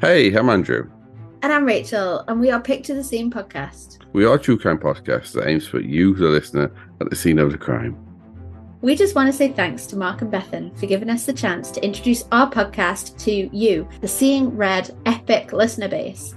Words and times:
Hey, 0.00 0.32
I'm 0.32 0.48
Andrew. 0.48 0.88
And 1.42 1.52
I'm 1.52 1.64
Rachel, 1.64 2.20
and 2.28 2.38
we 2.38 2.52
are 2.52 2.60
Picture 2.60 2.94
the 2.94 3.02
Scene 3.02 3.32
podcast. 3.32 3.98
We 4.12 4.24
are 4.24 4.36
a 4.36 4.38
true 4.38 4.56
crime 4.56 4.78
podcast 4.78 5.32
that 5.32 5.48
aims 5.48 5.64
to 5.64 5.72
put 5.72 5.84
you, 5.86 6.14
the 6.14 6.28
listener, 6.28 6.72
at 7.00 7.10
the 7.10 7.16
scene 7.16 7.40
of 7.40 7.50
the 7.50 7.58
crime. 7.58 7.98
We 8.80 8.94
just 8.94 9.16
want 9.16 9.28
to 9.28 9.36
say 9.36 9.50
thanks 9.50 9.86
to 9.86 9.96
Mark 9.96 10.22
and 10.22 10.32
Bethan 10.32 10.78
for 10.78 10.86
giving 10.86 11.10
us 11.10 11.26
the 11.26 11.32
chance 11.32 11.72
to 11.72 11.84
introduce 11.84 12.22
our 12.30 12.48
podcast 12.48 13.18
to 13.24 13.32
you, 13.56 13.88
the 14.00 14.06
Seeing 14.06 14.56
Red 14.56 14.96
epic 15.04 15.52
listener 15.52 15.88
base. 15.88 16.36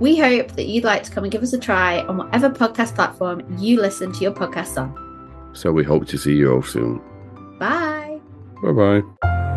We 0.00 0.16
hope 0.16 0.52
that 0.52 0.68
you'd 0.68 0.84
like 0.84 1.02
to 1.02 1.10
come 1.10 1.24
and 1.24 1.30
give 1.30 1.42
us 1.42 1.52
a 1.52 1.58
try 1.58 1.98
on 2.06 2.16
whatever 2.16 2.48
podcast 2.48 2.94
platform 2.94 3.42
you 3.58 3.78
listen 3.78 4.12
to 4.12 4.20
your 4.20 4.32
podcasts 4.32 4.80
on. 4.80 5.50
So 5.54 5.70
we 5.70 5.84
hope 5.84 6.06
to 6.06 6.16
see 6.16 6.34
you 6.34 6.50
all 6.50 6.62
soon. 6.62 7.02
Bye. 7.58 8.20
Bye 8.62 8.72
bye. 8.72 9.51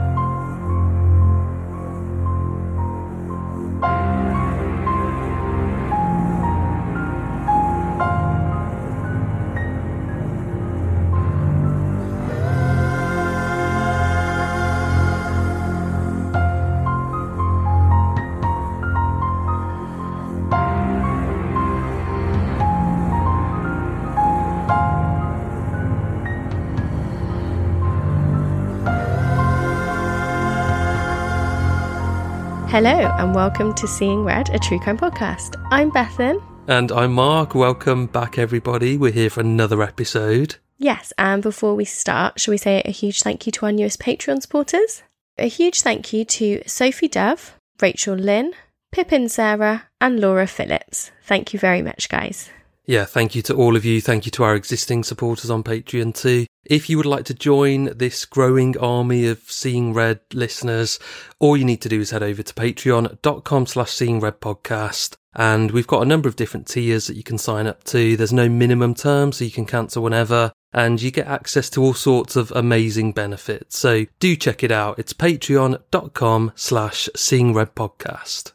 And 33.25 33.33
welcome 33.33 33.73
to 33.73 33.87
Seeing 33.87 34.23
Red, 34.23 34.53
a 34.53 34.59
true 34.59 34.77
crime 34.77 34.99
podcast. 34.99 35.59
I'm 35.71 35.91
Bethan. 35.91 36.43
And 36.67 36.91
I'm 36.91 37.13
Mark. 37.13 37.55
Welcome 37.55 38.05
back, 38.05 38.37
everybody. 38.37 38.97
We're 38.97 39.11
here 39.11 39.31
for 39.31 39.39
another 39.39 39.81
episode. 39.81 40.57
Yes, 40.77 41.11
and 41.17 41.41
before 41.41 41.73
we 41.73 41.85
start, 41.85 42.39
shall 42.39 42.51
we 42.51 42.59
say 42.59 42.83
a 42.85 42.91
huge 42.91 43.23
thank 43.23 43.47
you 43.47 43.51
to 43.53 43.65
our 43.65 43.71
newest 43.71 43.99
Patreon 43.99 44.43
supporters? 44.43 45.01
A 45.39 45.47
huge 45.47 45.81
thank 45.81 46.13
you 46.13 46.23
to 46.23 46.61
Sophie 46.67 47.07
Dove, 47.07 47.55
Rachel 47.81 48.13
Lynn, 48.13 48.53
Pippin 48.91 49.27
Sarah, 49.27 49.87
and 49.99 50.19
Laura 50.19 50.45
Phillips. 50.45 51.09
Thank 51.23 51.51
you 51.51 51.57
very 51.57 51.81
much, 51.81 52.09
guys. 52.09 52.51
Yeah, 52.87 53.05
thank 53.05 53.33
you 53.33 53.41
to 53.43 53.55
all 53.55 53.75
of 53.75 53.83
you. 53.83 53.99
Thank 53.99 54.25
you 54.25 54.31
to 54.31 54.43
our 54.43 54.55
existing 54.55 55.03
supporters 55.03 55.49
on 55.49 55.63
Patreon 55.63 56.13
too. 56.13 56.45
If 56.65 56.89
you 56.89 56.97
would 56.97 57.05
like 57.05 57.25
to 57.25 57.33
join 57.33 57.85
this 57.97 58.25
growing 58.25 58.77
army 58.77 59.27
of 59.27 59.39
Seeing 59.39 59.93
Red 59.93 60.19
listeners, 60.33 60.99
all 61.39 61.57
you 61.57 61.65
need 61.65 61.81
to 61.81 61.89
do 61.89 61.99
is 61.99 62.11
head 62.11 62.23
over 62.23 62.41
to 62.41 62.53
patreon.com 62.53 63.65
slash 63.65 63.91
seeing 63.91 64.19
red 64.19 64.39
podcast. 64.39 65.15
And 65.35 65.71
we've 65.71 65.87
got 65.87 66.01
a 66.01 66.07
number 66.07 66.29
of 66.29 66.37
different 66.37 66.67
tiers 66.67 67.07
that 67.07 67.17
you 67.17 67.23
can 67.23 67.37
sign 67.37 67.67
up 67.67 67.83
to. 67.85 68.15
There's 68.15 68.33
no 68.33 68.47
minimum 68.47 68.95
term, 68.95 69.31
so 69.31 69.43
you 69.43 69.51
can 69.51 69.65
cancel 69.65 70.01
whenever. 70.01 70.51
And 70.73 71.01
you 71.01 71.11
get 71.11 71.27
access 71.27 71.69
to 71.71 71.83
all 71.83 71.93
sorts 71.93 72.35
of 72.35 72.51
amazing 72.51 73.11
benefits. 73.11 73.77
So 73.77 74.05
do 74.19 74.35
check 74.35 74.63
it 74.63 74.71
out. 74.71 74.97
It's 74.97 75.13
patreon.com 75.13 76.53
slash 76.55 77.09
seeing 77.15 77.53
red 77.53 77.75
podcast. 77.75 78.54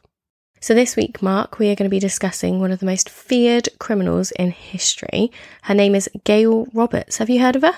So, 0.62 0.74
this 0.74 0.94
week, 0.94 1.22
Mark, 1.22 1.58
we 1.58 1.70
are 1.70 1.74
going 1.74 1.88
to 1.88 1.94
be 1.94 1.98
discussing 1.98 2.60
one 2.60 2.70
of 2.70 2.80
the 2.80 2.86
most 2.86 3.08
feared 3.08 3.70
criminals 3.78 4.30
in 4.32 4.50
history. 4.50 5.32
Her 5.62 5.72
name 5.72 5.94
is 5.94 6.10
Gail 6.24 6.66
Roberts. 6.74 7.16
Have 7.16 7.30
you 7.30 7.40
heard 7.40 7.56
of 7.56 7.62
her? 7.62 7.72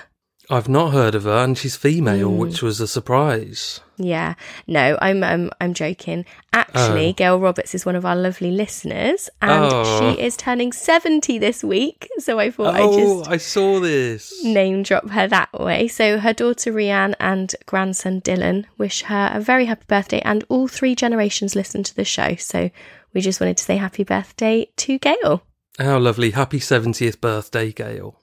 I've 0.49 0.67
not 0.67 0.91
heard 0.91 1.15
of 1.15 1.23
her, 1.23 1.45
and 1.45 1.57
she's 1.57 1.77
female, 1.77 2.29
mm. 2.29 2.35
which 2.35 2.61
was 2.61 2.81
a 2.81 2.87
surprise. 2.87 3.79
Yeah, 3.97 4.33
no, 4.65 4.97
I'm 5.01 5.23
um, 5.23 5.51
I'm 5.61 5.73
joking. 5.73 6.25
Actually, 6.51 7.09
oh. 7.09 7.13
Gail 7.13 7.39
Roberts 7.39 7.75
is 7.75 7.85
one 7.85 7.95
of 7.95 8.05
our 8.05 8.15
lovely 8.15 8.49
listeners, 8.49 9.29
and 9.41 9.71
oh. 9.71 9.99
she 9.99 10.19
is 10.19 10.35
turning 10.35 10.71
seventy 10.71 11.37
this 11.37 11.63
week. 11.63 12.09
So 12.17 12.39
I 12.39 12.49
thought 12.49 12.75
oh, 12.75 12.93
I 12.93 12.97
just 12.97 13.31
I 13.31 13.37
saw 13.37 13.79
this 13.79 14.43
name 14.43 14.83
drop 14.83 15.09
her 15.09 15.27
that 15.27 15.53
way. 15.53 15.87
So 15.87 16.17
her 16.17 16.33
daughter 16.33 16.73
Rianne 16.73 17.13
and 17.19 17.55
grandson 17.65 18.21
Dylan 18.21 18.65
wish 18.77 19.03
her 19.03 19.31
a 19.33 19.39
very 19.39 19.65
happy 19.65 19.85
birthday, 19.87 20.21
and 20.21 20.43
all 20.49 20.67
three 20.67 20.95
generations 20.95 21.55
listen 21.55 21.83
to 21.83 21.95
the 21.95 22.05
show. 22.05 22.35
So 22.35 22.71
we 23.13 23.21
just 23.21 23.39
wanted 23.39 23.57
to 23.57 23.63
say 23.63 23.77
happy 23.77 24.03
birthday 24.03 24.67
to 24.77 24.97
Gail. 24.97 25.43
How 25.77 25.99
lovely! 25.99 26.31
Happy 26.31 26.59
seventieth 26.59 27.21
birthday, 27.21 27.71
Gail. 27.71 28.19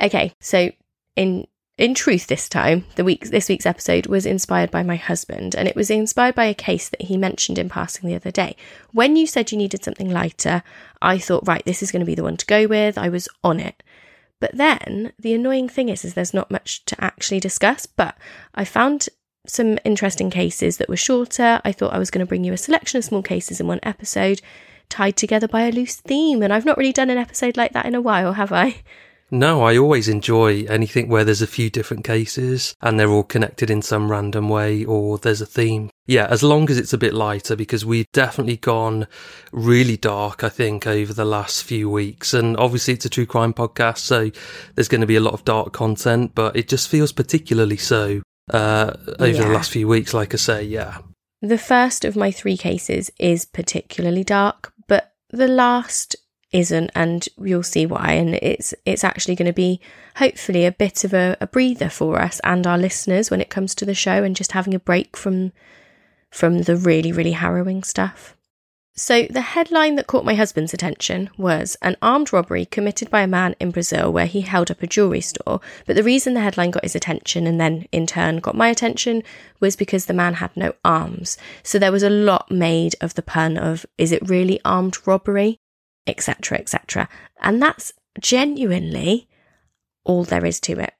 Okay, 0.00 0.32
so 0.40 0.70
in 1.16 1.46
in 1.78 1.94
truth 1.94 2.26
this 2.26 2.48
time 2.48 2.84
the 2.96 3.04
week 3.04 3.30
this 3.30 3.48
week's 3.48 3.64
episode 3.64 4.08
was 4.08 4.26
inspired 4.26 4.70
by 4.70 4.82
my 4.82 4.96
husband 4.96 5.54
and 5.54 5.68
it 5.68 5.76
was 5.76 5.90
inspired 5.90 6.34
by 6.34 6.44
a 6.44 6.54
case 6.54 6.88
that 6.88 7.02
he 7.02 7.16
mentioned 7.16 7.56
in 7.56 7.68
passing 7.68 8.08
the 8.08 8.16
other 8.16 8.32
day. 8.32 8.56
When 8.92 9.14
you 9.14 9.26
said 9.26 9.50
you 9.52 9.56
needed 9.56 9.84
something 9.84 10.10
lighter 10.10 10.62
i 11.00 11.16
thought 11.18 11.46
right 11.46 11.64
this 11.64 11.82
is 11.82 11.92
going 11.92 12.00
to 12.00 12.06
be 12.06 12.16
the 12.16 12.24
one 12.24 12.36
to 12.36 12.46
go 12.46 12.66
with. 12.66 12.98
I 12.98 13.08
was 13.08 13.28
on 13.44 13.60
it. 13.60 13.82
But 14.40 14.56
then 14.56 15.12
the 15.18 15.34
annoying 15.34 15.68
thing 15.68 15.88
is 15.88 16.04
is 16.04 16.14
there's 16.14 16.34
not 16.34 16.50
much 16.50 16.84
to 16.86 17.02
actually 17.02 17.40
discuss 17.40 17.86
but 17.86 18.18
i 18.54 18.64
found 18.64 19.08
some 19.46 19.78
interesting 19.84 20.28
cases 20.30 20.76
that 20.76 20.88
were 20.88 20.96
shorter. 20.96 21.60
I 21.64 21.70
thought 21.72 21.94
i 21.94 21.98
was 21.98 22.10
going 22.10 22.26
to 22.26 22.28
bring 22.28 22.42
you 22.42 22.52
a 22.52 22.58
selection 22.58 22.98
of 22.98 23.04
small 23.04 23.22
cases 23.22 23.60
in 23.60 23.68
one 23.68 23.80
episode 23.84 24.42
tied 24.88 25.16
together 25.16 25.46
by 25.46 25.62
a 25.62 25.70
loose 25.70 25.96
theme 25.96 26.42
and 26.42 26.52
i've 26.52 26.64
not 26.64 26.78
really 26.78 26.94
done 26.94 27.10
an 27.10 27.18
episode 27.18 27.58
like 27.58 27.74
that 27.74 27.84
in 27.84 27.94
a 27.94 28.00
while 28.00 28.32
have 28.32 28.52
i 28.52 28.82
no, 29.30 29.62
I 29.62 29.76
always 29.76 30.08
enjoy 30.08 30.64
anything 30.64 31.08
where 31.08 31.24
there's 31.24 31.42
a 31.42 31.46
few 31.46 31.68
different 31.68 32.04
cases 32.04 32.74
and 32.80 32.98
they're 32.98 33.10
all 33.10 33.24
connected 33.24 33.70
in 33.70 33.82
some 33.82 34.10
random 34.10 34.48
way 34.48 34.84
or 34.84 35.18
there's 35.18 35.42
a 35.42 35.46
theme. 35.46 35.90
Yeah, 36.06 36.26
as 36.30 36.42
long 36.42 36.70
as 36.70 36.78
it's 36.78 36.94
a 36.94 36.98
bit 36.98 37.12
lighter 37.12 37.54
because 37.54 37.84
we've 37.84 38.10
definitely 38.12 38.56
gone 38.56 39.06
really 39.52 39.98
dark, 39.98 40.42
I 40.42 40.48
think, 40.48 40.86
over 40.86 41.12
the 41.12 41.26
last 41.26 41.64
few 41.64 41.90
weeks. 41.90 42.32
And 42.32 42.56
obviously 42.56 42.94
it's 42.94 43.04
a 43.04 43.10
true 43.10 43.26
crime 43.26 43.52
podcast, 43.52 43.98
so 43.98 44.30
there's 44.74 44.88
going 44.88 45.02
to 45.02 45.06
be 45.06 45.16
a 45.16 45.20
lot 45.20 45.34
of 45.34 45.44
dark 45.44 45.72
content, 45.74 46.34
but 46.34 46.56
it 46.56 46.68
just 46.68 46.88
feels 46.88 47.12
particularly 47.12 47.76
so 47.76 48.22
uh, 48.50 48.94
over 49.18 49.26
yeah. 49.26 49.44
the 49.44 49.52
last 49.52 49.70
few 49.70 49.86
weeks, 49.86 50.14
like 50.14 50.32
I 50.32 50.38
say, 50.38 50.62
yeah. 50.62 50.98
The 51.42 51.58
first 51.58 52.04
of 52.04 52.16
my 52.16 52.30
three 52.30 52.56
cases 52.56 53.10
is 53.18 53.44
particularly 53.44 54.24
dark, 54.24 54.72
but 54.86 55.12
the 55.30 55.48
last 55.48 56.16
isn't 56.52 56.90
and 56.94 57.28
you'll 57.38 57.62
see 57.62 57.86
why. 57.86 58.12
And 58.12 58.34
it's 58.36 58.74
it's 58.84 59.04
actually 59.04 59.36
going 59.36 59.46
to 59.46 59.52
be 59.52 59.80
hopefully 60.16 60.64
a 60.64 60.72
bit 60.72 61.04
of 61.04 61.12
a, 61.14 61.36
a, 61.40 61.46
breather 61.46 61.88
for 61.88 62.20
us 62.20 62.40
and 62.44 62.66
our 62.66 62.78
listeners 62.78 63.30
when 63.30 63.40
it 63.40 63.50
comes 63.50 63.74
to 63.76 63.84
the 63.84 63.94
show 63.94 64.22
and 64.22 64.36
just 64.36 64.52
having 64.52 64.74
a 64.74 64.80
break 64.80 65.16
from 65.16 65.52
from 66.30 66.62
the 66.62 66.76
really 66.76 67.12
really 67.12 67.32
harrowing 67.32 67.82
stuff. 67.82 68.34
So 68.98 69.28
the 69.30 69.42
headline 69.42 69.94
that 69.94 70.08
caught 70.08 70.24
my 70.24 70.34
husband's 70.34 70.74
attention 70.74 71.30
was 71.38 71.76
an 71.82 71.96
armed 72.02 72.32
robbery 72.32 72.64
committed 72.64 73.10
by 73.10 73.20
a 73.20 73.28
man 73.28 73.54
in 73.60 73.70
Brazil 73.70 74.12
where 74.12 74.26
he 74.26 74.40
held 74.40 74.72
up 74.72 74.82
a 74.82 74.88
jewelry 74.88 75.20
store. 75.20 75.60
But 75.86 75.94
the 75.94 76.02
reason 76.02 76.34
the 76.34 76.40
headline 76.40 76.72
got 76.72 76.82
his 76.82 76.96
attention 76.96 77.46
and 77.46 77.60
then 77.60 77.86
in 77.92 78.08
turn 78.08 78.38
got 78.38 78.56
my 78.56 78.66
attention 78.68 79.22
was 79.60 79.76
because 79.76 80.06
the 80.06 80.14
man 80.14 80.34
had 80.34 80.56
no 80.56 80.72
arms. 80.84 81.38
So 81.62 81.78
there 81.78 81.92
was 81.92 82.02
a 82.02 82.10
lot 82.10 82.50
made 82.50 82.96
of 83.00 83.14
the 83.14 83.22
pun 83.22 83.56
of 83.56 83.86
is 83.98 84.10
it 84.10 84.28
really 84.28 84.60
armed 84.64 84.98
robbery 85.06 85.60
etc., 86.08 86.58
etc. 86.58 87.08
And 87.40 87.62
that's 87.62 87.92
genuinely 88.20 89.28
all 90.04 90.24
there 90.24 90.44
is 90.44 90.60
to 90.60 90.80
it. 90.80 90.94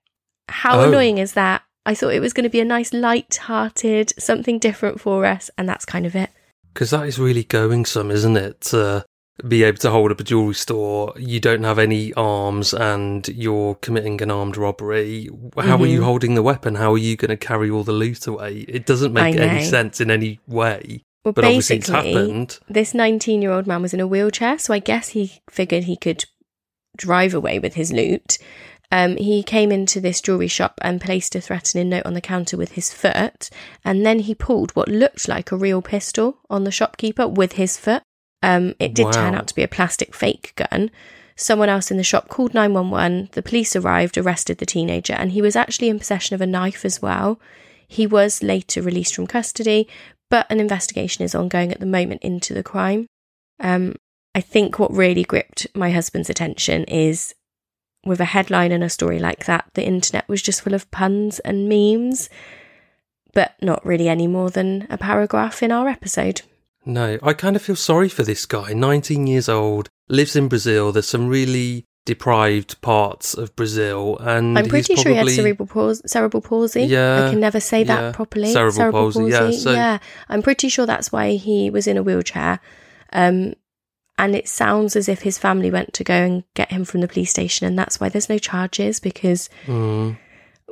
How 0.48 0.80
oh. 0.80 0.88
annoying 0.88 1.18
is 1.18 1.32
that? 1.32 1.62
I 1.86 1.94
thought 1.94 2.12
it 2.12 2.20
was 2.20 2.32
going 2.34 2.44
to 2.44 2.50
be 2.50 2.60
a 2.60 2.64
nice, 2.66 2.92
light-hearted, 2.92 4.12
something 4.18 4.58
different 4.58 5.00
for 5.00 5.24
us, 5.24 5.50
and 5.56 5.66
that's 5.66 5.86
kind 5.86 6.04
of 6.04 6.14
it. 6.14 6.30
Because 6.74 6.90
that 6.90 7.06
is 7.06 7.18
really 7.18 7.44
going 7.44 7.86
some, 7.86 8.10
isn't 8.10 8.36
it? 8.36 8.60
To 8.62 9.06
be 9.46 9.62
able 9.62 9.78
to 9.78 9.90
hold 9.90 10.10
up 10.10 10.20
a 10.20 10.24
jewelry 10.24 10.54
store, 10.54 11.14
you 11.16 11.40
don't 11.40 11.62
have 11.62 11.78
any 11.78 12.12
arms, 12.14 12.74
and 12.74 13.26
you're 13.28 13.76
committing 13.76 14.20
an 14.20 14.30
armed 14.30 14.58
robbery. 14.58 15.30
How 15.56 15.62
mm-hmm. 15.62 15.82
are 15.82 15.86
you 15.86 15.98
mm-hmm. 15.98 16.04
holding 16.04 16.34
the 16.34 16.42
weapon? 16.42 16.74
How 16.74 16.92
are 16.92 16.98
you 16.98 17.16
going 17.16 17.30
to 17.30 17.36
carry 17.38 17.70
all 17.70 17.84
the 17.84 17.92
loot 17.92 18.26
away? 18.26 18.66
It 18.68 18.84
doesn't 18.84 19.14
make 19.14 19.36
any 19.36 19.64
sense 19.64 20.00
in 20.00 20.10
any 20.10 20.40
way. 20.46 21.04
Well, 21.28 21.34
but 21.34 21.42
basically, 21.42 22.48
this 22.68 22.94
19 22.94 23.42
year 23.42 23.52
old 23.52 23.66
man 23.66 23.82
was 23.82 23.92
in 23.92 24.00
a 24.00 24.06
wheelchair, 24.06 24.58
so 24.58 24.72
I 24.72 24.78
guess 24.78 25.10
he 25.10 25.42
figured 25.50 25.84
he 25.84 25.96
could 25.96 26.24
drive 26.96 27.34
away 27.34 27.58
with 27.58 27.74
his 27.74 27.92
loot. 27.92 28.38
Um, 28.90 29.18
he 29.18 29.42
came 29.42 29.70
into 29.70 30.00
this 30.00 30.22
jewellery 30.22 30.48
shop 30.48 30.78
and 30.80 31.02
placed 31.02 31.34
a 31.34 31.42
threatening 31.42 31.90
note 31.90 32.06
on 32.06 32.14
the 32.14 32.22
counter 32.22 32.56
with 32.56 32.72
his 32.72 32.90
foot, 32.92 33.50
and 33.84 34.06
then 34.06 34.20
he 34.20 34.34
pulled 34.34 34.70
what 34.70 34.88
looked 34.88 35.28
like 35.28 35.52
a 35.52 35.56
real 35.56 35.82
pistol 35.82 36.38
on 36.48 36.64
the 36.64 36.70
shopkeeper 36.70 37.28
with 37.28 37.52
his 37.52 37.76
foot. 37.76 38.02
Um, 38.42 38.74
it 38.78 38.94
did 38.94 39.04
wow. 39.04 39.12
turn 39.12 39.34
out 39.34 39.48
to 39.48 39.54
be 39.54 39.62
a 39.62 39.68
plastic 39.68 40.14
fake 40.14 40.54
gun. 40.56 40.90
Someone 41.36 41.68
else 41.68 41.90
in 41.90 41.98
the 41.98 42.02
shop 42.04 42.28
called 42.28 42.54
911. 42.54 43.28
The 43.32 43.42
police 43.42 43.76
arrived, 43.76 44.16
arrested 44.16 44.58
the 44.58 44.66
teenager, 44.66 45.12
and 45.12 45.32
he 45.32 45.42
was 45.42 45.56
actually 45.56 45.90
in 45.90 45.98
possession 45.98 46.34
of 46.34 46.40
a 46.40 46.46
knife 46.46 46.86
as 46.86 47.02
well. 47.02 47.38
He 47.86 48.06
was 48.06 48.42
later 48.42 48.82
released 48.82 49.14
from 49.14 49.26
custody, 49.26 49.86
but 50.30 50.50
an 50.50 50.60
investigation 50.60 51.24
is 51.24 51.34
ongoing 51.34 51.72
at 51.72 51.80
the 51.80 51.86
moment 51.86 52.22
into 52.22 52.54
the 52.54 52.62
crime. 52.62 53.06
Um, 53.60 53.96
I 54.34 54.40
think 54.40 54.78
what 54.78 54.92
really 54.92 55.24
gripped 55.24 55.66
my 55.74 55.90
husband's 55.90 56.30
attention 56.30 56.84
is 56.84 57.34
with 58.04 58.20
a 58.20 58.26
headline 58.26 58.72
and 58.72 58.84
a 58.84 58.88
story 58.88 59.18
like 59.18 59.46
that, 59.46 59.66
the 59.74 59.84
internet 59.84 60.28
was 60.28 60.42
just 60.42 60.62
full 60.62 60.74
of 60.74 60.90
puns 60.90 61.38
and 61.40 61.68
memes, 61.68 62.28
but 63.34 63.54
not 63.60 63.84
really 63.84 64.08
any 64.08 64.26
more 64.26 64.50
than 64.50 64.86
a 64.90 64.98
paragraph 64.98 65.62
in 65.62 65.72
our 65.72 65.88
episode. 65.88 66.42
No, 66.84 67.18
I 67.22 67.32
kind 67.32 67.56
of 67.56 67.62
feel 67.62 67.76
sorry 67.76 68.08
for 68.08 68.22
this 68.22 68.46
guy. 68.46 68.72
19 68.72 69.26
years 69.26 69.48
old, 69.48 69.88
lives 70.08 70.36
in 70.36 70.48
Brazil. 70.48 70.92
There's 70.92 71.08
some 71.08 71.28
really 71.28 71.84
deprived 72.04 72.80
parts 72.80 73.34
of 73.34 73.54
Brazil, 73.56 74.16
and 74.18 74.58
I'm 74.58 74.66
pretty 74.68 74.94
he's 74.94 75.02
sure 75.02 75.10
he 75.12 75.16
had 75.16 75.22
probably- 75.26 75.34
cerebral 75.36 75.66
palsy. 75.66 76.02
Cerebral 76.06 76.40
palsy. 76.40 76.82
Yeah, 76.84 77.26
I 77.26 77.30
can 77.30 77.40
never 77.40 77.60
say 77.60 77.84
that 77.84 78.00
yeah. 78.00 78.12
properly. 78.12 78.52
Cerebral 78.52 78.92
palsy, 78.92 79.24
yeah, 79.30 79.50
so- 79.50 79.72
yeah, 79.72 79.98
I'm 80.28 80.42
pretty 80.42 80.68
sure 80.68 80.86
that's 80.86 81.12
why 81.12 81.32
he 81.32 81.70
was 81.70 81.86
in 81.86 81.96
a 81.96 82.02
wheelchair. 82.02 82.60
Um, 83.12 83.54
and 84.18 84.34
it 84.34 84.48
sounds 84.48 84.96
as 84.96 85.08
if 85.08 85.22
his 85.22 85.38
family 85.38 85.70
went 85.70 85.92
to 85.94 86.02
go 86.04 86.14
and 86.14 86.44
get 86.54 86.72
him 86.72 86.84
from 86.84 87.02
the 87.02 87.08
police 87.08 87.30
station, 87.30 87.66
and 87.66 87.78
that's 87.78 88.00
why 88.00 88.08
there's 88.08 88.28
no 88.28 88.38
charges 88.38 89.00
because 89.00 89.48
Mm, 89.66 90.16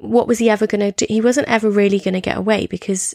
what 0.00 0.26
was 0.26 0.38
he 0.38 0.50
ever 0.50 0.66
going 0.66 0.80
to 0.80 0.92
do? 0.92 1.06
He 1.12 1.20
wasn't 1.20 1.48
ever 1.48 1.70
really 1.70 1.98
going 2.00 2.14
to 2.14 2.20
get 2.20 2.36
away 2.36 2.66
because 2.66 3.14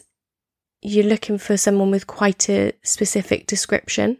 you're 0.80 1.04
looking 1.04 1.38
for 1.38 1.56
someone 1.56 1.90
with 1.90 2.06
quite 2.06 2.48
a 2.48 2.72
specific 2.82 3.46
description. 3.46 4.18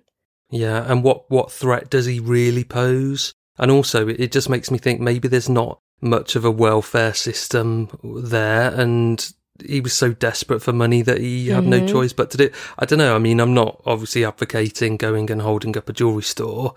yeah, 0.51 0.85
and 0.91 1.03
what 1.03 1.31
what 1.31 1.51
threat 1.51 1.89
does 1.89 2.07
he 2.07 2.21
really 2.21 2.63
pose? 2.65 3.35
And 3.59 3.71
also, 3.71 4.09
it, 4.09 4.21
it 4.21 4.33
just 4.33 4.49
makes 4.49 4.71
me 4.71 4.79
think 4.79 5.01
maybe 5.01 5.29
there's 5.29 5.49
not 5.49 5.81
much 6.01 6.35
of 6.37 6.45
a 6.45 6.51
welfare 6.51 7.15
system 7.15 7.89
there, 8.03 8.73
and 8.75 9.33
he 9.65 9.81
was 9.81 9.93
so 9.93 10.13
desperate 10.13 10.61
for 10.63 10.73
money 10.73 11.03
that 11.03 11.21
he 11.21 11.49
had 11.49 11.65
no 11.67 11.81
Mhm. 11.81 11.89
choice 11.89 12.13
but 12.13 12.31
to 12.31 12.37
do. 12.37 12.51
I 12.79 12.85
don't 12.87 12.99
know. 12.99 13.15
I 13.15 13.19
mean, 13.19 13.39
I'm 13.41 13.55
not 13.55 13.81
obviously 13.87 14.25
advocating 14.25 14.97
going 14.97 15.31
and 15.31 15.43
holding 15.43 15.77
up 15.77 15.89
a 15.89 15.93
jewelry 15.93 16.23
store 16.25 16.75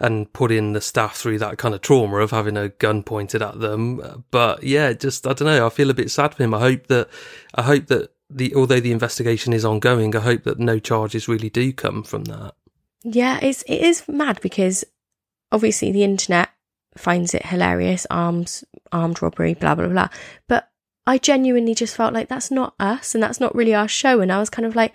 and 0.00 0.30
putting 0.32 0.74
the 0.74 0.80
staff 0.80 1.16
through 1.16 1.38
that 1.38 1.56
kind 1.58 1.74
of 1.74 1.80
trauma 1.80 2.18
of 2.18 2.30
having 2.32 2.56
a 2.56 2.68
gun 2.68 3.02
pointed 3.02 3.40
at 3.42 3.60
them. 3.60 4.24
But 4.30 4.62
yeah, 4.64 4.92
just 4.92 5.26
I 5.26 5.32
don't 5.32 5.46
know. 5.48 5.64
I 5.66 5.70
feel 5.70 5.88
a 5.90 5.94
bit 5.94 6.10
sad 6.10 6.34
for 6.34 6.42
him. 6.42 6.52
I 6.52 6.60
hope 6.60 6.88
that 6.88 7.08
I 7.54 7.62
hope 7.62 7.86
that 7.86 8.10
the 8.28 8.54
although 8.54 8.80
the 8.80 8.92
investigation 8.92 9.52
is 9.54 9.64
ongoing, 9.64 10.14
I 10.14 10.20
hope 10.20 10.42
that 10.42 10.58
no 10.58 10.78
charges 10.78 11.28
really 11.28 11.48
do 11.50 11.72
come 11.72 12.02
from 12.02 12.24
that. 12.24 12.52
Yeah, 13.02 13.38
it's 13.40 13.62
it 13.62 13.80
is 13.80 14.06
mad 14.08 14.40
because 14.42 14.84
obviously 15.52 15.92
the 15.92 16.04
internet 16.04 16.50
finds 16.96 17.34
it 17.34 17.46
hilarious, 17.46 18.06
arms 18.10 18.64
armed 18.92 19.20
robbery, 19.22 19.54
blah 19.54 19.74
blah 19.74 19.88
blah. 19.88 20.08
But 20.48 20.68
I 21.06 21.18
genuinely 21.18 21.74
just 21.74 21.96
felt 21.96 22.12
like 22.14 22.28
that's 22.28 22.50
not 22.50 22.74
us 22.78 23.14
and 23.14 23.22
that's 23.22 23.40
not 23.40 23.54
really 23.54 23.74
our 23.74 23.88
show. 23.88 24.20
And 24.20 24.30
I 24.30 24.38
was 24.38 24.50
kind 24.50 24.66
of 24.66 24.76
like, 24.76 24.92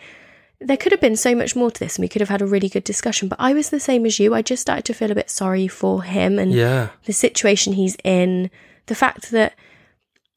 there 0.61 0.77
could 0.77 0.91
have 0.91 1.01
been 1.01 1.15
so 1.15 1.33
much 1.33 1.55
more 1.55 1.71
to 1.71 1.79
this 1.79 1.95
and 1.95 2.03
we 2.03 2.07
could 2.07 2.21
have 2.21 2.29
had 2.29 2.41
a 2.41 2.45
really 2.45 2.69
good 2.69 2.83
discussion. 2.83 3.27
But 3.27 3.39
I 3.39 3.53
was 3.53 3.69
the 3.71 3.79
same 3.79 4.05
as 4.05 4.19
you. 4.19 4.33
I 4.35 4.41
just 4.43 4.61
started 4.61 4.85
to 4.85 4.93
feel 4.93 5.11
a 5.11 5.15
bit 5.15 5.29
sorry 5.31 5.67
for 5.67 6.03
him 6.03 6.37
and 6.37 6.51
Yeah, 6.51 6.89
the 7.05 7.13
situation 7.13 7.73
he's 7.73 7.97
in, 8.03 8.51
the 8.85 8.95
fact 8.95 9.31
that 9.31 9.55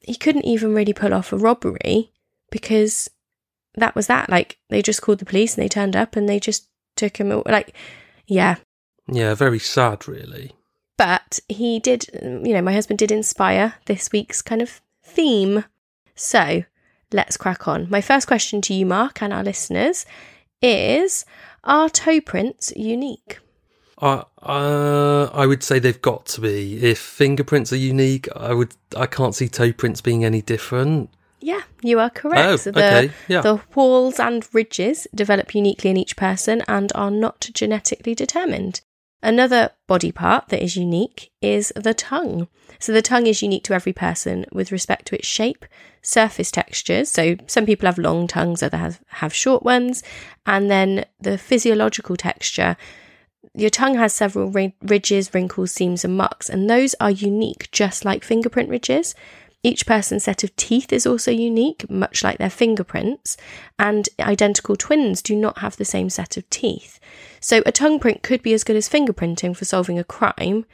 he 0.01 0.15
couldn't 0.15 0.45
even 0.45 0.73
really 0.73 0.93
pull 0.93 1.13
off 1.13 1.31
a 1.31 1.37
robbery 1.37 2.11
because 2.51 3.09
that 3.75 3.93
was 3.93 4.07
that. 4.07 4.29
Like 4.29 4.57
they 4.69 4.81
just 4.81 5.01
called 5.03 5.19
the 5.19 5.25
police 5.25 5.55
and 5.55 5.63
they 5.63 5.69
turned 5.69 5.95
up 5.95 6.15
and 6.15 6.27
they 6.27 6.39
just 6.39 6.67
took 6.95 7.17
him. 7.17 7.31
aw- 7.31 7.43
Like, 7.45 7.75
yeah. 8.25 8.55
Yeah, 9.07 9.33
very 9.35 9.59
sad, 9.59 10.07
really. 10.07 10.53
But 10.97 11.39
he 11.47 11.79
did, 11.79 12.07
you 12.13 12.53
know, 12.53 12.61
my 12.61 12.73
husband 12.73 12.99
did 12.99 13.11
inspire 13.11 13.75
this 13.85 14.11
week's 14.11 14.41
kind 14.41 14.61
of 14.61 14.81
theme. 15.03 15.63
So 16.15 16.63
let's 17.11 17.37
crack 17.37 17.67
on. 17.67 17.89
My 17.89 18.01
first 18.01 18.27
question 18.27 18.61
to 18.63 18.73
you, 18.73 18.85
Mark, 18.85 19.21
and 19.21 19.31
our 19.31 19.43
listeners 19.43 20.05
is 20.61 21.25
Are 21.63 21.89
toe 21.89 22.19
prints 22.19 22.73
unique? 22.75 23.39
I 23.99 24.23
uh, 24.41 25.29
I 25.33 25.45
would 25.45 25.63
say 25.63 25.79
they've 25.79 26.01
got 26.01 26.25
to 26.27 26.41
be. 26.41 26.83
If 26.83 26.99
fingerprints 26.99 27.73
are 27.73 27.77
unique, 27.77 28.27
I 28.35 28.53
would 28.53 28.75
I 28.95 29.05
can't 29.05 29.35
see 29.35 29.49
toe 29.49 29.71
prints 29.71 30.01
being 30.01 30.23
any 30.23 30.41
different. 30.41 31.09
Yeah, 31.39 31.61
you 31.81 31.99
are 31.99 32.09
correct. 32.09 32.47
Oh, 32.47 32.55
So 32.57 32.71
the, 32.71 32.85
okay, 32.85 33.13
yeah. 33.27 33.41
the 33.41 33.57
whorls 33.57 34.19
and 34.19 34.47
ridges 34.53 35.07
develop 35.13 35.53
uniquely 35.53 35.91
in 35.91 35.97
each 35.97 36.15
person 36.15 36.63
and 36.67 36.91
are 36.95 37.11
not 37.11 37.49
genetically 37.53 38.15
determined. 38.15 38.81
Another 39.23 39.71
body 39.87 40.11
part 40.11 40.49
that 40.49 40.63
is 40.63 40.75
unique 40.75 41.31
is 41.41 41.73
the 41.75 41.93
tongue. 41.93 42.47
So 42.79 42.91
the 42.91 43.01
tongue 43.01 43.25
is 43.25 43.41
unique 43.41 43.63
to 43.63 43.73
every 43.73 43.93
person 43.93 44.45
with 44.51 44.71
respect 44.71 45.07
to 45.07 45.15
its 45.15 45.27
shape, 45.27 45.65
surface 46.01 46.51
textures. 46.51 47.09
So 47.09 47.35
some 47.47 47.65
people 47.65 47.87
have 47.87 47.97
long 47.97 48.27
tongues, 48.27 48.61
others 48.61 48.79
have, 48.79 48.99
have 49.07 49.33
short 49.33 49.63
ones, 49.63 50.03
and 50.45 50.69
then 50.69 51.05
the 51.19 51.37
physiological 51.37 52.15
texture. 52.15 52.77
Your 53.55 53.71
tongue 53.71 53.95
has 53.95 54.13
several 54.13 54.51
ridges, 54.81 55.33
wrinkles, 55.33 55.71
seams, 55.71 56.05
and 56.05 56.15
marks, 56.15 56.47
and 56.47 56.69
those 56.69 56.93
are 56.99 57.09
unique, 57.09 57.71
just 57.71 58.05
like 58.05 58.23
fingerprint 58.23 58.69
ridges. 58.69 59.15
Each 59.63 59.85
person's 59.85 60.23
set 60.23 60.43
of 60.43 60.55
teeth 60.55 60.93
is 60.93 61.05
also 61.05 61.31
unique, 61.31 61.89
much 61.89 62.23
like 62.23 62.37
their 62.37 62.49
fingerprints, 62.49 63.37
and 63.79 64.07
identical 64.19 64.75
twins 64.75 65.21
do 65.21 65.35
not 65.35 65.57
have 65.59 65.77
the 65.77 65.85
same 65.85 66.09
set 66.09 66.37
of 66.37 66.49
teeth. 66.49 66.99
So 67.39 67.63
a 67.65 67.71
tongue 67.71 67.99
print 67.99 68.23
could 68.23 68.41
be 68.43 68.53
as 68.53 68.63
good 68.63 68.75
as 68.75 68.87
fingerprinting 68.87 69.57
for 69.57 69.65
solving 69.65 69.97
a 69.99 70.03
crime, 70.03 70.65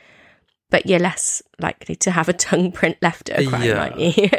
but 0.70 0.86
you're 0.86 1.00
less 1.00 1.42
likely 1.60 1.96
to 1.98 2.12
have 2.12 2.28
a 2.28 2.34
tongue 2.48 2.72
print 2.72 2.98
left 3.02 3.30
at 3.30 3.42
a 3.42 3.48
crime, 3.48 3.64
Yeah. 3.64 3.82
aren't 3.84 4.00
you? 4.00 4.30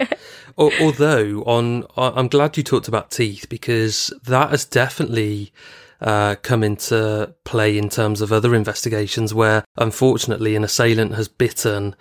Although 0.58 1.42
on, 1.44 1.84
I'm 1.96 2.28
glad 2.28 2.56
you 2.56 2.62
talked 2.62 2.86
about 2.88 3.10
teeth 3.10 3.46
because 3.48 4.12
that 4.24 4.50
has 4.50 4.64
definitely 4.64 5.52
uh, 6.00 6.36
come 6.42 6.62
into 6.62 7.34
play 7.44 7.78
in 7.78 7.88
terms 7.88 8.20
of 8.20 8.30
other 8.32 8.54
investigations 8.54 9.32
where, 9.32 9.64
unfortunately, 9.76 10.54
an 10.54 10.62
assailant 10.64 11.14
has 11.14 11.28
bitten 11.28 11.96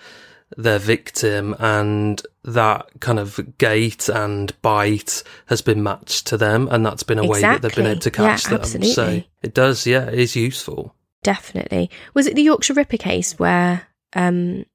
their 0.57 0.79
victim 0.79 1.55
and 1.59 2.21
that 2.43 2.87
kind 2.99 3.19
of 3.19 3.39
gait 3.57 4.09
and 4.09 4.59
bite 4.61 5.23
has 5.47 5.61
been 5.61 5.81
matched 5.81 6.27
to 6.27 6.37
them 6.37 6.67
and 6.71 6.85
that's 6.85 7.03
been 7.03 7.17
a 7.17 7.25
way 7.25 7.41
that 7.41 7.61
they've 7.61 7.75
been 7.75 7.85
able 7.87 7.99
to 7.99 8.09
Exactly. 8.09 8.25
Yeah, 8.25 8.57
catch 8.57 8.73
them 8.73 8.83
so 8.83 9.03
absolutely. 9.03 9.29
it 9.41 9.53
does 9.53 9.87
yeah 9.87 10.07
it 10.07 10.19
is 10.19 10.35
useful 10.35 10.95
Definitely. 11.23 11.89
Was 12.13 12.27
it 12.27 12.35
the 12.35 12.43
Yorkshire 12.43 12.73
Ripper 12.73 12.97
case 12.97 13.39
where 13.39 13.87
um 14.13 14.65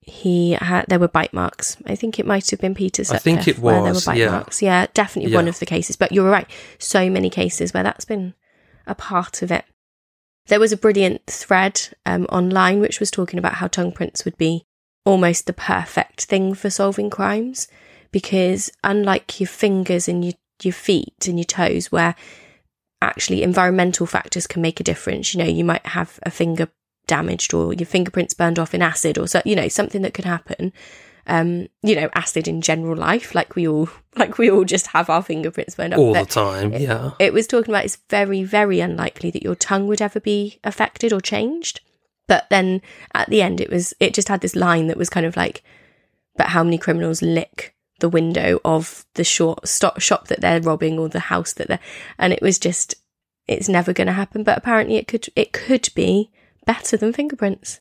he 0.00 0.52
had 0.52 0.86
there 0.88 0.98
were 0.98 1.08
bite 1.08 1.34
marks? 1.34 1.76
I 1.84 1.96
think 1.96 2.18
it 2.18 2.26
might 2.26 2.48
have 2.50 2.60
been 2.60 2.74
Peter 2.74 3.02
I 3.10 3.18
think 3.18 3.46
it 3.46 3.58
where 3.58 3.82
there 3.82 3.92
were 3.92 4.00
bite 4.00 4.16
yeah. 4.16 4.30
marks. 4.30 4.62
Yeah, 4.62 4.86
definitely 4.94 5.34
one 5.34 5.48
of 5.48 5.58
the 5.58 5.66
cases. 5.66 5.96
But 5.96 6.12
you're 6.12 6.30
right. 6.30 6.48
So 6.78 7.10
many 7.10 7.28
cases 7.28 7.74
where 7.74 7.82
that's 7.82 8.04
been 8.04 8.34
a 8.86 8.94
part 8.94 9.42
of 9.42 9.50
it. 9.50 9.64
There 10.46 10.60
was 10.60 10.72
a 10.72 10.76
brilliant 10.76 11.26
thread 11.26 11.80
um, 12.06 12.24
online 12.26 12.80
which 12.80 12.98
was 12.98 13.10
talking 13.10 13.38
about 13.38 13.54
how 13.54 13.66
tongue 13.66 13.92
prints 13.92 14.24
would 14.24 14.38
be 14.38 14.64
almost 15.04 15.46
the 15.46 15.52
perfect 15.52 16.24
thing 16.24 16.54
for 16.54 16.70
solving 16.70 17.10
crimes 17.10 17.68
because 18.12 18.70
unlike 18.84 19.40
your 19.40 19.48
fingers 19.48 20.08
and 20.08 20.24
your 20.24 20.34
your 20.62 20.74
feet 20.74 21.26
and 21.26 21.38
your 21.38 21.44
toes 21.44 21.90
where 21.90 22.14
actually 23.02 23.42
environmental 23.42 24.06
factors 24.06 24.46
can 24.46 24.60
make 24.62 24.78
a 24.80 24.84
difference. 24.84 25.34
You 25.34 25.42
know, 25.42 25.50
you 25.50 25.64
might 25.64 25.86
have 25.86 26.18
a 26.22 26.30
finger 26.30 26.68
damaged 27.06 27.54
or 27.54 27.72
your 27.72 27.86
fingerprints 27.86 28.34
burned 28.34 28.58
off 28.58 28.74
in 28.74 28.82
acid 28.82 29.18
or 29.18 29.26
so, 29.26 29.40
you 29.44 29.56
know, 29.56 29.68
something 29.68 30.02
that 30.02 30.14
could 30.14 30.26
happen. 30.26 30.72
Um, 31.26 31.68
you 31.82 31.94
know, 31.94 32.10
acid 32.14 32.48
in 32.48 32.60
general 32.60 32.96
life, 32.96 33.34
like 33.34 33.54
we 33.54 33.68
all, 33.68 33.88
like 34.16 34.36
we 34.38 34.50
all 34.50 34.64
just 34.64 34.88
have 34.88 35.08
our 35.08 35.22
fingerprints 35.22 35.76
burned 35.76 35.94
off. 35.94 36.00
all 36.00 36.14
the 36.14 36.24
time 36.24 36.72
yeah 36.72 37.12
It 37.18 37.32
was 37.32 37.46
talking 37.46 37.72
about 37.72 37.84
it's 37.84 37.98
very, 38.08 38.42
very 38.42 38.80
unlikely 38.80 39.30
that 39.30 39.42
your 39.42 39.54
tongue 39.54 39.86
would 39.86 40.02
ever 40.02 40.20
be 40.20 40.58
affected 40.64 41.12
or 41.12 41.20
changed. 41.20 41.80
But 42.30 42.48
then 42.48 42.80
at 43.12 43.28
the 43.28 43.42
end, 43.42 43.60
it 43.60 43.70
was, 43.70 43.92
it 43.98 44.14
just 44.14 44.28
had 44.28 44.40
this 44.40 44.54
line 44.54 44.86
that 44.86 44.96
was 44.96 45.10
kind 45.10 45.26
of 45.26 45.36
like, 45.36 45.64
but 46.36 46.46
how 46.46 46.62
many 46.62 46.78
criminals 46.78 47.22
lick 47.22 47.74
the 47.98 48.08
window 48.08 48.60
of 48.64 49.04
the 49.14 49.24
short 49.24 49.66
shop 49.66 50.28
that 50.28 50.40
they're 50.40 50.60
robbing 50.60 50.96
or 50.96 51.08
the 51.08 51.18
house 51.18 51.52
that 51.54 51.66
they're, 51.66 51.80
and 52.20 52.32
it 52.32 52.40
was 52.40 52.60
just, 52.60 52.94
it's 53.48 53.68
never 53.68 53.92
going 53.92 54.06
to 54.06 54.12
happen. 54.12 54.44
But 54.44 54.56
apparently 54.56 54.94
it 54.94 55.08
could, 55.08 55.26
it 55.34 55.52
could 55.52 55.88
be 55.96 56.30
better 56.64 56.96
than 56.96 57.12
fingerprints. 57.12 57.80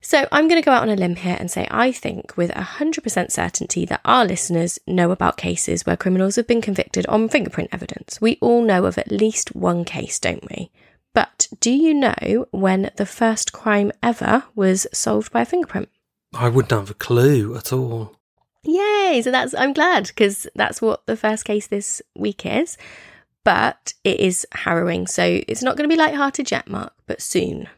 So 0.00 0.28
I'm 0.30 0.46
going 0.46 0.62
to 0.62 0.64
go 0.64 0.70
out 0.70 0.82
on 0.82 0.90
a 0.90 0.94
limb 0.94 1.16
here 1.16 1.36
and 1.36 1.50
say 1.50 1.66
I 1.68 1.90
think 1.90 2.36
with 2.36 2.52
100% 2.52 3.32
certainty 3.32 3.84
that 3.86 4.00
our 4.04 4.24
listeners 4.24 4.78
know 4.86 5.10
about 5.10 5.36
cases 5.36 5.84
where 5.84 5.96
criminals 5.96 6.36
have 6.36 6.46
been 6.46 6.62
convicted 6.62 7.04
on 7.06 7.28
fingerprint 7.28 7.70
evidence. 7.72 8.20
We 8.20 8.38
all 8.40 8.62
know 8.62 8.84
of 8.84 8.96
at 8.96 9.10
least 9.10 9.56
one 9.56 9.84
case, 9.84 10.20
don't 10.20 10.48
we? 10.48 10.70
But 11.18 11.48
do 11.58 11.72
you 11.72 11.94
know 11.94 12.46
when 12.52 12.92
the 12.94 13.04
first 13.04 13.52
crime 13.52 13.90
ever 14.00 14.44
was 14.54 14.86
solved 14.92 15.32
by 15.32 15.40
a 15.40 15.44
fingerprint? 15.44 15.88
i 16.32 16.48
wouldn't 16.48 16.70
have 16.70 16.90
a 16.92 16.94
clue 16.94 17.56
at 17.56 17.72
all 17.72 18.14
Yay! 18.62 19.20
So 19.24 19.32
that's 19.32 19.52
I'm 19.52 19.72
glad 19.72 20.06
because 20.06 20.46
that's 20.54 20.80
what 20.80 21.06
the 21.06 21.16
first 21.16 21.44
case 21.44 21.66
this 21.66 22.00
week 22.14 22.46
is. 22.46 22.76
But 23.42 23.94
it 24.04 24.20
is 24.20 24.46
harrowing, 24.52 25.08
so 25.08 25.40
it's 25.48 25.62
not 25.62 25.76
going 25.76 25.90
to 25.90 25.92
be 25.92 26.00
light-hearted 26.00 26.52
yet, 26.52 26.68
Mark, 26.68 26.92
but 27.08 27.20
soon. 27.20 27.68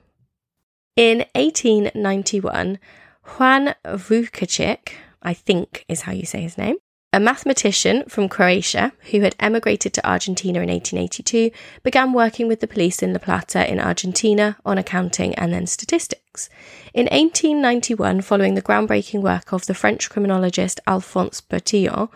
In 0.94 1.24
1891, 1.34 2.78
Juan 3.24 3.74
Vucetich, 3.86 4.92
I 5.22 5.32
think 5.32 5.86
is 5.88 6.02
how 6.02 6.12
you 6.12 6.26
say 6.26 6.42
his 6.42 6.58
name, 6.58 6.76
a 7.12 7.20
mathematician 7.20 8.04
from 8.08 8.28
Croatia 8.28 8.92
who 9.10 9.20
had 9.20 9.34
emigrated 9.40 9.92
to 9.94 10.08
Argentina 10.08 10.60
in 10.60 10.68
1882, 10.68 11.50
began 11.82 12.12
working 12.12 12.46
with 12.46 12.60
the 12.60 12.68
police 12.68 13.02
in 13.02 13.12
La 13.12 13.18
Plata 13.18 13.68
in 13.70 13.80
Argentina 13.80 14.56
on 14.64 14.78
accounting 14.78 15.34
and 15.34 15.52
then 15.52 15.66
statistics. 15.66 16.48
In 16.94 17.06
1891, 17.06 18.20
following 18.20 18.54
the 18.54 18.62
groundbreaking 18.62 19.22
work 19.22 19.52
of 19.52 19.66
the 19.66 19.74
French 19.74 20.08
criminologist 20.08 20.80
Alphonse 20.86 21.40
Bertillon, 21.40 22.08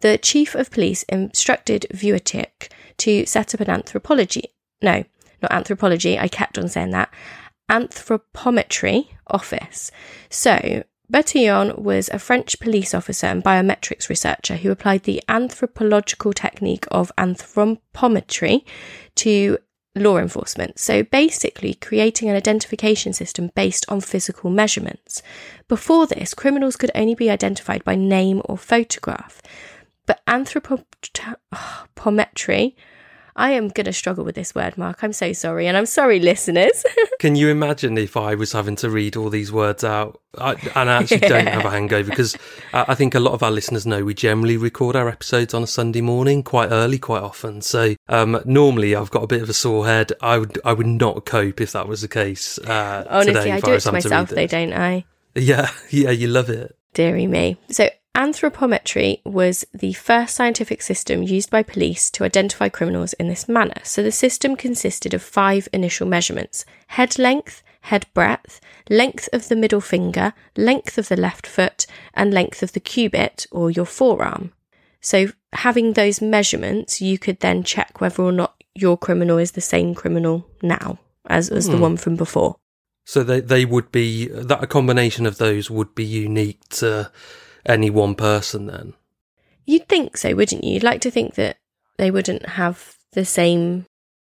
the 0.00 0.18
chief 0.18 0.54
of 0.54 0.70
police 0.70 1.02
instructed 1.04 1.86
Vucetich 1.92 2.68
to 2.98 3.26
set 3.26 3.54
up 3.54 3.60
an 3.60 3.70
anthropology 3.70 4.52
no, 4.82 5.04
not 5.42 5.52
anthropology. 5.52 6.18
I 6.18 6.28
kept 6.28 6.58
on 6.58 6.68
saying 6.68 6.90
that. 6.90 7.12
Anthropometry 7.70 9.08
office. 9.26 9.90
So 10.30 10.84
Bertillon 11.10 11.78
was 11.78 12.08
a 12.08 12.18
French 12.18 12.58
police 12.58 12.92
officer 12.92 13.28
and 13.28 13.44
biometrics 13.44 14.08
researcher 14.08 14.56
who 14.56 14.70
applied 14.70 15.04
the 15.04 15.22
anthropological 15.28 16.32
technique 16.32 16.86
of 16.90 17.12
anthropometry 17.16 18.64
to 19.14 19.58
law 19.94 20.18
enforcement. 20.18 20.78
So 20.78 21.04
basically, 21.04 21.74
creating 21.74 22.28
an 22.28 22.36
identification 22.36 23.12
system 23.12 23.50
based 23.54 23.86
on 23.88 24.00
physical 24.00 24.50
measurements. 24.50 25.22
Before 25.68 26.06
this, 26.06 26.34
criminals 26.34 26.76
could 26.76 26.90
only 26.94 27.14
be 27.14 27.30
identified 27.30 27.84
by 27.84 27.94
name 27.94 28.42
or 28.44 28.58
photograph. 28.58 29.40
But 30.06 30.20
anthropometry 30.26 32.74
I 33.36 33.50
am 33.50 33.68
going 33.68 33.84
to 33.84 33.92
struggle 33.92 34.24
with 34.24 34.34
this 34.34 34.54
word, 34.54 34.78
Mark. 34.78 35.04
I'm 35.04 35.12
so 35.12 35.34
sorry. 35.34 35.66
And 35.66 35.76
I'm 35.76 35.84
sorry, 35.84 36.20
listeners. 36.20 36.84
Can 37.20 37.36
you 37.36 37.48
imagine 37.48 37.98
if 37.98 38.16
I 38.16 38.34
was 38.34 38.52
having 38.52 38.76
to 38.76 38.88
read 38.88 39.14
all 39.14 39.28
these 39.28 39.52
words 39.52 39.84
out? 39.84 40.20
I, 40.38 40.52
and 40.74 40.88
I 40.90 41.02
actually 41.02 41.20
yeah. 41.22 41.28
don't 41.28 41.46
have 41.46 41.64
a 41.66 41.70
hangover 41.70 42.08
because 42.08 42.36
I 42.72 42.94
think 42.94 43.14
a 43.14 43.20
lot 43.20 43.34
of 43.34 43.42
our 43.42 43.50
listeners 43.50 43.86
know 43.86 44.04
we 44.04 44.14
generally 44.14 44.56
record 44.56 44.96
our 44.96 45.08
episodes 45.08 45.52
on 45.52 45.62
a 45.62 45.66
Sunday 45.66 46.00
morning 46.00 46.42
quite 46.42 46.70
early, 46.70 46.98
quite 46.98 47.22
often. 47.22 47.60
So 47.60 47.94
um, 48.08 48.40
normally 48.46 48.96
I've 48.96 49.10
got 49.10 49.22
a 49.22 49.26
bit 49.26 49.42
of 49.42 49.50
a 49.50 49.54
sore 49.54 49.86
head. 49.86 50.12
I 50.22 50.38
would 50.38 50.58
I 50.64 50.72
would 50.72 50.86
not 50.86 51.26
cope 51.26 51.60
if 51.60 51.72
that 51.72 51.86
was 51.88 52.00
the 52.00 52.08
case. 52.08 52.58
Uh, 52.58 53.06
Honestly, 53.08 53.34
today, 53.34 53.52
I 53.52 53.60
do 53.60 53.72
it 53.74 53.80
to 53.80 53.92
myself, 53.92 54.30
though, 54.30 54.46
don't 54.46 54.72
I? 54.72 55.04
Yeah, 55.34 55.70
yeah, 55.90 56.10
you 56.10 56.28
love 56.28 56.48
it. 56.48 56.74
Deary 56.94 57.26
me. 57.26 57.58
So 57.70 57.90
Anthropometry 58.16 59.20
was 59.26 59.66
the 59.74 59.92
first 59.92 60.34
scientific 60.34 60.80
system 60.80 61.22
used 61.22 61.50
by 61.50 61.62
police 61.62 62.10
to 62.12 62.24
identify 62.24 62.70
criminals 62.70 63.12
in 63.14 63.28
this 63.28 63.46
manner. 63.46 63.82
So 63.84 64.02
the 64.02 64.10
system 64.10 64.56
consisted 64.56 65.12
of 65.12 65.22
five 65.22 65.68
initial 65.70 66.06
measurements 66.06 66.64
head 66.88 67.18
length, 67.18 67.62
head 67.82 68.06
breadth, 68.14 68.58
length 68.88 69.28
of 69.34 69.48
the 69.48 69.56
middle 69.56 69.82
finger, 69.82 70.32
length 70.56 70.96
of 70.96 71.08
the 71.08 71.16
left 71.16 71.46
foot, 71.46 71.86
and 72.14 72.32
length 72.32 72.62
of 72.62 72.72
the 72.72 72.80
cubit 72.80 73.46
or 73.52 73.70
your 73.70 73.84
forearm. 73.84 74.54
So, 75.02 75.26
having 75.52 75.92
those 75.92 76.22
measurements, 76.22 77.02
you 77.02 77.18
could 77.18 77.40
then 77.40 77.64
check 77.64 78.00
whether 78.00 78.22
or 78.22 78.32
not 78.32 78.54
your 78.74 78.96
criminal 78.96 79.36
is 79.36 79.52
the 79.52 79.60
same 79.60 79.94
criminal 79.94 80.48
now 80.62 80.98
as, 81.26 81.50
as 81.50 81.66
the 81.66 81.76
hmm. 81.76 81.82
one 81.82 81.96
from 81.98 82.16
before. 82.16 82.56
So 83.04 83.22
they 83.22 83.40
they 83.40 83.64
would 83.66 83.92
be 83.92 84.26
that 84.28 84.64
a 84.64 84.66
combination 84.66 85.26
of 85.26 85.36
those 85.38 85.70
would 85.70 85.94
be 85.94 86.04
unique 86.04 86.66
to 86.70 87.12
any 87.68 87.90
one 87.90 88.14
person 88.14 88.66
then. 88.66 88.94
You'd 89.64 89.88
think 89.88 90.16
so, 90.16 90.34
wouldn't 90.34 90.64
you? 90.64 90.74
You'd 90.74 90.82
like 90.82 91.00
to 91.02 91.10
think 91.10 91.34
that 91.34 91.56
they 91.98 92.10
wouldn't 92.10 92.46
have 92.50 92.96
the 93.12 93.24
same, 93.24 93.86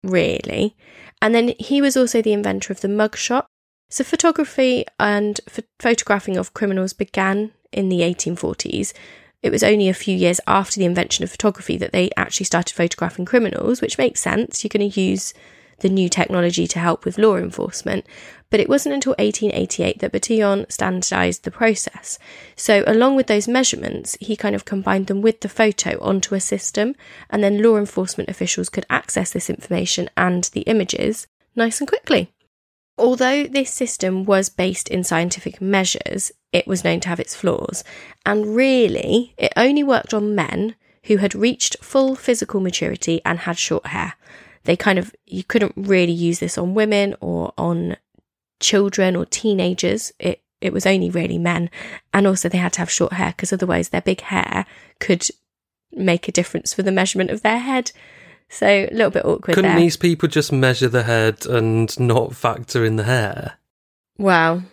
really. 0.04 0.76
And 1.22 1.36
then 1.36 1.54
he 1.60 1.82
was 1.82 1.96
also 1.96 2.22
the 2.22 2.34
inventor 2.34 2.74
of 2.74 2.82
the 2.82 2.88
mugshot. 2.88 3.46
So 3.90 4.04
photography 4.04 4.86
and 5.00 5.40
ph- 5.48 5.68
photographing 5.80 6.38
of 6.38 6.54
criminals 6.54 6.94
began 6.94 7.52
in 7.72 7.90
the 7.90 8.02
1840s. 8.02 8.94
It 9.42 9.52
was 9.52 9.64
only 9.64 9.90
a 9.90 9.94
few 9.94 10.16
years 10.16 10.40
after 10.48 10.80
the 10.80 10.86
invention 10.86 11.24
of 11.24 11.32
photography 11.32 11.78
that 11.78 11.92
they 11.92 12.10
actually 12.18 12.46
started 12.46 12.76
photographing 12.76 13.26
criminals, 13.26 13.82
which 13.82 13.98
makes 13.98 14.20
sense. 14.20 14.64
You're 14.64 14.70
going 14.70 14.92
to 14.92 15.02
use 15.02 15.34
the 15.80 15.90
new 15.90 16.10
technology 16.10 16.68
to 16.68 16.80
help 16.80 17.06
with 17.06 17.18
law 17.18 17.36
enforcement. 17.36 18.06
But 18.50 18.60
it 18.60 18.70
wasn't 18.70 18.96
until 18.96 19.16
1888 19.20 20.00
that 20.00 20.12
Bertillon 20.12 20.72
standardized 20.72 21.44
the 21.44 21.52
process. 21.52 22.18
So, 22.56 22.84
along 22.88 23.16
with 23.16 23.28
those 23.28 23.48
measurements, 23.48 24.18
he 24.20 24.36
kind 24.36 24.56
of 24.56 24.66
combined 24.66 25.08
them 25.08 25.22
with 25.22 25.42
the 25.42 25.50
photo 25.50 26.00
onto 26.02 26.34
a 26.36 26.40
system, 26.40 26.96
and 27.30 27.44
then 27.44 27.62
law 27.62 27.78
enforcement 27.78 28.30
officials 28.30 28.70
could 28.70 28.86
access 28.90 29.32
this 29.32 29.50
information 29.50 30.10
and 30.18 30.46
the 30.46 30.62
images 30.62 31.28
nice 31.56 31.80
and 31.80 31.88
quickly. 31.88 32.32
Although 32.98 33.46
this 33.46 33.72
system 33.72 34.26
was 34.26 34.50
based 34.50 34.90
in 34.90 35.04
scientific 35.04 35.62
measures, 35.62 36.32
it 36.52 36.68
was 36.68 36.84
known 36.84 37.00
to 37.02 37.10
have 37.10 37.20
its 37.20 37.36
flaws, 37.36 37.84
and 38.26 38.56
really, 38.56 39.34
it 39.38 39.54
only 39.56 39.84
worked 39.84 40.14
on 40.14 40.36
men 40.36 40.76
who 41.06 41.18
had 41.18 41.36
reached 41.36 41.78
full 41.82 42.16
physical 42.16 42.60
maturity 42.60 43.22
and 43.24 43.40
had 43.40 43.58
short 43.58 43.88
hair 43.88 44.16
they 44.64 44.76
kind 44.76 45.00
of, 45.00 45.14
you 45.26 45.44
couldn't 45.44 45.74
really 45.76 46.12
use 46.12 46.40
this 46.40 46.58
on 46.58 46.74
women 46.74 47.16
or 47.22 47.54
on 47.58 47.98
children 48.60 49.16
or 49.16 49.26
teenagers. 49.26 50.12
It, 50.20 50.42
it 50.62 50.74
was 50.74 50.86
only 50.86 51.10
really 51.10 51.38
men. 51.38 51.70
And 52.14 52.28
also 52.28 52.50
they 52.50 52.58
had 52.58 52.74
to 52.74 52.80
have 52.80 52.92
short 52.92 53.14
hair 53.14 53.34
because 53.36 53.54
otherwise 53.54 53.90
their 53.90 54.02
big 54.02 54.22
hair 54.22 54.66
could 55.00 55.28
make 55.92 56.28
a 56.28 56.32
difference 56.32 56.74
for 56.74 56.84
the 56.84 56.92
measurement 56.92 57.32
of 57.32 57.42
their 57.42 57.60
head. 57.60 57.92
So 58.50 58.68
a 58.68 58.90
little 58.92 59.12
bit 59.12 59.26
awkward. 59.26 59.56
Couldn't 59.56 59.72
there. 59.72 59.80
these 59.80 59.98
people 59.98 60.28
just 60.28 60.52
measure 60.52 60.88
the 60.88 61.04
head 61.04 61.46
and 61.46 61.98
not 62.00 62.36
factor 62.36 62.84
in 62.84 62.96
the 62.96 63.04
hair? 63.04 63.60
Well, 64.18 64.64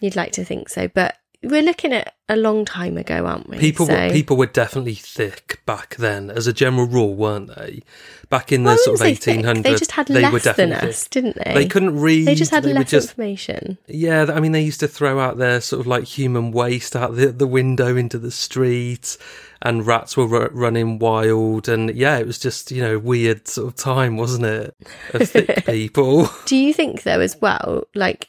you'd 0.00 0.16
like 0.16 0.32
to 0.32 0.44
think 0.44 0.68
so, 0.68 0.88
but 0.88 1.16
we're 1.48 1.62
looking 1.62 1.92
at 1.92 2.14
a 2.28 2.36
long 2.36 2.64
time 2.64 2.98
ago, 2.98 3.26
aren't 3.26 3.48
we? 3.48 3.58
People, 3.58 3.86
so... 3.86 4.10
people 4.10 4.36
were 4.36 4.46
definitely 4.46 4.94
thick 4.94 5.60
back 5.64 5.96
then, 5.96 6.30
as 6.30 6.46
a 6.46 6.52
general 6.52 6.86
rule, 6.86 7.14
weren't 7.14 7.54
they? 7.54 7.82
Back 8.28 8.50
in 8.50 8.64
the 8.64 8.70
well, 8.70 8.78
sort 8.78 9.00
of 9.00 9.06
eighteen 9.06 9.44
hundreds, 9.44 9.62
they 9.62 9.74
just 9.76 9.92
had 9.92 10.08
they 10.08 10.20
less 10.20 10.32
were 10.32 10.52
than 10.52 10.72
us, 10.72 11.04
thick. 11.04 11.10
didn't 11.10 11.36
they? 11.44 11.54
They 11.54 11.66
couldn't 11.66 11.98
read. 11.98 12.26
They 12.26 12.34
just 12.34 12.50
had 12.50 12.64
they 12.64 12.72
less 12.72 12.90
just, 12.90 13.10
information. 13.10 13.78
Yeah, 13.86 14.26
I 14.28 14.40
mean, 14.40 14.52
they 14.52 14.62
used 14.62 14.80
to 14.80 14.88
throw 14.88 15.20
out 15.20 15.38
their 15.38 15.60
sort 15.60 15.80
of 15.80 15.86
like 15.86 16.04
human 16.04 16.50
waste 16.50 16.96
out 16.96 17.14
the, 17.14 17.28
the 17.28 17.46
window 17.46 17.96
into 17.96 18.18
the 18.18 18.32
streets, 18.32 19.18
and 19.62 19.86
rats 19.86 20.16
were 20.16 20.42
r- 20.42 20.50
running 20.52 20.98
wild, 20.98 21.68
and 21.68 21.94
yeah, 21.94 22.18
it 22.18 22.26
was 22.26 22.38
just 22.38 22.72
you 22.72 22.82
know 22.82 22.98
weird 22.98 23.46
sort 23.46 23.68
of 23.68 23.76
time, 23.76 24.16
wasn't 24.16 24.46
it? 24.46 24.74
Of 25.14 25.30
thick 25.30 25.64
people. 25.66 26.28
Do 26.46 26.56
you 26.56 26.74
think 26.74 27.04
though, 27.04 27.20
as 27.20 27.36
well, 27.40 27.84
like 27.94 28.28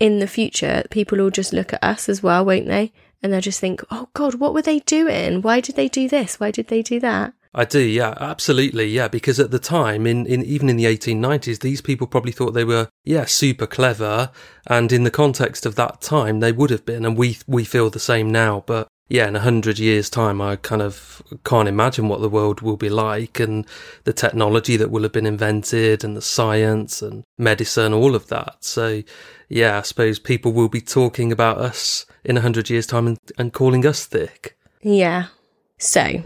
in 0.00 0.18
the 0.18 0.26
future, 0.26 0.84
people 0.90 1.18
will 1.18 1.30
just 1.30 1.52
look 1.52 1.72
at 1.72 1.82
us 1.82 2.08
as 2.08 2.22
well, 2.22 2.44
won't 2.44 2.66
they? 2.66 2.92
and 3.22 3.32
they'll 3.32 3.40
just 3.40 3.60
think, 3.60 3.82
oh 3.90 4.08
God, 4.14 4.36
what 4.36 4.54
were 4.54 4.62
they 4.62 4.80
doing? 4.80 5.42
Why 5.42 5.60
did 5.60 5.76
they 5.76 5.88
do 5.88 6.08
this? 6.08 6.38
Why 6.38 6.50
did 6.50 6.68
they 6.68 6.82
do 6.82 7.00
that? 7.00 7.32
I 7.54 7.64
do, 7.64 7.80
yeah, 7.80 8.14
absolutely, 8.20 8.86
yeah. 8.86 9.08
Because 9.08 9.40
at 9.40 9.50
the 9.50 9.58
time, 9.58 10.06
in, 10.06 10.26
in 10.26 10.44
even 10.44 10.68
in 10.68 10.76
the 10.76 10.84
1890s, 10.84 11.60
these 11.60 11.80
people 11.80 12.06
probably 12.06 12.30
thought 12.30 12.52
they 12.52 12.64
were, 12.64 12.88
yeah, 13.04 13.24
super 13.24 13.66
clever, 13.66 14.30
and 14.66 14.92
in 14.92 15.04
the 15.04 15.10
context 15.10 15.64
of 15.66 15.74
that 15.76 16.00
time, 16.00 16.40
they 16.40 16.52
would 16.52 16.70
have 16.70 16.84
been, 16.84 17.04
and 17.04 17.16
we 17.16 17.38
we 17.46 17.64
feel 17.64 17.90
the 17.90 17.98
same 17.98 18.30
now. 18.30 18.62
But 18.66 18.86
yeah, 19.08 19.26
in 19.26 19.36
a 19.36 19.40
hundred 19.40 19.78
years' 19.78 20.10
time, 20.10 20.40
I 20.40 20.56
kind 20.56 20.82
of 20.82 21.22
can't 21.44 21.68
imagine 21.68 22.08
what 22.08 22.20
the 22.20 22.28
world 22.28 22.60
will 22.60 22.76
be 22.76 22.90
like, 22.90 23.40
and 23.40 23.66
the 24.04 24.12
technology 24.12 24.76
that 24.76 24.90
will 24.90 25.02
have 25.02 25.12
been 25.12 25.26
invented, 25.26 26.04
and 26.04 26.16
the 26.16 26.22
science 26.22 27.02
and 27.02 27.24
medicine, 27.38 27.92
all 27.92 28.14
of 28.14 28.28
that. 28.28 28.56
So 28.60 29.02
yeah, 29.48 29.78
I 29.78 29.82
suppose 29.82 30.18
people 30.18 30.52
will 30.52 30.68
be 30.68 30.80
talking 30.80 31.32
about 31.32 31.58
us 31.58 32.04
in 32.24 32.36
a 32.36 32.42
hundred 32.42 32.68
years' 32.68 32.86
time 32.86 33.06
and, 33.06 33.18
and 33.38 33.52
calling 33.52 33.86
us 33.86 34.04
thick. 34.04 34.56
Yeah. 34.82 35.26
So, 35.78 36.22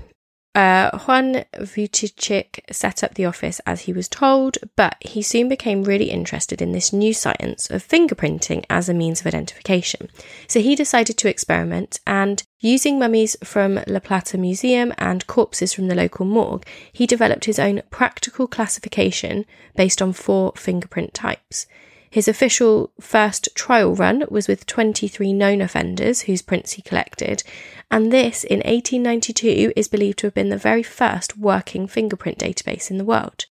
uh, 0.55 0.99
Juan 0.99 1.45
Vucetich 1.55 2.61
set 2.71 3.03
up 3.03 3.15
the 3.15 3.25
office 3.25 3.61
as 3.65 3.83
he 3.83 3.93
was 3.93 4.09
told, 4.09 4.59
but 4.77 4.97
he 5.01 5.23
soon 5.23 5.49
became 5.49 5.83
really 5.83 6.11
interested 6.11 6.61
in 6.61 6.73
this 6.73 6.93
new 6.93 7.15
science 7.15 7.71
of 7.71 7.87
fingerprinting 7.87 8.65
as 8.69 8.89
a 8.89 8.95
means 8.95 9.21
of 9.21 9.27
identification. 9.27 10.11
So 10.49 10.61
he 10.61 10.75
decided 10.75 11.17
to 11.19 11.29
experiment 11.29 12.01
and, 12.07 12.43
using 12.61 12.99
mummies 12.99 13.37
from 13.43 13.81
La 13.87 14.01
Plata 14.01 14.37
Museum 14.37 14.93
and 14.99 15.27
corpses 15.27 15.73
from 15.73 15.89
the 15.89 15.95
local 15.95 16.27
morgue, 16.27 16.67
he 16.93 17.07
developed 17.07 17.47
his 17.47 17.59
own 17.59 17.83
practical 17.91 18.47
classification 18.47 19.47
based 19.75 20.03
on 20.03 20.13
four 20.13 20.53
fingerprint 20.57 21.15
types. 21.15 21.67
His 22.13 22.29
official 22.29 22.93
first 23.01 23.49
trial 23.55 23.95
run 23.95 24.25
was 24.29 24.47
with 24.47 24.67
23 24.67 25.33
known 25.33 25.63
offenders 25.63 26.21
whose 26.21 26.43
prints 26.43 26.73
he 26.73 26.83
collected, 26.83 27.43
and 27.91 28.13
this 28.13 28.45
in 28.45 28.59
1892 28.59 29.73
is 29.75 29.89
believed 29.89 30.19
to 30.19 30.27
have 30.27 30.35
been 30.35 30.51
the 30.51 30.59
very 30.59 30.83
first 30.83 31.39
working 31.39 31.87
fingerprint 31.87 32.39
database 32.39 32.91
in 32.91 32.99
the 32.99 33.05
world. 33.07 33.47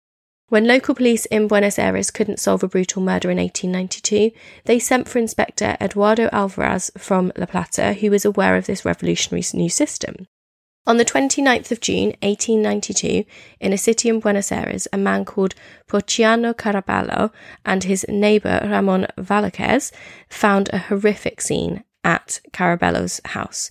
When 0.49 0.67
local 0.67 0.93
police 0.93 1.25
in 1.27 1.47
Buenos 1.47 1.79
Aires 1.79 2.11
couldn't 2.11 2.41
solve 2.41 2.61
a 2.61 2.67
brutal 2.67 3.01
murder 3.01 3.31
in 3.31 3.37
1892, 3.37 4.37
they 4.65 4.77
sent 4.77 5.07
for 5.07 5.19
Inspector 5.19 5.77
Eduardo 5.79 6.27
Alvarez 6.33 6.91
from 6.97 7.31
La 7.37 7.45
Plata, 7.45 7.93
who 7.93 8.11
was 8.11 8.25
aware 8.25 8.57
of 8.57 8.65
this 8.65 8.83
revolutionary 8.83 9.45
new 9.53 9.69
system. 9.69 10.27
On 10.89 10.97
the 10.97 11.05
29th 11.05 11.71
of 11.71 11.81
June 11.81 12.15
1892, 12.23 13.23
in 13.59 13.73
a 13.73 13.77
city 13.77 14.09
in 14.09 14.19
Buenos 14.19 14.51
Aires, 14.51 14.87
a 14.91 14.97
man 14.97 15.23
called 15.23 15.53
Porciano 15.87 16.51
Caraballo 16.55 17.31
and 17.63 17.83
his 17.83 18.07
neighbour 18.09 18.59
Ramon 18.63 19.05
Velasquez 19.15 19.91
found 20.29 20.67
a 20.73 20.79
horrific 20.79 21.41
scene 21.41 21.83
at 22.03 22.41
Caraballo's 22.51 23.21
house. 23.23 23.69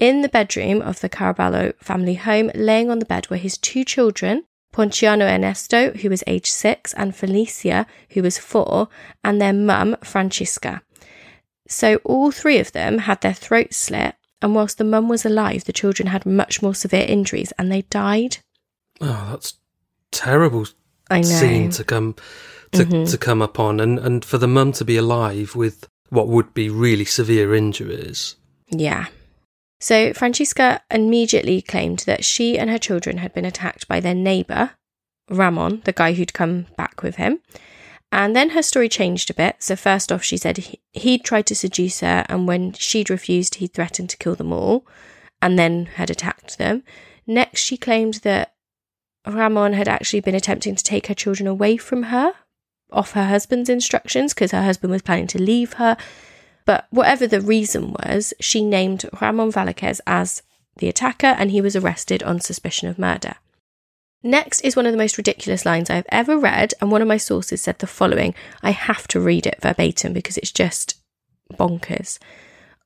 In 0.00 0.22
the 0.22 0.28
bedroom 0.28 0.82
of 0.82 1.00
the 1.02 1.08
Caraballo 1.08 1.72
family 1.78 2.14
home, 2.14 2.50
laying 2.52 2.90
on 2.90 2.98
the 2.98 3.06
bed 3.06 3.30
were 3.30 3.36
his 3.36 3.56
two 3.56 3.84
children, 3.84 4.42
Ponciano 4.72 5.32
Ernesto, 5.32 5.92
who 5.92 6.10
was 6.10 6.24
aged 6.26 6.52
six, 6.52 6.92
and 6.94 7.14
Felicia, 7.14 7.86
who 8.10 8.24
was 8.24 8.38
four, 8.38 8.88
and 9.22 9.40
their 9.40 9.52
mum, 9.52 9.96
Francisca. 10.02 10.82
So 11.68 12.00
all 12.02 12.32
three 12.32 12.58
of 12.58 12.72
them 12.72 12.98
had 12.98 13.20
their 13.20 13.34
throats 13.34 13.76
slit 13.76 14.16
and 14.42 14.54
whilst 14.54 14.78
the 14.78 14.84
mum 14.84 15.08
was 15.08 15.24
alive, 15.24 15.64
the 15.64 15.72
children 15.72 16.08
had 16.08 16.26
much 16.26 16.62
more 16.62 16.74
severe 16.74 17.06
injuries 17.08 17.52
and 17.58 17.70
they 17.70 17.82
died. 17.82 18.38
Oh, 19.00 19.28
that's 19.30 19.54
terrible 20.12 20.66
I 21.10 21.18
know. 21.20 21.22
scene 21.28 21.70
to 21.70 21.84
come 21.84 22.14
to, 22.72 22.84
Mhm. 22.84 23.10
to 23.10 23.18
come 23.18 23.42
upon 23.42 23.80
and, 23.80 23.98
and 23.98 24.24
for 24.24 24.38
the 24.38 24.48
mum 24.48 24.72
to 24.72 24.84
be 24.84 24.96
alive 24.96 25.54
with 25.54 25.86
what 26.10 26.28
would 26.28 26.52
be 26.54 26.68
really 26.68 27.04
severe 27.04 27.54
injuries. 27.54 28.36
Yeah. 28.70 29.06
So 29.80 30.12
Francisca 30.14 30.80
immediately 30.90 31.60
claimed 31.62 32.00
that 32.00 32.24
she 32.24 32.58
and 32.58 32.70
her 32.70 32.78
children 32.78 33.18
had 33.18 33.34
been 33.34 33.44
attacked 33.44 33.86
by 33.88 34.00
their 34.00 34.14
neighbour, 34.14 34.70
Ramon, 35.30 35.82
the 35.84 35.92
guy 35.92 36.12
who'd 36.14 36.32
come 36.32 36.66
back 36.76 37.02
with 37.02 37.16
him. 37.16 37.40
And 38.12 38.34
then 38.34 38.50
her 38.50 38.62
story 38.62 38.88
changed 38.88 39.30
a 39.30 39.34
bit. 39.34 39.56
So, 39.58 39.76
first 39.76 40.12
off, 40.12 40.22
she 40.22 40.36
said 40.36 40.56
he, 40.56 40.80
he'd 40.92 41.24
tried 41.24 41.46
to 41.46 41.54
seduce 41.54 42.00
her, 42.00 42.24
and 42.28 42.46
when 42.46 42.72
she'd 42.72 43.10
refused, 43.10 43.56
he'd 43.56 43.74
threatened 43.74 44.10
to 44.10 44.16
kill 44.16 44.34
them 44.34 44.52
all 44.52 44.86
and 45.42 45.58
then 45.58 45.86
had 45.86 46.10
attacked 46.10 46.58
them. 46.58 46.82
Next, 47.26 47.60
she 47.60 47.76
claimed 47.76 48.14
that 48.22 48.54
Ramon 49.26 49.72
had 49.72 49.88
actually 49.88 50.20
been 50.20 50.34
attempting 50.34 50.76
to 50.76 50.84
take 50.84 51.08
her 51.08 51.14
children 51.14 51.46
away 51.46 51.76
from 51.76 52.04
her 52.04 52.32
off 52.92 53.12
her 53.12 53.26
husband's 53.26 53.68
instructions 53.68 54.32
because 54.32 54.52
her 54.52 54.62
husband 54.62 54.92
was 54.92 55.02
planning 55.02 55.26
to 55.28 55.42
leave 55.42 55.74
her. 55.74 55.96
But 56.64 56.86
whatever 56.90 57.26
the 57.26 57.40
reason 57.40 57.92
was, 57.92 58.32
she 58.40 58.64
named 58.64 59.08
Ramon 59.20 59.50
Velasquez 59.50 60.00
as 60.06 60.42
the 60.78 60.88
attacker 60.88 61.26
and 61.26 61.50
he 61.50 61.60
was 61.60 61.76
arrested 61.76 62.22
on 62.22 62.40
suspicion 62.40 62.88
of 62.88 62.98
murder. 62.98 63.34
Next 64.26 64.60
is 64.62 64.74
one 64.74 64.86
of 64.86 64.92
the 64.92 64.98
most 64.98 65.18
ridiculous 65.18 65.64
lines 65.64 65.88
I've 65.88 66.04
ever 66.08 66.36
read, 66.36 66.74
and 66.80 66.90
one 66.90 67.00
of 67.00 67.06
my 67.06 67.16
sources 67.16 67.62
said 67.62 67.78
the 67.78 67.86
following. 67.86 68.34
I 68.60 68.72
have 68.72 69.06
to 69.08 69.20
read 69.20 69.46
it 69.46 69.62
verbatim 69.62 70.12
because 70.12 70.36
it's 70.36 70.50
just 70.50 70.96
bonkers. 71.52 72.18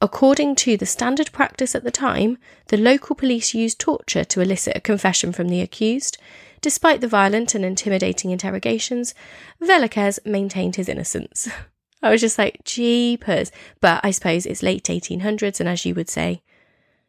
According 0.02 0.56
to 0.56 0.76
the 0.76 0.84
standard 0.84 1.32
practice 1.32 1.74
at 1.74 1.82
the 1.82 1.90
time, 1.90 2.36
the 2.66 2.76
local 2.76 3.16
police 3.16 3.54
used 3.54 3.78
torture 3.78 4.22
to 4.22 4.42
elicit 4.42 4.76
a 4.76 4.80
confession 4.82 5.32
from 5.32 5.48
the 5.48 5.62
accused. 5.62 6.18
Despite 6.60 7.00
the 7.00 7.08
violent 7.08 7.54
and 7.54 7.64
intimidating 7.64 8.32
interrogations, 8.32 9.14
Velasquez 9.62 10.20
maintained 10.26 10.76
his 10.76 10.90
innocence. 10.90 11.48
I 12.02 12.10
was 12.10 12.20
just 12.20 12.36
like, 12.36 12.64
jeepers. 12.64 13.50
But 13.80 14.02
I 14.04 14.10
suppose 14.10 14.44
it's 14.44 14.62
late 14.62 14.84
1800s, 14.84 15.58
and 15.58 15.70
as 15.70 15.86
you 15.86 15.94
would 15.94 16.10
say, 16.10 16.42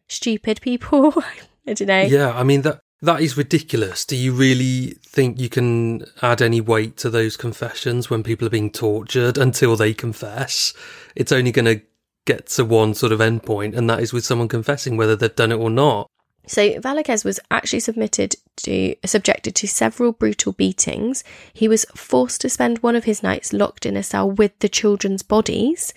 stupid 0.07 0.61
people. 0.61 1.13
I 1.67 1.73
don't 1.73 1.87
know. 1.87 2.03
Yeah, 2.03 2.31
I 2.31 2.43
mean 2.43 2.61
that 2.61 2.79
that 3.01 3.21
is 3.21 3.37
ridiculous. 3.37 4.05
Do 4.05 4.15
you 4.15 4.31
really 4.31 4.97
think 5.03 5.39
you 5.39 5.49
can 5.49 6.05
add 6.21 6.41
any 6.41 6.61
weight 6.61 6.97
to 6.97 7.09
those 7.09 7.35
confessions 7.35 8.09
when 8.09 8.23
people 8.23 8.45
are 8.47 8.51
being 8.51 8.71
tortured 8.71 9.37
until 9.37 9.75
they 9.75 9.93
confess? 9.93 10.73
It's 11.15 11.31
only 11.31 11.51
going 11.51 11.65
to 11.65 11.81
get 12.25 12.47
to 12.47 12.65
one 12.65 12.93
sort 12.93 13.11
of 13.11 13.19
endpoint, 13.19 13.75
and 13.75 13.89
that 13.89 14.01
is 14.01 14.13
with 14.13 14.23
someone 14.23 14.47
confessing 14.47 14.97
whether 14.97 15.15
they've 15.15 15.35
done 15.35 15.51
it 15.51 15.55
or 15.55 15.69
not. 15.69 16.07
So 16.47 16.79
Velasquez 16.79 17.23
was 17.23 17.39
actually 17.49 17.79
submitted 17.81 18.35
to 18.57 18.95
subjected 19.05 19.55
to 19.55 19.67
several 19.67 20.11
brutal 20.11 20.51
beatings. 20.51 21.23
He 21.53 21.67
was 21.67 21.85
forced 21.95 22.41
to 22.41 22.49
spend 22.49 22.79
one 22.79 22.95
of 22.95 23.03
his 23.05 23.23
nights 23.23 23.53
locked 23.53 23.85
in 23.85 23.95
a 23.95 24.03
cell 24.03 24.29
with 24.29 24.57
the 24.59 24.67
children's 24.69 25.21
bodies. 25.23 25.93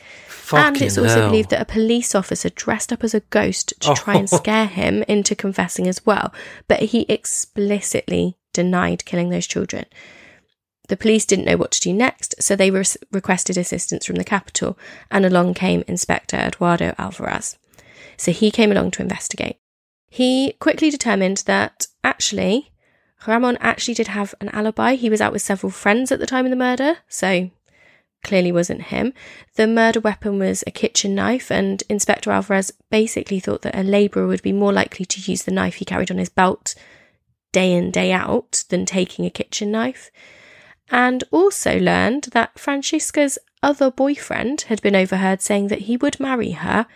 and 0.53 0.81
it's 0.81 0.99
also 0.99 1.21
hell. 1.21 1.29
believed 1.31 1.51
that 1.51 1.63
a 1.63 1.65
police 1.65 2.15
officer 2.15 2.51
dressed 2.51 2.93
up 2.93 3.03
as 3.03 3.15
a 3.15 3.21
ghost 3.21 3.73
to 3.81 3.95
try 3.95 4.15
and 4.17 4.29
Oh. 4.31 4.37
scare 4.43 4.67
him 4.67 5.03
into 5.09 5.35
confessing 5.35 5.89
as 5.89 6.05
well. 6.07 6.33
But 6.69 6.81
he 6.81 7.07
explicitly 7.09 8.37
denied 8.53 9.05
killing 9.05 9.31
those 9.31 9.47
children. 9.47 9.87
The 10.89 10.97
police 10.99 11.25
didn't 11.25 11.47
know 11.47 11.57
what 11.57 11.71
to 11.73 11.81
do 11.81 11.93
next, 11.95 12.35
so 12.43 12.55
they 12.55 12.71
res- 12.71 12.99
requested 13.11 13.57
assistance 13.57 14.05
from 14.05 14.17
the 14.17 14.25
capital, 14.25 14.79
and 15.11 15.25
along 15.25 15.55
came 15.55 15.83
Inspector 15.89 16.37
Eduardo 16.37 16.95
Alvarez. 16.99 17.57
So 18.19 18.31
he 18.33 18.51
came 18.51 18.71
along 18.71 18.91
to 18.93 19.03
investigate. 19.03 19.57
He 20.15 20.53
quickly 20.61 20.91
determined 20.91 21.39
that 21.47 21.89
actually, 22.05 22.71
Ramon 23.27 23.59
actually 23.59 23.95
did 23.95 24.07
have 24.07 24.33
an 24.41 24.49
alibi. 24.51 24.95
He 24.95 25.11
was 25.11 25.21
out 25.21 25.33
with 25.33 25.43
several 25.43 25.73
friends 25.73 26.13
at 26.13 26.21
the 26.21 26.27
time 26.27 26.47
of 26.47 26.51
the 26.51 26.57
murder, 26.57 26.99
so 27.09 27.51
clearly 28.23 28.53
wasn't 28.53 28.83
him. 28.83 29.13
The 29.57 29.67
murder 29.67 29.99
weapon 29.99 30.39
was 30.39 30.63
a 30.69 30.71
kitchen 30.71 31.17
knife, 31.17 31.51
and 31.51 31.83
Inspector 31.89 32.31
Alvarez 32.31 32.71
basically 32.91 33.41
thought 33.41 33.63
that 33.63 33.75
a 33.75 33.83
labourer 33.83 34.29
would 34.29 34.43
be 34.43 34.53
more 34.53 34.73
likely 34.73 35.05
to 35.05 35.33
use 35.33 35.43
the 35.43 35.51
knife 35.51 35.75
he 35.75 35.85
carried 35.85 36.13
on 36.13 36.19
his 36.19 36.29
belt 36.29 36.77
day 37.51 37.73
in, 37.73 37.91
day 37.91 38.13
out 38.13 38.63
than 38.69 38.87
taking 38.87 39.25
a 39.25 39.31
kitchen 39.31 39.73
knife. 39.73 40.13
And 40.93 41.25
also 41.33 41.77
learned 41.81 42.29
that 42.31 42.57
Francisca's 42.57 43.37
other 43.65 43.91
boyfriend 43.91 44.61
had 44.69 44.81
been 44.81 44.95
overheard 44.95 45.43
saying 45.43 45.67
that 45.69 45.87
he 45.91 45.97
would 45.97 46.21
marry 46.21 46.53
her, 46.53 46.87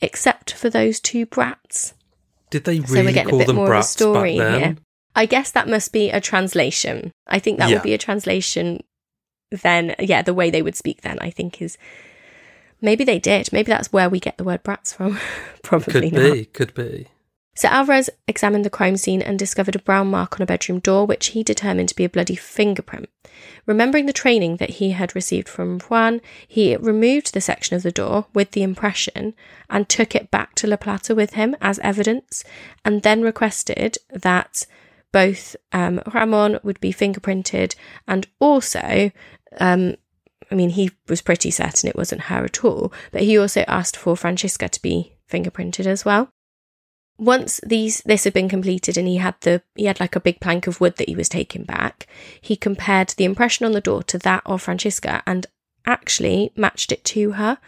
except 0.00 0.54
for 0.54 0.70
those 0.70 1.00
two 1.00 1.26
brats. 1.26 1.92
Did 2.52 2.64
they 2.64 2.78
So 2.80 2.92
really 2.94 3.06
we're 3.06 3.12
getting 3.12 3.26
a 3.26 3.30
call 3.30 3.38
bit 3.40 3.46
them 3.48 3.56
more 3.56 3.64
of 3.66 3.70
a 3.70 3.72
brats 3.72 3.88
story 3.88 4.38
back 4.38 4.46
then? 4.52 4.60
here. 4.62 4.76
I 5.16 5.26
guess 5.26 5.50
that 5.50 5.68
must 5.68 5.92
be 5.92 6.10
a 6.10 6.20
translation. 6.20 7.10
I 7.26 7.38
think 7.40 7.58
that 7.58 7.68
Yeah. 7.68 7.76
would 7.76 7.82
be 7.82 7.94
a 7.94 7.98
translation 7.98 8.82
then. 9.50 9.94
Yeah, 9.98 10.22
the 10.22 10.32
way 10.34 10.50
they 10.50 10.62
would 10.62 10.76
speak 10.76 11.00
then, 11.02 11.18
I 11.20 11.30
think, 11.30 11.60
is 11.60 11.76
maybe 12.80 13.04
they 13.04 13.18
did. 13.18 13.52
Maybe 13.52 13.68
that's 13.70 13.92
where 13.92 14.08
we 14.08 14.20
get 14.20 14.36
the 14.38 14.44
word 14.44 14.62
brats 14.62 14.92
from. 14.92 15.18
Probably 15.62 16.10
Could 16.10 16.12
not. 16.12 16.32
be, 16.34 16.44
could 16.46 16.74
be. 16.74 17.08
So 17.54 17.68
Alvarez 17.68 18.08
examined 18.26 18.64
the 18.64 18.70
crime 18.70 18.96
scene 18.96 19.20
and 19.20 19.38
discovered 19.38 19.76
a 19.76 19.80
brown 19.80 20.10
mark 20.10 20.38
on 20.38 20.42
a 20.42 20.46
bedroom 20.46 20.78
door, 20.78 21.06
which 21.06 21.28
he 21.28 21.42
determined 21.42 21.90
to 21.90 21.94
be 21.94 22.04
a 22.04 22.08
bloody 22.08 22.34
fingerprint. 22.34 23.10
Remembering 23.66 24.06
the 24.06 24.12
training 24.12 24.56
that 24.56 24.70
he 24.70 24.92
had 24.92 25.14
received 25.14 25.48
from 25.48 25.80
Juan, 25.80 26.22
he 26.48 26.76
removed 26.76 27.34
the 27.34 27.42
section 27.42 27.76
of 27.76 27.82
the 27.82 27.92
door 27.92 28.26
with 28.32 28.52
the 28.52 28.62
impression 28.62 29.34
and 29.68 29.88
took 29.88 30.14
it 30.14 30.30
back 30.30 30.54
to 30.56 30.66
La 30.66 30.76
Plata 30.76 31.14
with 31.14 31.34
him 31.34 31.54
as 31.60 31.78
evidence, 31.80 32.42
and 32.84 33.02
then 33.02 33.20
requested 33.20 33.98
that 34.10 34.66
both 35.12 35.54
um, 35.72 36.00
Ramon 36.12 36.58
would 36.62 36.80
be 36.80 36.92
fingerprinted 36.92 37.74
and 38.08 38.26
also, 38.40 39.10
um, 39.60 39.96
I 40.50 40.54
mean, 40.54 40.70
he 40.70 40.90
was 41.06 41.20
pretty 41.20 41.50
certain 41.50 41.90
it 41.90 41.96
wasn't 41.96 42.22
her 42.22 42.44
at 42.44 42.64
all, 42.64 42.94
but 43.10 43.22
he 43.22 43.36
also 43.36 43.62
asked 43.68 43.96
for 43.96 44.16
Francisca 44.16 44.70
to 44.70 44.80
be 44.80 45.18
fingerprinted 45.30 45.84
as 45.84 46.02
well 46.02 46.30
once 47.22 47.60
these 47.64 48.02
this 48.04 48.24
had 48.24 48.32
been 48.32 48.48
completed 48.48 48.98
and 48.98 49.06
he 49.06 49.18
had 49.18 49.34
the 49.42 49.62
he 49.76 49.84
had 49.84 50.00
like 50.00 50.16
a 50.16 50.20
big 50.20 50.40
plank 50.40 50.66
of 50.66 50.80
wood 50.80 50.96
that 50.96 51.08
he 51.08 51.14
was 51.14 51.28
taking 51.28 51.62
back 51.62 52.06
he 52.40 52.56
compared 52.56 53.10
the 53.10 53.24
impression 53.24 53.64
on 53.64 53.72
the 53.72 53.80
door 53.80 54.02
to 54.02 54.18
that 54.18 54.42
of 54.44 54.60
francisca 54.60 55.22
and 55.24 55.46
actually 55.86 56.52
matched 56.56 56.90
it 56.90 57.04
to 57.04 57.32
her 57.32 57.58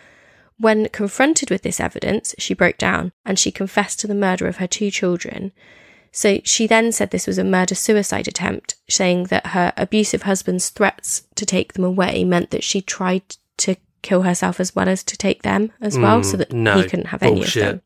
when 0.58 0.88
confronted 0.88 1.50
with 1.50 1.62
this 1.62 1.80
evidence 1.80 2.34
she 2.38 2.52
broke 2.52 2.78
down 2.78 3.12
and 3.24 3.38
she 3.38 3.50
confessed 3.52 4.00
to 4.00 4.06
the 4.06 4.14
murder 4.14 4.46
of 4.48 4.56
her 4.56 4.66
two 4.66 4.90
children 4.90 5.52
so 6.10 6.40
she 6.44 6.66
then 6.66 6.90
said 6.92 7.10
this 7.10 7.26
was 7.26 7.38
a 7.38 7.44
murder 7.44 7.74
suicide 7.74 8.26
attempt 8.28 8.74
saying 8.88 9.24
that 9.24 9.48
her 9.48 9.72
abusive 9.76 10.22
husband's 10.22 10.68
threats 10.68 11.26
to 11.36 11.46
take 11.46 11.74
them 11.74 11.84
away 11.84 12.24
meant 12.24 12.50
that 12.50 12.64
she 12.64 12.80
tried 12.80 13.22
to 13.56 13.76
kill 14.02 14.22
herself 14.22 14.60
as 14.60 14.74
well 14.74 14.88
as 14.88 15.02
to 15.04 15.16
take 15.16 15.42
them 15.42 15.72
as 15.80 15.96
well 15.98 16.20
Mm, 16.20 16.24
so 16.24 16.36
that 16.36 16.52
no, 16.52 16.76
he 16.76 16.88
couldn't 16.88 17.06
have 17.06 17.22
any 17.22 17.32
of 17.32 17.38
bullshit. 17.38 17.62
them 17.62 17.82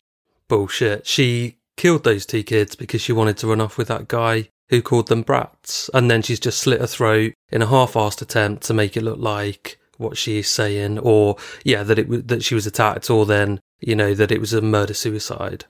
Bullshit. 0.48 1.06
She 1.06 1.57
killed 1.78 2.04
those 2.04 2.26
two 2.26 2.42
kids 2.42 2.76
because 2.76 3.00
she 3.00 3.12
wanted 3.12 3.38
to 3.38 3.46
run 3.46 3.62
off 3.62 3.78
with 3.78 3.88
that 3.88 4.08
guy 4.08 4.50
who 4.68 4.82
called 4.82 5.06
them 5.06 5.22
brats. 5.22 5.88
And 5.94 6.10
then 6.10 6.20
she's 6.20 6.40
just 6.40 6.58
slit 6.58 6.82
her 6.82 6.86
throat 6.86 7.32
in 7.50 7.62
a 7.62 7.66
half-assed 7.66 8.20
attempt 8.20 8.64
to 8.64 8.74
make 8.74 8.96
it 8.96 9.02
look 9.02 9.18
like 9.18 9.78
what 9.96 10.16
she 10.16 10.38
is 10.38 10.48
saying, 10.48 10.98
or 10.98 11.36
yeah, 11.64 11.82
that 11.82 11.98
it 11.98 12.28
that 12.28 12.44
she 12.44 12.54
was 12.54 12.66
attacked, 12.66 13.10
or 13.10 13.26
then 13.26 13.60
you 13.80 13.96
know 13.96 14.14
that 14.14 14.30
it 14.30 14.40
was 14.40 14.52
a 14.52 14.60
murder 14.60 14.94
suicide. 14.94 15.64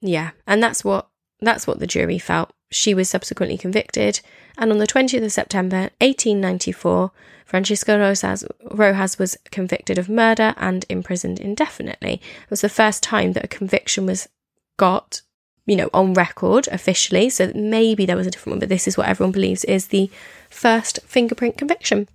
Yeah, 0.00 0.30
and 0.46 0.62
that's 0.62 0.84
what 0.84 1.08
that's 1.40 1.66
what 1.66 1.80
the 1.80 1.86
jury 1.86 2.18
felt. 2.18 2.50
She 2.70 2.94
was 2.94 3.08
subsequently 3.08 3.58
convicted, 3.58 4.20
and 4.56 4.70
on 4.70 4.78
the 4.78 4.86
20th 4.86 5.24
of 5.24 5.32
September 5.32 5.90
1894, 6.00 7.10
Francisca 7.44 7.98
Rojas 7.98 9.18
was 9.18 9.36
convicted 9.50 9.98
of 9.98 10.08
murder 10.08 10.54
and 10.56 10.86
imprisoned 10.88 11.40
indefinitely. 11.40 12.14
It 12.14 12.50
was 12.50 12.60
the 12.60 12.68
first 12.68 13.02
time 13.02 13.32
that 13.32 13.44
a 13.44 13.48
conviction 13.48 14.06
was 14.06 14.28
got, 14.76 15.22
you 15.66 15.76
know, 15.76 15.90
on 15.94 16.14
record 16.14 16.68
officially. 16.68 17.30
So 17.30 17.52
maybe 17.54 18.06
there 18.06 18.16
was 18.16 18.26
a 18.26 18.30
different 18.30 18.54
one, 18.54 18.60
but 18.60 18.68
this 18.68 18.86
is 18.86 18.96
what 18.96 19.08
everyone 19.08 19.32
believes 19.32 19.64
is 19.64 19.88
the 19.88 20.10
first 20.50 21.00
fingerprint 21.06 21.56
conviction. 21.56 22.08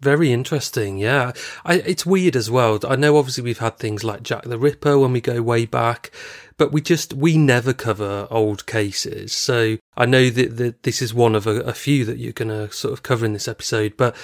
Very 0.00 0.32
interesting, 0.32 0.96
yeah. 0.96 1.32
I, 1.62 1.74
it's 1.74 2.06
weird 2.06 2.34
as 2.34 2.50
well. 2.50 2.78
I 2.88 2.96
know 2.96 3.18
obviously 3.18 3.44
we've 3.44 3.58
had 3.58 3.76
things 3.78 4.02
like 4.02 4.22
Jack 4.22 4.44
the 4.44 4.58
Ripper 4.58 4.98
when 4.98 5.12
we 5.12 5.20
go 5.20 5.42
way 5.42 5.66
back, 5.66 6.10
but 6.56 6.72
we 6.72 6.80
just, 6.80 7.12
we 7.12 7.36
never 7.36 7.74
cover 7.74 8.26
old 8.30 8.64
cases. 8.64 9.34
So 9.34 9.76
I 9.98 10.06
know 10.06 10.30
that, 10.30 10.56
that 10.56 10.84
this 10.84 11.02
is 11.02 11.12
one 11.12 11.34
of 11.34 11.46
a, 11.46 11.60
a 11.60 11.74
few 11.74 12.06
that 12.06 12.16
you're 12.16 12.32
going 12.32 12.48
to 12.48 12.72
sort 12.72 12.94
of 12.94 13.02
cover 13.02 13.26
in 13.26 13.34
this 13.34 13.48
episode, 13.48 13.98
but 13.98 14.16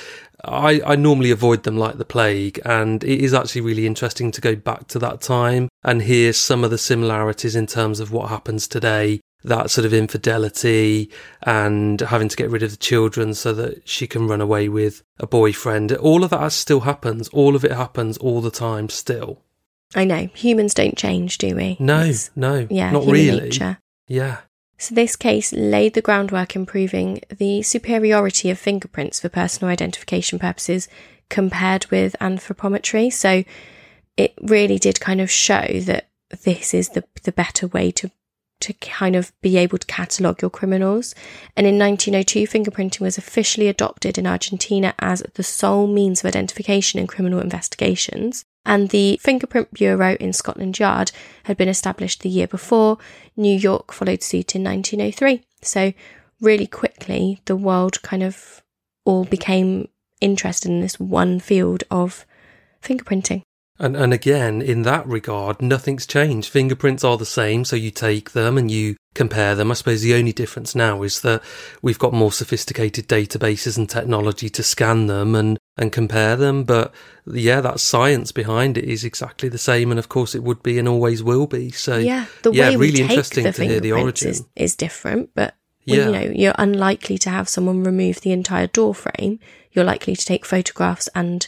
I, 0.42 0.80
I 0.86 0.96
normally 0.96 1.30
avoid 1.30 1.64
them 1.64 1.76
like 1.76 1.98
the 1.98 2.06
plague. 2.06 2.58
And 2.64 3.04
it 3.04 3.20
is 3.20 3.34
actually 3.34 3.60
really 3.60 3.86
interesting 3.86 4.32
to 4.32 4.40
go 4.40 4.56
back 4.56 4.88
to 4.88 4.98
that 5.00 5.20
time 5.20 5.68
and 5.84 6.00
hear 6.00 6.32
some 6.32 6.64
of 6.64 6.70
the 6.70 6.78
similarities 6.78 7.54
in 7.54 7.66
terms 7.66 8.00
of 8.00 8.12
what 8.12 8.30
happens 8.30 8.66
today 8.66 9.20
that 9.44 9.70
sort 9.70 9.84
of 9.84 9.92
infidelity 9.92 11.10
and 11.42 12.00
having 12.00 12.28
to 12.28 12.36
get 12.36 12.50
rid 12.50 12.62
of 12.62 12.70
the 12.70 12.76
children 12.76 13.34
so 13.34 13.52
that 13.52 13.88
she 13.88 14.06
can 14.06 14.26
run 14.26 14.40
away 14.40 14.68
with 14.68 15.02
a 15.18 15.26
boyfriend. 15.26 15.92
All 15.92 16.24
of 16.24 16.30
that 16.30 16.52
still 16.52 16.80
happens. 16.80 17.28
All 17.28 17.54
of 17.54 17.64
it 17.64 17.72
happens 17.72 18.16
all 18.18 18.40
the 18.40 18.50
time 18.50 18.88
still. 18.88 19.42
I 19.94 20.04
know 20.04 20.28
humans 20.34 20.74
don't 20.74 20.96
change, 20.96 21.38
do 21.38 21.54
we? 21.54 21.76
No, 21.78 22.00
It's- 22.00 22.30
no, 22.34 22.66
yeah, 22.70 22.90
not 22.90 23.06
really. 23.06 23.40
nature. 23.40 23.78
Yeah. 24.08 24.38
So, 24.78 24.94
this 24.94 25.16
case 25.16 25.52
laid 25.52 25.94
the 25.94 26.02
groundwork 26.02 26.54
in 26.54 26.66
proving 26.66 27.22
the 27.34 27.62
superiority 27.62 28.50
of 28.50 28.58
fingerprints 28.58 29.20
for 29.20 29.28
personal 29.30 29.70
identification 29.72 30.38
purposes 30.38 30.86
compared 31.30 31.86
with 31.86 32.14
anthropometry. 32.20 33.10
So, 33.12 33.44
it 34.16 34.34
really 34.42 34.78
did 34.78 35.00
kind 35.00 35.20
of 35.20 35.30
show 35.30 35.80
that 35.82 36.08
this 36.44 36.74
is 36.74 36.90
the, 36.90 37.04
the 37.22 37.32
better 37.32 37.68
way 37.68 37.90
to 37.92 38.10
to 38.60 38.72
kind 38.74 39.14
of 39.14 39.32
be 39.42 39.56
able 39.56 39.78
to 39.78 39.86
catalogue 39.86 40.40
your 40.40 40.50
criminals. 40.50 41.14
And 41.56 41.66
in 41.66 41.78
1902, 41.78 42.46
fingerprinting 42.46 43.00
was 43.00 43.18
officially 43.18 43.68
adopted 43.68 44.18
in 44.18 44.26
Argentina 44.26 44.94
as 44.98 45.22
the 45.34 45.42
sole 45.42 45.86
means 45.86 46.20
of 46.20 46.26
identification 46.26 46.98
in 46.98 47.06
criminal 47.06 47.40
investigations. 47.40 48.44
And 48.64 48.88
the 48.88 49.18
Fingerprint 49.22 49.72
Bureau 49.72 50.16
in 50.18 50.32
Scotland 50.32 50.78
Yard 50.78 51.12
had 51.44 51.56
been 51.56 51.68
established 51.68 52.22
the 52.22 52.28
year 52.28 52.48
before. 52.48 52.98
New 53.36 53.56
York 53.56 53.92
followed 53.92 54.22
suit 54.22 54.56
in 54.56 54.64
1903. 54.64 55.42
So, 55.62 55.92
really 56.40 56.66
quickly, 56.66 57.40
the 57.44 57.56
world 57.56 58.02
kind 58.02 58.22
of 58.22 58.62
all 59.04 59.24
became 59.24 59.88
interested 60.20 60.70
in 60.70 60.80
this 60.80 60.98
one 60.98 61.38
field 61.38 61.84
of 61.90 62.26
fingerprinting. 62.82 63.42
And 63.78 63.96
and 63.96 64.12
again, 64.14 64.62
in 64.62 64.82
that 64.82 65.06
regard, 65.06 65.60
nothing's 65.60 66.06
changed. 66.06 66.48
Fingerprints 66.50 67.04
are 67.04 67.18
the 67.18 67.26
same, 67.26 67.64
so 67.64 67.76
you 67.76 67.90
take 67.90 68.30
them 68.32 68.56
and 68.56 68.70
you 68.70 68.96
compare 69.14 69.54
them. 69.54 69.70
I 69.70 69.74
suppose 69.74 70.02
the 70.02 70.14
only 70.14 70.32
difference 70.32 70.74
now 70.74 71.02
is 71.02 71.20
that 71.22 71.42
we've 71.82 71.98
got 71.98 72.12
more 72.12 72.32
sophisticated 72.32 73.08
databases 73.08 73.76
and 73.76 73.88
technology 73.88 74.48
to 74.50 74.62
scan 74.62 75.06
them 75.06 75.34
and, 75.34 75.58
and 75.76 75.90
compare 75.92 76.36
them. 76.36 76.64
But 76.64 76.94
yeah, 77.26 77.60
that 77.62 77.80
science 77.80 78.32
behind 78.32 78.76
it 78.78 78.84
is 78.84 79.04
exactly 79.04 79.48
the 79.48 79.58
same, 79.58 79.90
and 79.90 79.98
of 79.98 80.08
course 80.08 80.34
it 80.34 80.42
would 80.42 80.62
be 80.62 80.78
and 80.78 80.88
always 80.88 81.22
will 81.22 81.46
be. 81.46 81.70
So 81.70 81.98
yeah, 81.98 82.26
the 82.42 82.52
yeah, 82.52 82.70
way 82.70 82.76
we 82.76 82.86
really 82.86 83.02
take 83.02 83.10
interesting 83.10 83.44
the 83.44 83.52
to 83.52 83.64
hear 83.64 83.80
the 83.80 83.92
origin. 83.92 84.30
is, 84.30 84.44
is 84.56 84.74
different, 84.76 85.30
but 85.34 85.54
well, 85.86 85.98
Yeah. 85.98 86.06
you 86.06 86.12
know, 86.12 86.34
you're 86.34 86.54
unlikely 86.58 87.18
to 87.18 87.30
have 87.30 87.48
someone 87.48 87.84
remove 87.84 88.22
the 88.22 88.32
entire 88.32 88.66
door 88.68 88.94
frame. 88.94 89.38
You're 89.72 89.84
likely 89.84 90.16
to 90.16 90.24
take 90.24 90.46
photographs 90.46 91.08
and 91.14 91.46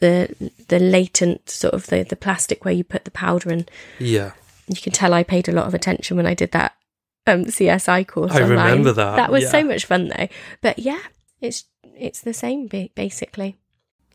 the 0.00 0.52
the 0.68 0.78
latent 0.78 1.50
sort 1.50 1.74
of 1.74 1.86
the, 1.86 2.02
the 2.02 2.16
plastic 2.16 2.64
where 2.64 2.74
you 2.74 2.84
put 2.84 3.04
the 3.04 3.10
powder 3.10 3.50
in. 3.50 3.66
yeah. 3.98 4.32
you 4.68 4.76
can 4.80 4.92
tell 4.92 5.14
I 5.14 5.22
paid 5.22 5.48
a 5.48 5.52
lot 5.52 5.66
of 5.66 5.74
attention 5.74 6.16
when 6.16 6.26
I 6.26 6.34
did 6.34 6.52
that 6.52 6.74
um, 7.26 7.44
CSI 7.44 8.06
course. 8.06 8.32
I 8.32 8.42
online. 8.42 8.70
remember 8.70 8.92
that, 8.92 9.16
That 9.16 9.30
was 9.30 9.50
so 9.50 9.62
much 9.62 9.84
fun 9.84 10.08
though. 10.08 10.28
But 10.60 10.78
yeah, 10.78 11.00
it's 11.40 11.64
it's 11.96 12.20
the 12.20 12.34
same 12.34 12.66
ba- 12.66 12.90
basically. 12.94 13.56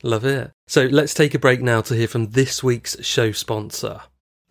Love 0.01 0.25
it. 0.25 0.51
So 0.67 0.83
let's 0.85 1.13
take 1.13 1.33
a 1.33 1.39
break 1.39 1.61
now 1.61 1.81
to 1.81 1.95
hear 1.95 2.07
from 2.07 2.31
this 2.31 2.61
week's 2.61 3.01
show 3.05 3.31
sponsor. 3.31 4.01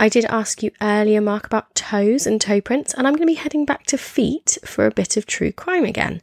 I 0.01 0.09
did 0.09 0.25
ask 0.25 0.63
you 0.63 0.71
earlier, 0.81 1.21
Mark, 1.21 1.47
about 1.47 1.75
toes 1.75 2.27
and 2.27 2.41
toe 2.41 2.61
prints, 2.61 2.95
and 2.95 3.07
I'm 3.07 3.13
going 3.13 3.29
to 3.29 3.33
be 3.33 3.35
heading 3.35 3.65
back 3.65 3.85
to 3.87 3.99
feet 3.99 4.59
for 4.65 4.87
a 4.87 4.91
bit 4.91 5.17
of 5.17 5.27
true 5.27 5.53
crime 5.53 5.85
again. 5.85 6.23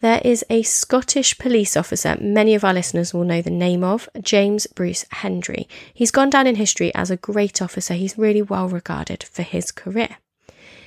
There 0.00 0.22
is 0.24 0.42
a 0.48 0.62
Scottish 0.62 1.36
police 1.36 1.76
officer 1.76 2.16
many 2.18 2.54
of 2.54 2.64
our 2.64 2.72
listeners 2.72 3.12
will 3.12 3.24
know 3.24 3.42
the 3.42 3.50
name 3.50 3.84
of, 3.84 4.08
James 4.22 4.66
Bruce 4.66 5.04
Hendry. 5.10 5.68
He's 5.92 6.10
gone 6.10 6.30
down 6.30 6.46
in 6.46 6.54
history 6.54 6.90
as 6.94 7.10
a 7.10 7.18
great 7.18 7.60
officer. 7.60 7.92
He's 7.92 8.16
really 8.16 8.40
well 8.40 8.66
regarded 8.66 9.22
for 9.22 9.42
his 9.42 9.70
career. 9.70 10.16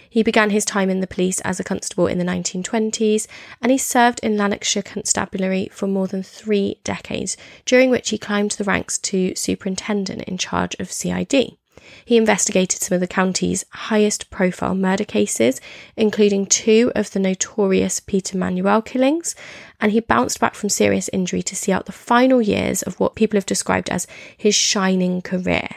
He 0.10 0.24
began 0.24 0.50
his 0.50 0.66
time 0.66 0.90
in 0.90 1.00
the 1.00 1.06
police 1.06 1.42
as 1.42 1.60
a 1.60 1.64
constable 1.64 2.08
in 2.08 2.18
the 2.18 2.26
1920s 2.26 3.28
and 3.62 3.72
he 3.72 3.78
served 3.78 4.20
in 4.22 4.36
Lanarkshire 4.36 4.82
Constabulary 4.82 5.70
for 5.72 5.86
more 5.86 6.08
than 6.08 6.24
three 6.24 6.80
decades, 6.84 7.38
during 7.66 7.92
which 7.92 8.10
he 8.10 8.18
climbed 8.18 8.52
the 8.52 8.64
ranks 8.64 8.98
to 8.98 9.36
superintendent 9.36 10.24
in 10.24 10.40
charge 10.40 10.76
of 10.80 10.92
CID. 10.92 11.56
He 12.06 12.18
investigated 12.18 12.82
some 12.82 12.96
of 12.96 13.02
the 13.02 13.08
county's 13.08 13.66
highest 13.70 14.30
profile 14.30 14.76
murder 14.76 15.06
cases, 15.06 15.62
including 15.96 16.46
two 16.46 16.92
of 16.96 17.12
the 17.12 17.20
notorious 17.20 18.00
Peter 18.00 18.38
Manuel 18.38 18.82
killings, 18.82 19.36
and 19.80 19.92
he 19.92 20.00
bounced 20.00 20.40
back 20.40 20.56
from 20.56 20.70
serious 20.70 21.10
injury 21.14 21.44
to 21.44 21.56
see 21.56 21.72
out 21.72 21.86
the 21.86 21.92
final 21.92 22.42
years 22.42 22.82
of 22.82 23.00
what 23.00 23.16
people 23.16 23.38
have 23.38 23.46
described 23.46 23.90
as 23.90 24.08
his 24.36 24.56
shining 24.56 25.22
career. 25.22 25.68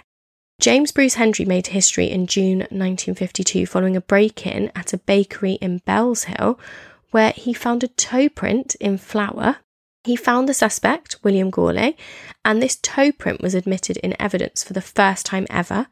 James 0.58 0.90
Bruce 0.90 1.14
Hendry 1.14 1.44
made 1.44 1.68
history 1.68 2.10
in 2.10 2.26
June 2.26 2.60
1952 2.60 3.66
following 3.66 3.94
a 3.94 4.00
break 4.00 4.46
in 4.46 4.72
at 4.74 4.94
a 4.94 4.98
bakery 4.98 5.54
in 5.54 5.80
Bellshill 5.80 6.58
where 7.10 7.32
he 7.32 7.52
found 7.52 7.84
a 7.84 7.88
toe 7.88 8.28
print 8.28 8.74
in 8.76 8.96
flour. 8.96 9.56
He 10.04 10.16
found 10.16 10.48
the 10.48 10.54
suspect, 10.54 11.16
William 11.22 11.50
Gourlay, 11.50 11.94
and 12.44 12.62
this 12.62 12.76
toe 12.76 13.12
print 13.12 13.42
was 13.42 13.54
admitted 13.54 13.96
in 13.98 14.20
evidence 14.20 14.64
for 14.64 14.72
the 14.72 14.80
first 14.80 15.26
time 15.26 15.46
ever. 15.50 15.88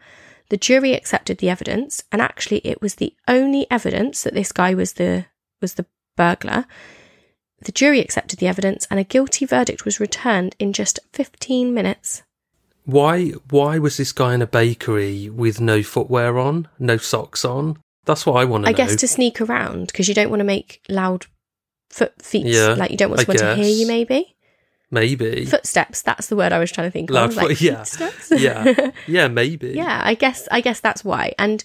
The 0.51 0.57
jury 0.57 0.93
accepted 0.93 1.39
the 1.39 1.49
evidence, 1.49 2.05
and 2.13 2.21
actually 2.21 2.59
it 2.59 2.83
was 2.83 2.97
the 2.97 3.15
only 3.27 3.67
evidence 3.71 4.23
that 4.23 4.35
this 4.35 4.53
guy 4.53 4.75
was 4.75 4.95
the 4.95 5.27
was 5.61 5.75
the 5.75 5.87
burglar. 6.17 6.67
The 7.63 7.73
jury 7.73 8.01
accepted 8.01 8.39
the 8.39 8.47
evidence 8.47 8.87
and 8.91 9.01
a 9.01 9.05
guilty 9.05 9.47
verdict 9.47 9.85
was 9.85 10.01
returned 10.01 10.55
in 10.59 10.75
just 10.75 10.99
15 11.13 11.73
minutes. 11.73 12.23
Why 12.85 13.31
why 13.49 13.79
was 13.79 13.97
this 13.97 14.13
guy 14.13 14.35
in 14.35 14.43
a 14.43 14.47
bakery 14.47 15.31
with 15.31 15.61
no 15.61 15.83
footwear 15.83 16.39
on, 16.39 16.69
no 16.79 16.99
socks 16.99 17.45
on? 17.45 17.79
That's 18.05 18.27
what 18.27 18.35
I 18.37 18.45
want 18.45 18.65
to 18.65 18.67
know. 18.67 18.69
I 18.69 18.73
know. 18.73 18.77
guess 18.77 18.97
to 18.97 19.09
sneak 19.09 19.41
around 19.41 19.87
because 19.87 20.09
you 20.09 20.15
don't 20.15 20.29
want 20.29 20.41
to 20.41 20.45
make 20.45 20.83
loud 20.91 21.25
foot 21.89 22.21
feet. 22.21 22.45
Yeah, 22.45 22.75
like 22.75 22.91
you 22.91 22.99
don't 22.99 23.09
want 23.09 23.21
I 23.21 23.25
someone 23.25 23.57
to 23.57 23.63
hear 23.63 23.75
you. 23.75 23.87
Maybe 23.87 24.34
maybe. 24.91 25.45
footsteps. 25.47 26.03
That's 26.03 26.29
the 26.29 26.37
word 26.37 26.53
I 26.53 26.59
was 26.59 26.71
trying 26.73 26.87
to 26.89 26.91
think 26.91 27.11
Loud 27.11 27.31
of. 27.31 27.37
Like 27.37 27.61
yeah. 27.61 27.79
footsteps. 27.85 28.33
yeah. 28.37 28.91
Yeah, 29.07 29.29
maybe. 29.29 29.69
yeah. 29.75 30.03
I 30.05 30.15
guess. 30.15 30.49
I 30.51 30.61
guess 30.61 30.81
that's 30.81 31.05
why. 31.05 31.33
And 31.39 31.63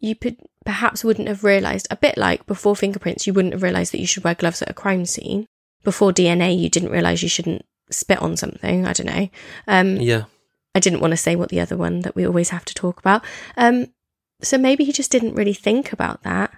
you 0.00 0.14
could, 0.14 0.36
perhaps 0.64 1.02
wouldn't 1.04 1.28
have 1.28 1.44
realised 1.44 1.88
a 1.90 1.96
bit 1.96 2.16
like 2.16 2.46
before 2.46 2.76
fingerprints. 2.76 3.26
You 3.26 3.32
wouldn't 3.34 3.54
have 3.54 3.62
realised 3.62 3.92
that 3.92 4.00
you 4.00 4.06
should 4.06 4.24
wear 4.24 4.34
gloves 4.34 4.62
at 4.62 4.70
a 4.70 4.74
crime 4.74 5.06
scene. 5.06 5.46
Before 5.84 6.12
DNA, 6.12 6.58
you 6.58 6.68
didn't 6.68 6.90
realise 6.90 7.22
you 7.22 7.28
shouldn't 7.28 7.64
spit 7.90 8.20
on 8.20 8.36
something. 8.36 8.86
I 8.86 8.92
don't 8.92 9.06
know. 9.06 9.28
Um, 9.66 9.96
Yeah. 9.96 10.24
I 10.74 10.80
didn't 10.80 11.00
want 11.00 11.12
to 11.12 11.16
say 11.16 11.34
what 11.34 11.48
the 11.48 11.60
other 11.60 11.76
one 11.76 12.02
that 12.02 12.14
we 12.14 12.26
always 12.26 12.50
have 12.50 12.64
to 12.66 12.74
talk 12.74 13.00
about. 13.00 13.24
Um, 13.56 13.86
so 14.42 14.58
maybe 14.58 14.84
he 14.84 14.92
just 14.92 15.10
didn't 15.10 15.34
really 15.34 15.54
think 15.54 15.92
about 15.92 16.22
that. 16.22 16.52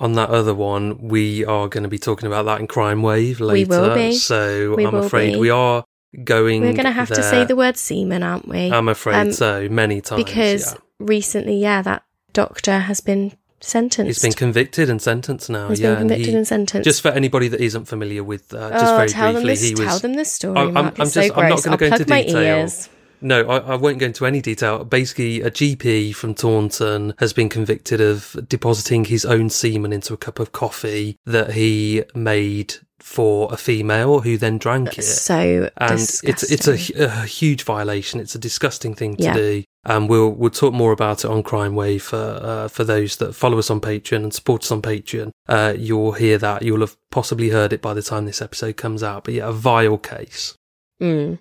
On 0.00 0.14
that 0.14 0.30
other 0.30 0.54
one, 0.54 1.08
we 1.08 1.44
are 1.44 1.68
going 1.68 1.82
to 1.82 1.88
be 1.88 1.98
talking 1.98 2.26
about 2.26 2.44
that 2.46 2.58
in 2.58 2.66
Crime 2.66 3.02
Wave 3.02 3.38
later. 3.40 3.52
We 3.52 3.64
will 3.78 3.94
be. 3.94 4.14
So 4.14 4.74
We 4.74 4.86
I'm 4.86 4.94
afraid 4.94 5.34
be. 5.34 5.38
we 5.38 5.50
are 5.50 5.84
going. 6.24 6.62
We're 6.62 6.72
going 6.72 6.84
to 6.86 6.90
have 6.90 7.08
to 7.08 7.22
say 7.22 7.44
the 7.44 7.54
word 7.54 7.76
semen, 7.76 8.22
aren't 8.22 8.48
we? 8.48 8.72
I'm 8.72 8.88
afraid 8.88 9.14
um, 9.16 9.32
so. 9.32 9.68
Many 9.68 10.00
times. 10.00 10.24
because 10.24 10.72
yeah. 10.72 10.78
recently, 10.98 11.56
yeah, 11.58 11.82
that 11.82 12.02
doctor 12.32 12.78
has 12.78 13.00
been 13.00 13.32
sentenced. 13.60 14.06
he's 14.06 14.22
been 14.22 14.32
convicted 14.36 14.88
and 14.88 15.02
sentenced 15.02 15.50
now. 15.50 15.68
He's 15.68 15.80
yeah, 15.80 15.90
been 15.90 15.98
convicted 15.98 16.26
and 16.28 16.32
he, 16.32 16.38
and 16.38 16.46
sentenced. 16.46 16.84
just 16.84 17.02
for 17.02 17.08
anybody 17.08 17.48
that 17.48 17.60
isn't 17.60 17.84
familiar 17.84 18.24
with, 18.24 18.54
uh, 18.54 18.70
just 18.70 18.84
oh, 18.86 18.96
very 18.96 19.08
tell 19.10 19.32
briefly, 19.32 19.40
them 19.42 19.48
this, 19.52 19.62
he 19.62 19.74
was. 19.74 19.84
tell 19.86 19.98
them 19.98 20.14
this 20.14 20.32
story, 20.32 20.58
I'm- 20.58 20.72
Mark. 20.72 20.98
I'm 20.98 21.02
it's 21.02 21.12
so 21.12 21.20
just- 21.20 21.36
I'm 21.36 21.48
not 21.50 21.62
gonna 21.62 21.74
I'll 21.74 21.78
go 21.78 21.86
into 21.86 21.96
plug 21.98 22.08
my 22.08 22.22
detail. 22.22 22.58
ears. 22.60 22.88
No, 23.20 23.48
I, 23.48 23.58
I 23.58 23.74
won't 23.76 23.98
go 23.98 24.06
into 24.06 24.26
any 24.26 24.40
detail. 24.40 24.84
Basically, 24.84 25.40
a 25.42 25.50
GP 25.50 26.14
from 26.14 26.34
Taunton 26.34 27.14
has 27.18 27.32
been 27.32 27.48
convicted 27.48 28.00
of 28.00 28.36
depositing 28.48 29.04
his 29.04 29.24
own 29.24 29.50
semen 29.50 29.92
into 29.92 30.14
a 30.14 30.16
cup 30.16 30.38
of 30.38 30.52
coffee 30.52 31.16
that 31.26 31.52
he 31.52 32.04
made 32.14 32.74
for 32.98 33.52
a 33.52 33.56
female 33.56 34.20
who 34.20 34.36
then 34.36 34.58
drank 34.58 34.98
it. 34.98 35.02
So 35.02 35.70
and 35.78 35.92
it's 35.92 36.22
it's 36.24 36.68
a, 36.68 37.04
a 37.04 37.24
huge 37.26 37.62
violation. 37.62 38.20
It's 38.20 38.34
a 38.34 38.38
disgusting 38.38 38.94
thing 38.94 39.16
to 39.16 39.22
Yeah. 39.24 39.34
do. 39.34 39.64
And 39.86 40.10
we'll 40.10 40.28
we'll 40.30 40.50
talk 40.50 40.74
more 40.74 40.92
about 40.92 41.24
it 41.24 41.30
on 41.30 41.42
Crime 41.42 41.74
Wave 41.74 42.02
for 42.02 42.16
uh, 42.42 42.68
for 42.68 42.84
those 42.84 43.16
that 43.16 43.34
follow 43.34 43.58
us 43.58 43.70
on 43.70 43.80
Patreon 43.80 44.22
and 44.22 44.34
support 44.34 44.62
us 44.64 44.70
on 44.70 44.82
Patreon. 44.82 45.30
Uh, 45.48 45.72
you'll 45.76 46.12
hear 46.12 46.36
that. 46.36 46.62
You'll 46.62 46.80
have 46.80 46.96
possibly 47.10 47.48
heard 47.48 47.72
it 47.72 47.80
by 47.80 47.94
the 47.94 48.02
time 48.02 48.26
this 48.26 48.42
episode 48.42 48.76
comes 48.76 49.02
out. 49.02 49.24
But 49.24 49.34
yeah, 49.34 49.48
a 49.48 49.52
vile 49.52 49.96
case. 49.96 50.54
Mm. 51.00 51.38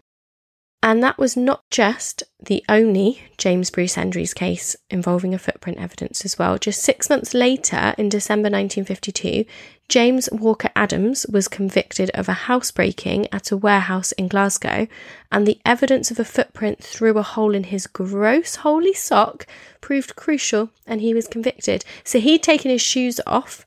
And 0.81 1.03
that 1.03 1.17
was 1.17 1.35
not 1.35 1.69
just 1.69 2.23
the 2.41 2.63
only 2.69 3.21
James 3.37 3.69
Bruce 3.69 3.95
Hendry's 3.95 4.33
case 4.33 4.77
involving 4.89 5.33
a 5.33 5.39
footprint 5.39 5.77
evidence 5.77 6.23
as 6.23 6.39
well. 6.39 6.57
Just 6.57 6.81
six 6.81 7.09
months 7.09 7.33
later, 7.33 7.93
in 7.97 8.07
December 8.07 8.49
1952, 8.49 9.43
James 9.89 10.29
Walker 10.31 10.69
Adams 10.77 11.25
was 11.29 11.49
convicted 11.49 12.09
of 12.11 12.29
a 12.29 12.47
housebreaking 12.47 13.27
at 13.33 13.51
a 13.51 13.57
warehouse 13.57 14.13
in 14.13 14.29
Glasgow, 14.29 14.87
and 15.29 15.45
the 15.45 15.59
evidence 15.65 16.11
of 16.11 16.19
a 16.19 16.23
footprint 16.23 16.81
through 16.81 17.17
a 17.17 17.23
hole 17.23 17.53
in 17.53 17.65
his 17.65 17.85
gross 17.85 18.55
holy 18.57 18.93
sock 18.93 19.45
proved 19.81 20.15
crucial, 20.15 20.69
and 20.87 21.01
he 21.01 21.13
was 21.13 21.27
convicted. 21.27 21.83
So 22.05 22.21
he'd 22.21 22.41
taken 22.41 22.71
his 22.71 22.81
shoes 22.81 23.19
off, 23.27 23.65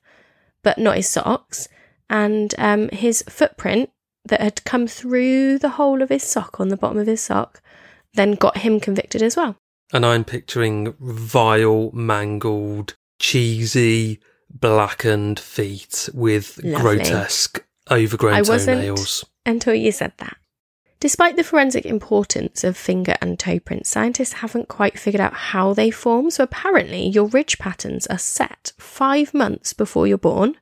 but 0.63 0.79
not 0.79 0.97
his 0.97 1.11
socks, 1.11 1.69
and 2.09 2.55
um, 2.57 2.89
his 2.89 3.23
footprint 3.29 3.91
that 4.25 4.41
had 4.41 4.65
come 4.65 4.87
through 4.87 5.59
the 5.59 5.71
hole 5.71 6.03
of 6.03 6.09
his 6.09 6.23
sock 6.23 6.61
on 6.61 6.69
the 6.69 6.77
bottom 6.77 6.99
of 6.99 7.07
his 7.07 7.21
sock 7.21 7.61
then 8.15 8.33
got 8.35 8.59
him 8.59 8.79
convicted 8.79 9.23
as 9.23 9.37
well. 9.37 9.57
And 9.93 10.05
I'm 10.07 10.25
picturing 10.25 10.95
vile, 11.01 11.91
mangled, 11.93 12.95
cheesy, 13.19 14.21
blackened 14.51 15.41
feet 15.41 16.09
with 16.13 16.59
Lovely. 16.63 16.81
grotesque, 16.99 17.65
overgrown 17.91 18.35
I 18.35 18.43
wasn't- 18.43 18.79
toenails. 18.81 19.25
Until 19.45 19.75
you 19.75 19.91
said 19.93 20.13
that. 20.19 20.37
Despite 21.01 21.35
the 21.37 21.43
forensic 21.43 21.85
importance 21.85 22.63
of 22.63 22.77
finger 22.77 23.17
and 23.21 23.37
toe 23.37 23.59
prints, 23.59 23.91
scientists 23.91 24.35
haven't 24.35 24.69
quite 24.69 24.99
figured 24.99 25.21
out 25.21 25.35
how 25.35 25.75
they 25.75 25.91
form. 25.91 26.31
So 26.31 26.45
apparently, 26.45 27.09
your 27.09 27.27
ridge 27.27 27.59
patterns 27.59 28.07
are 28.07 28.19
set 28.19 28.73
five 28.79 29.35
months 29.35 29.73
before 29.73 30.07
you're 30.07 30.17
born, 30.17 30.55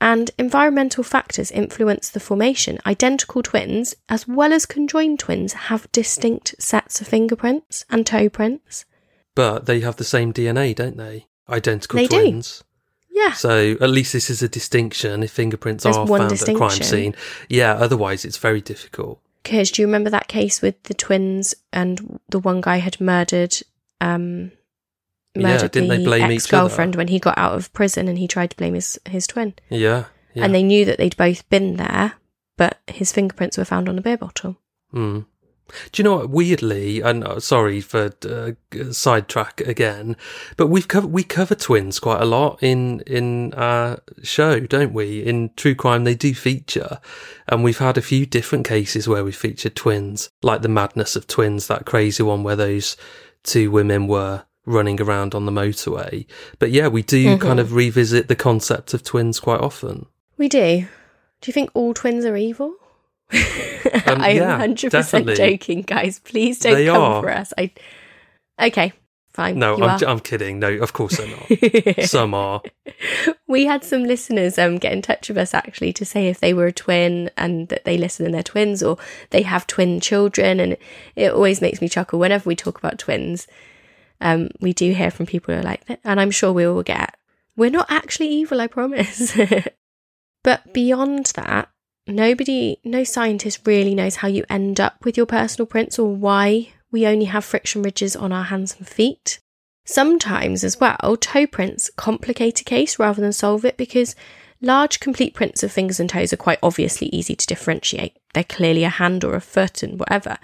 and 0.00 0.30
environmental 0.38 1.02
factors 1.02 1.50
influence 1.50 2.10
the 2.10 2.20
formation. 2.20 2.78
Identical 2.86 3.42
twins, 3.42 3.94
as 4.08 4.28
well 4.28 4.52
as 4.52 4.66
conjoined 4.66 5.18
twins, 5.18 5.52
have 5.54 5.90
distinct 5.92 6.54
sets 6.58 7.00
of 7.00 7.08
fingerprints 7.08 7.84
and 7.90 8.06
toe 8.06 8.28
prints. 8.28 8.84
But 9.34 9.66
they 9.66 9.80
have 9.80 9.96
the 9.96 10.04
same 10.04 10.32
DNA, 10.32 10.74
don't 10.74 10.96
they? 10.96 11.26
Identical 11.48 11.98
They 11.98 12.06
do. 12.06 12.42
Yeah. 13.10 13.32
So 13.32 13.76
at 13.80 13.90
least 13.90 14.12
this 14.12 14.30
is 14.30 14.42
a 14.42 14.48
distinction 14.48 15.22
if 15.22 15.32
fingerprints 15.32 15.84
There's 15.84 15.96
are 15.96 16.06
one 16.06 16.20
found 16.20 16.32
at 16.32 16.48
a 16.48 16.54
crime 16.54 16.70
scene. 16.70 17.14
Yeah, 17.48 17.72
otherwise 17.72 18.24
it's 18.24 18.36
very 18.36 18.60
difficult. 18.60 19.20
Because 19.42 19.70
do 19.70 19.82
you 19.82 19.88
remember 19.88 20.10
that 20.10 20.28
case 20.28 20.62
with 20.62 20.80
the 20.84 20.94
twins 20.94 21.54
and 21.72 22.20
the 22.28 22.38
one 22.38 22.60
guy 22.60 22.76
had 22.76 23.00
murdered 23.00 23.56
um 24.00 24.52
murdered 25.42 25.70
didn't 25.70 25.88
they 25.88 25.98
the 25.98 26.04
blame 26.04 26.30
ex-girlfriend 26.30 26.96
when 26.96 27.08
he 27.08 27.18
got 27.18 27.38
out 27.38 27.54
of 27.54 27.72
prison 27.72 28.08
and 28.08 28.18
he 28.18 28.28
tried 28.28 28.50
to 28.50 28.56
blame 28.56 28.74
his 28.74 28.98
his 29.06 29.26
twin. 29.26 29.54
Yeah. 29.68 30.04
yeah. 30.34 30.44
And 30.44 30.54
they 30.54 30.62
knew 30.62 30.84
that 30.84 30.98
they'd 30.98 31.16
both 31.16 31.48
been 31.48 31.76
there, 31.76 32.14
but 32.56 32.78
his 32.86 33.12
fingerprints 33.12 33.58
were 33.58 33.64
found 33.64 33.88
on 33.88 33.98
a 33.98 34.02
beer 34.02 34.18
bottle. 34.18 34.56
Mm. 34.92 35.26
Do 35.92 36.00
you 36.00 36.04
know 36.04 36.16
what? 36.16 36.30
Weirdly, 36.30 37.00
and 37.02 37.22
uh, 37.22 37.40
sorry 37.40 37.80
for 37.80 38.12
uh, 38.26 38.52
sidetrack 38.90 39.60
again, 39.60 40.16
but 40.56 40.68
we've 40.68 40.88
covered 40.88 41.12
we 41.12 41.22
cover 41.22 41.54
twins 41.54 41.98
quite 41.98 42.22
a 42.22 42.26
lot 42.26 42.58
in 42.62 43.00
in 43.00 43.52
our 43.54 44.00
show, 44.22 44.60
don't 44.60 44.94
we? 44.94 45.20
In 45.20 45.50
true 45.56 45.74
crime, 45.74 46.04
they 46.04 46.14
do 46.14 46.34
feature, 46.34 47.00
and 47.46 47.62
we've 47.62 47.78
had 47.78 47.98
a 47.98 48.02
few 48.02 48.24
different 48.24 48.66
cases 48.66 49.08
where 49.08 49.24
we 49.24 49.32
featured 49.32 49.76
twins, 49.76 50.30
like 50.42 50.62
the 50.62 50.68
madness 50.68 51.16
of 51.16 51.26
twins, 51.26 51.66
that 51.66 51.84
crazy 51.84 52.22
one 52.22 52.42
where 52.42 52.56
those 52.56 52.96
two 53.42 53.70
women 53.70 54.06
were 54.06 54.44
running 54.68 55.00
around 55.00 55.34
on 55.34 55.46
the 55.46 55.52
motorway. 55.52 56.26
But 56.58 56.70
yeah, 56.70 56.88
we 56.88 57.02
do 57.02 57.36
Mhm. 57.36 57.40
kind 57.40 57.58
of 57.60 57.72
revisit 57.74 58.28
the 58.28 58.36
concept 58.36 58.94
of 58.94 59.02
twins 59.02 59.40
quite 59.40 59.60
often. 59.60 60.06
We 60.36 60.48
do. 60.48 60.86
Do 61.40 61.48
you 61.48 61.52
think 61.52 61.70
all 61.74 61.94
twins 61.94 62.24
are 62.24 62.36
evil? 62.36 62.74
Um, 64.06 64.20
I'm 64.20 64.36
yeah, 64.36 64.58
100% 64.58 64.90
definitely. 64.90 65.36
joking, 65.36 65.82
guys. 65.82 66.18
Please 66.18 66.58
don't 66.58 66.74
They 66.74 66.86
come 66.86 67.00
are. 67.00 67.22
for 67.22 67.30
us. 67.30 67.52
I 67.56 67.70
Okay, 68.60 68.92
fine. 69.32 69.58
No, 69.58 69.76
I'm, 69.82 70.04
I'm 70.06 70.20
kidding. 70.20 70.58
No, 70.58 70.68
of 70.74 70.92
course 70.92 71.16
they're 71.16 71.28
not. 71.28 72.04
Some 72.06 72.34
are. 72.34 72.60
we 73.46 73.64
had 73.66 73.84
some 73.84 74.04
listeners 74.04 74.58
um 74.58 74.76
get 74.78 74.92
in 74.92 75.00
touch 75.00 75.28
with 75.28 75.38
us 75.38 75.54
actually 75.54 75.92
to 75.94 76.04
say 76.04 76.26
if 76.28 76.40
they 76.40 76.52
were 76.52 76.66
a 76.66 76.72
twin 76.72 77.30
and 77.36 77.68
that 77.68 77.84
they 77.84 77.96
listen 77.96 78.26
and 78.26 78.34
they're 78.34 78.42
twins 78.42 78.82
or 78.82 78.98
they 79.30 79.42
have 79.42 79.66
twin 79.66 80.00
children 80.00 80.58
and 80.60 80.76
it 81.16 81.32
always 81.32 81.60
makes 81.62 81.80
me 81.80 81.88
chuckle 81.88 82.18
whenever 82.18 82.46
we 82.48 82.56
talk 82.56 82.78
about 82.78 82.98
twins 82.98 83.46
um 84.20 84.48
we 84.60 84.72
do 84.72 84.92
hear 84.92 85.10
from 85.10 85.26
people 85.26 85.54
who 85.54 85.60
are 85.60 85.64
like 85.64 85.84
that 85.86 86.00
and 86.04 86.20
i'm 86.20 86.30
sure 86.30 86.52
we 86.52 86.66
will 86.66 86.82
get 86.82 87.16
we're 87.56 87.70
not 87.70 87.90
actually 87.90 88.28
evil 88.28 88.60
i 88.60 88.66
promise 88.66 89.36
but 90.42 90.72
beyond 90.72 91.26
that 91.34 91.68
nobody 92.06 92.78
no 92.84 93.04
scientist 93.04 93.60
really 93.66 93.94
knows 93.94 94.16
how 94.16 94.28
you 94.28 94.44
end 94.48 94.80
up 94.80 95.04
with 95.04 95.16
your 95.16 95.26
personal 95.26 95.66
prints 95.66 95.98
or 95.98 96.14
why 96.14 96.68
we 96.90 97.06
only 97.06 97.26
have 97.26 97.44
friction 97.44 97.82
ridges 97.82 98.16
on 98.16 98.32
our 98.32 98.44
hands 98.44 98.74
and 98.78 98.88
feet 98.88 99.40
Sometimes, 99.88 100.64
as 100.64 100.78
well, 100.78 101.16
toe 101.18 101.46
prints 101.46 101.90
complicate 101.96 102.60
a 102.60 102.64
case 102.64 102.98
rather 102.98 103.22
than 103.22 103.32
solve 103.32 103.64
it 103.64 103.78
because 103.78 104.14
large, 104.60 105.00
complete 105.00 105.32
prints 105.32 105.62
of 105.62 105.72
fingers 105.72 105.98
and 105.98 106.10
toes 106.10 106.30
are 106.30 106.36
quite 106.36 106.58
obviously 106.62 107.06
easy 107.06 107.34
to 107.34 107.46
differentiate. 107.46 108.14
They're 108.34 108.44
clearly 108.44 108.84
a 108.84 108.90
hand 108.90 109.24
or 109.24 109.34
a 109.34 109.40
foot 109.40 109.82
and 109.82 109.98
whatever. 109.98 110.36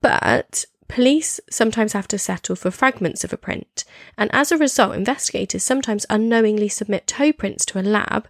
But 0.00 0.64
police 0.88 1.40
sometimes 1.50 1.92
have 1.92 2.08
to 2.08 2.18
settle 2.18 2.56
for 2.56 2.70
fragments 2.70 3.24
of 3.24 3.32
a 3.32 3.36
print, 3.36 3.84
and 4.18 4.30
as 4.32 4.52
a 4.52 4.58
result, 4.58 4.94
investigators 4.94 5.62
sometimes 5.64 6.06
unknowingly 6.10 6.68
submit 6.68 7.06
toe 7.06 7.32
prints 7.32 7.64
to 7.66 7.80
a 7.80 7.82
lab. 7.82 8.28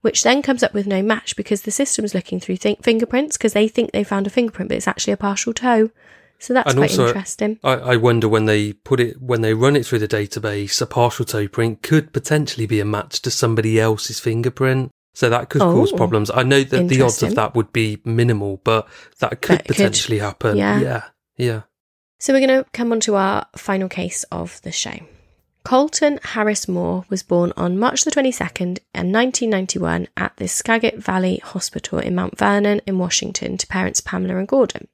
Which 0.00 0.22
then 0.22 0.42
comes 0.42 0.62
up 0.62 0.72
with 0.74 0.86
no 0.86 1.02
match 1.02 1.34
because 1.34 1.62
the 1.62 1.72
system's 1.72 2.14
looking 2.14 2.38
through 2.38 2.58
th- 2.58 2.78
fingerprints 2.82 3.36
because 3.36 3.52
they 3.52 3.66
think 3.66 3.90
they 3.90 4.04
found 4.04 4.28
a 4.28 4.30
fingerprint, 4.30 4.68
but 4.68 4.76
it's 4.76 4.86
actually 4.86 5.12
a 5.12 5.16
partial 5.16 5.52
toe. 5.52 5.90
So 6.38 6.54
that's 6.54 6.70
And 6.70 6.78
quite 6.78 6.90
also- 6.92 7.08
interesting. 7.08 7.58
I, 7.64 7.72
I 7.72 7.96
wonder 7.96 8.28
when 8.28 8.44
they 8.44 8.74
put 8.74 9.00
it 9.00 9.20
when 9.20 9.40
they 9.40 9.54
run 9.54 9.74
it 9.74 9.84
through 9.84 9.98
the 9.98 10.06
database, 10.06 10.80
a 10.80 10.86
partial 10.86 11.24
toe 11.24 11.48
print 11.48 11.82
could 11.82 12.12
potentially 12.12 12.64
be 12.64 12.78
a 12.78 12.84
match 12.84 13.20
to 13.22 13.30
somebody 13.32 13.80
else's 13.80 14.20
fingerprint. 14.20 14.92
So 15.14 15.28
that 15.30 15.48
could 15.48 15.62
cause 15.62 15.92
Oh, 15.92 15.96
problems. 15.96 16.30
I 16.32 16.44
know 16.44 16.62
that 16.62 16.86
the 16.86 17.02
odds 17.02 17.20
of 17.24 17.34
that 17.34 17.56
would 17.56 17.72
be 17.72 18.00
minimal, 18.04 18.60
but 18.62 18.86
that 19.18 19.42
could 19.42 19.48
But 19.48 19.60
it 19.62 19.66
could- 19.66 19.76
potentially 19.78 20.18
happen. 20.20 20.56
yeah. 20.56 20.80
yeah, 20.80 21.02
yeah. 21.36 21.62
So 22.20 22.32
we're 22.32 22.44
going 22.44 22.64
to 22.64 22.68
come 22.72 22.90
on 22.90 22.98
to 23.00 23.14
our 23.14 23.46
final 23.56 23.88
case 23.88 24.24
of 24.24 24.60
the 24.62 24.72
show. 24.72 24.98
Colton 25.62 26.18
Harris 26.22 26.66
Moore 26.66 27.04
was 27.08 27.22
born 27.22 27.52
on 27.56 27.78
March 27.78 28.02
the 28.02 28.10
22nd 28.10 28.60
in 28.94 29.14
uh, 29.14 29.20
1991 29.20 30.08
at 30.16 30.36
the 30.36 30.48
Skagit 30.48 30.96
Valley 30.96 31.40
Hospital 31.44 31.98
in 32.00 32.14
Mount 32.14 32.36
Vernon 32.36 32.80
in 32.86 32.98
Washington 32.98 33.56
to 33.58 33.66
parents 33.66 34.00
Pamela 34.00 34.38
and 34.38 34.48
Gordon. 34.48 34.88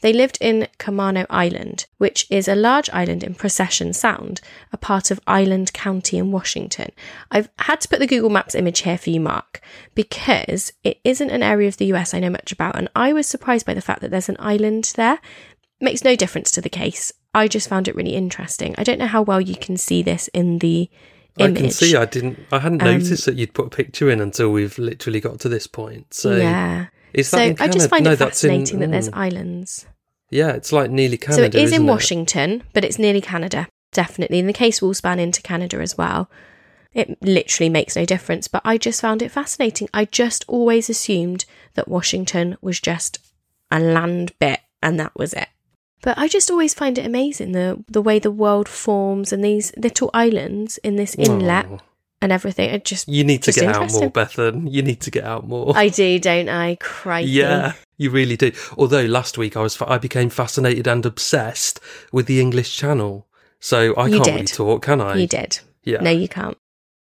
They 0.00 0.12
lived 0.12 0.38
in 0.40 0.66
Camano 0.78 1.26
Island, 1.30 1.86
which 1.98 2.26
is 2.28 2.48
a 2.48 2.56
large 2.56 2.90
island 2.90 3.22
in 3.22 3.34
Possession 3.34 3.92
Sound, 3.92 4.40
a 4.72 4.76
part 4.76 5.12
of 5.12 5.20
Island 5.28 5.72
County 5.72 6.18
in 6.18 6.32
Washington. 6.32 6.90
I've 7.30 7.48
had 7.60 7.80
to 7.82 7.88
put 7.88 8.00
the 8.00 8.08
Google 8.08 8.30
Maps 8.30 8.56
image 8.56 8.80
here 8.80 8.98
for 8.98 9.10
you, 9.10 9.20
Mark, 9.20 9.60
because 9.94 10.72
it 10.82 11.00
isn't 11.04 11.30
an 11.30 11.44
area 11.44 11.68
of 11.68 11.76
the 11.76 11.86
US 11.86 12.14
I 12.14 12.18
know 12.18 12.30
much 12.30 12.50
about, 12.50 12.76
and 12.76 12.88
I 12.96 13.12
was 13.12 13.28
surprised 13.28 13.64
by 13.64 13.74
the 13.74 13.80
fact 13.80 14.00
that 14.00 14.10
there's 14.10 14.28
an 14.28 14.36
island 14.40 14.92
there. 14.96 15.20
Makes 15.82 16.04
no 16.04 16.14
difference 16.16 16.50
to 16.52 16.60
the 16.60 16.68
case. 16.70 17.12
I 17.34 17.48
just 17.48 17.68
found 17.68 17.88
it 17.88 17.96
really 17.96 18.14
interesting. 18.14 18.74
I 18.78 18.84
don't 18.84 18.98
know 18.98 19.06
how 19.06 19.22
well 19.22 19.40
you 19.40 19.56
can 19.56 19.76
see 19.76 20.02
this 20.02 20.28
in 20.28 20.58
the 20.60 20.88
image. 21.38 21.56
I 21.58 21.60
can 21.60 21.70
see. 21.70 21.96
I 21.96 22.04
didn't. 22.04 22.38
I 22.52 22.60
hadn't 22.60 22.82
Um, 22.82 22.98
noticed 22.98 23.26
that 23.26 23.34
you'd 23.34 23.52
put 23.52 23.66
a 23.66 23.70
picture 23.70 24.08
in 24.10 24.20
until 24.20 24.50
we've 24.50 24.78
literally 24.78 25.20
got 25.20 25.40
to 25.40 25.48
this 25.48 25.66
point. 25.66 26.14
So 26.14 26.36
yeah. 26.36 26.86
is 27.12 27.30
that 27.32 27.58
So 27.58 27.64
I 27.64 27.68
just 27.68 27.90
find 27.90 28.04
no, 28.04 28.12
it 28.12 28.18
that's 28.20 28.44
in- 28.44 28.50
fascinating 28.50 28.78
that 28.80 28.90
there's 28.92 29.08
mm. 29.10 29.16
islands. 29.16 29.86
Yeah, 30.30 30.52
it's 30.52 30.72
like 30.72 30.90
nearly 30.90 31.18
Canada. 31.18 31.42
so 31.42 31.44
it 31.44 31.54
is 31.54 31.72
in 31.72 31.82
it? 31.82 31.86
Washington, 31.86 32.62
but 32.72 32.84
it's 32.84 32.98
nearly 32.98 33.20
Canada, 33.20 33.66
definitely. 33.92 34.38
And 34.38 34.48
the 34.48 34.52
case 34.54 34.80
will 34.80 34.94
span 34.94 35.18
into 35.18 35.42
Canada 35.42 35.78
as 35.78 35.98
well. 35.98 36.30
It 36.94 37.20
literally 37.22 37.68
makes 37.70 37.96
no 37.96 38.04
difference, 38.04 38.46
but 38.48 38.62
I 38.64 38.78
just 38.78 39.00
found 39.00 39.20
it 39.20 39.30
fascinating. 39.30 39.88
I 39.92 40.04
just 40.04 40.44
always 40.46 40.88
assumed 40.88 41.44
that 41.74 41.88
Washington 41.88 42.56
was 42.60 42.78
just 42.80 43.18
a 43.70 43.80
land 43.80 44.32
bit 44.38 44.60
and 44.82 45.00
that 45.00 45.12
was 45.16 45.32
it. 45.34 45.48
But 46.02 46.18
I 46.18 46.28
just 46.28 46.50
always 46.50 46.74
find 46.74 46.98
it 46.98 47.06
amazing 47.06 47.52
the 47.52 47.82
the 47.88 48.02
way 48.02 48.18
the 48.18 48.30
world 48.30 48.68
forms 48.68 49.32
and 49.32 49.42
these 49.42 49.72
little 49.76 50.10
islands 50.12 50.78
in 50.78 50.96
this 50.96 51.14
inlet 51.14 51.66
Oh, 51.70 51.78
and 52.20 52.30
everything. 52.32 52.70
It 52.70 52.84
just 52.84 53.08
you 53.08 53.24
need 53.24 53.42
to 53.44 53.52
get 53.52 53.74
out 53.74 53.90
more, 53.92 54.10
Bethan. 54.10 54.70
You 54.70 54.82
need 54.82 55.00
to 55.02 55.10
get 55.10 55.24
out 55.24 55.46
more. 55.46 55.72
I 55.76 55.88
do, 55.88 56.18
don't 56.18 56.48
I? 56.48 56.76
Crikey. 56.80 57.30
Yeah, 57.30 57.72
you 57.96 58.10
really 58.10 58.36
do. 58.36 58.52
Although 58.76 59.04
last 59.06 59.38
week 59.38 59.56
I 59.56 59.60
was, 59.62 59.80
I 59.80 59.98
became 59.98 60.28
fascinated 60.28 60.86
and 60.86 61.06
obsessed 61.06 61.80
with 62.12 62.26
the 62.26 62.40
English 62.40 62.76
Channel. 62.76 63.26
So 63.60 63.94
I 63.94 64.06
You 64.08 64.14
can't 64.16 64.24
did. 64.24 64.34
really 64.34 64.46
talk, 64.46 64.82
can 64.82 65.00
I? 65.00 65.14
You 65.16 65.26
did. 65.28 65.60
Yeah. 65.84 66.00
No, 66.00 66.10
you 66.10 66.28
can't. 66.28 66.56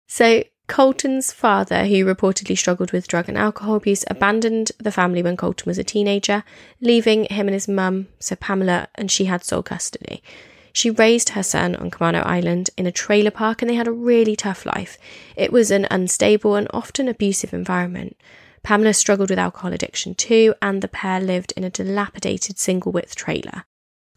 So, 0.08 0.44
Colton's 0.72 1.34
father, 1.34 1.86
who 1.86 2.06
reportedly 2.06 2.58
struggled 2.58 2.94
with 2.94 3.06
drug 3.06 3.28
and 3.28 3.38
alcohol 3.38 3.76
abuse, 3.76 4.06
abandoned 4.10 4.72
the 4.78 4.90
family 4.90 5.22
when 5.22 5.36
Colton 5.36 5.66
was 5.66 5.78
a 5.78 5.84
teenager, 5.84 6.46
leaving 6.80 7.26
him 7.26 7.50
and 7.50 7.54
his 7.54 7.68
mum, 7.68 8.08
so 8.20 8.38
Pamela, 8.38 8.88
and 8.96 9.12
she 9.12 9.26
had 9.26 9.44
sole 9.44 9.64
custody. 9.64 10.24
She 10.72 10.90
raised 10.90 11.30
her 11.30 11.44
son 11.44 11.76
on 11.76 11.92
Camano 11.92 12.26
Island 12.26 12.70
in 12.78 12.88
a 12.88 12.92
trailer 12.92 13.32
park 13.32 13.62
and 13.62 13.70
they 13.70 13.76
had 13.76 13.90
a 13.90 13.92
really 13.92 14.38
tough 14.38 14.66
life. 14.66 14.98
It 15.36 15.52
was 15.52 15.72
an 15.72 15.88
unstable 15.92 16.56
and 16.56 16.70
often 16.74 17.10
abusive 17.10 17.54
environment. 17.54 18.16
Pamela 18.64 18.94
struggled 18.94 19.30
with 19.30 19.40
alcohol 19.40 19.74
addiction 19.74 20.16
too, 20.16 20.56
and 20.62 20.82
the 20.82 20.88
pair 20.88 21.20
lived 21.20 21.52
in 21.58 21.66
a 21.66 21.70
dilapidated 21.70 22.58
single 22.58 22.94
width 22.94 23.14
trailer. 23.14 23.66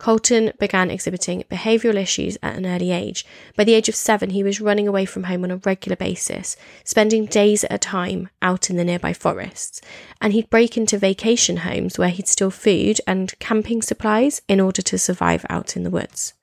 Colton 0.04 0.52
began 0.60 0.90
exhibiting 0.90 1.44
behavioural 1.50 1.96
issues 1.96 2.36
at 2.42 2.56
an 2.56 2.66
early 2.66 2.90
age. 2.90 3.24
By 3.56 3.64
the 3.64 3.72
age 3.72 3.88
of 3.88 3.94
seven, 3.94 4.28
he 4.28 4.44
was 4.44 4.60
running 4.60 4.86
away 4.86 5.06
from 5.06 5.22
home 5.22 5.44
on 5.44 5.50
a 5.50 5.56
regular 5.56 5.96
basis, 5.96 6.58
spending 6.84 7.24
days 7.24 7.64
at 7.64 7.72
a 7.72 7.78
time 7.78 8.28
out 8.42 8.68
in 8.68 8.76
the 8.76 8.84
nearby 8.84 9.14
forests. 9.14 9.80
And 10.20 10.34
he'd 10.34 10.50
break 10.50 10.76
into 10.76 10.98
vacation 10.98 11.56
homes 11.56 11.96
where 11.96 12.10
he'd 12.10 12.28
steal 12.28 12.50
food 12.50 13.00
and 13.06 13.32
camping 13.38 13.80
supplies 13.80 14.42
in 14.46 14.60
order 14.60 14.82
to 14.82 14.98
survive 14.98 15.46
out 15.48 15.74
in 15.74 15.84
the 15.84 15.90
woods. 15.90 16.34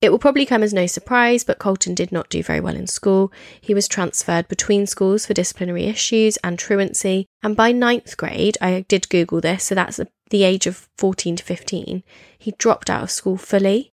It 0.00 0.10
will 0.10 0.18
probably 0.18 0.46
come 0.46 0.62
as 0.62 0.72
no 0.72 0.86
surprise, 0.86 1.42
but 1.42 1.58
Colton 1.58 1.94
did 1.94 2.12
not 2.12 2.28
do 2.28 2.42
very 2.42 2.60
well 2.60 2.76
in 2.76 2.86
school. 2.86 3.32
He 3.60 3.74
was 3.74 3.88
transferred 3.88 4.46
between 4.46 4.86
schools 4.86 5.26
for 5.26 5.34
disciplinary 5.34 5.86
issues 5.86 6.36
and 6.38 6.56
truancy. 6.56 7.26
And 7.42 7.56
by 7.56 7.72
ninth 7.72 8.16
grade, 8.16 8.56
I 8.60 8.84
did 8.86 9.08
Google 9.08 9.40
this, 9.40 9.64
so 9.64 9.74
that's 9.74 10.00
the 10.30 10.44
age 10.44 10.66
of 10.66 10.88
14 10.98 11.36
to 11.36 11.44
15, 11.44 12.02
he 12.38 12.52
dropped 12.52 12.90
out 12.90 13.02
of 13.02 13.10
school 13.10 13.36
fully. 13.36 13.90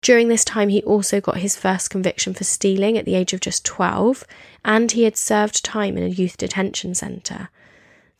During 0.00 0.28
this 0.28 0.44
time, 0.44 0.68
he 0.68 0.82
also 0.82 1.20
got 1.20 1.38
his 1.38 1.56
first 1.56 1.90
conviction 1.90 2.34
for 2.34 2.44
stealing 2.44 2.98
at 2.98 3.04
the 3.04 3.14
age 3.14 3.32
of 3.32 3.40
just 3.40 3.64
12, 3.64 4.24
and 4.64 4.90
he 4.90 5.04
had 5.04 5.16
served 5.16 5.64
time 5.64 5.96
in 5.96 6.02
a 6.02 6.08
youth 6.08 6.36
detention 6.36 6.94
centre. 6.94 7.50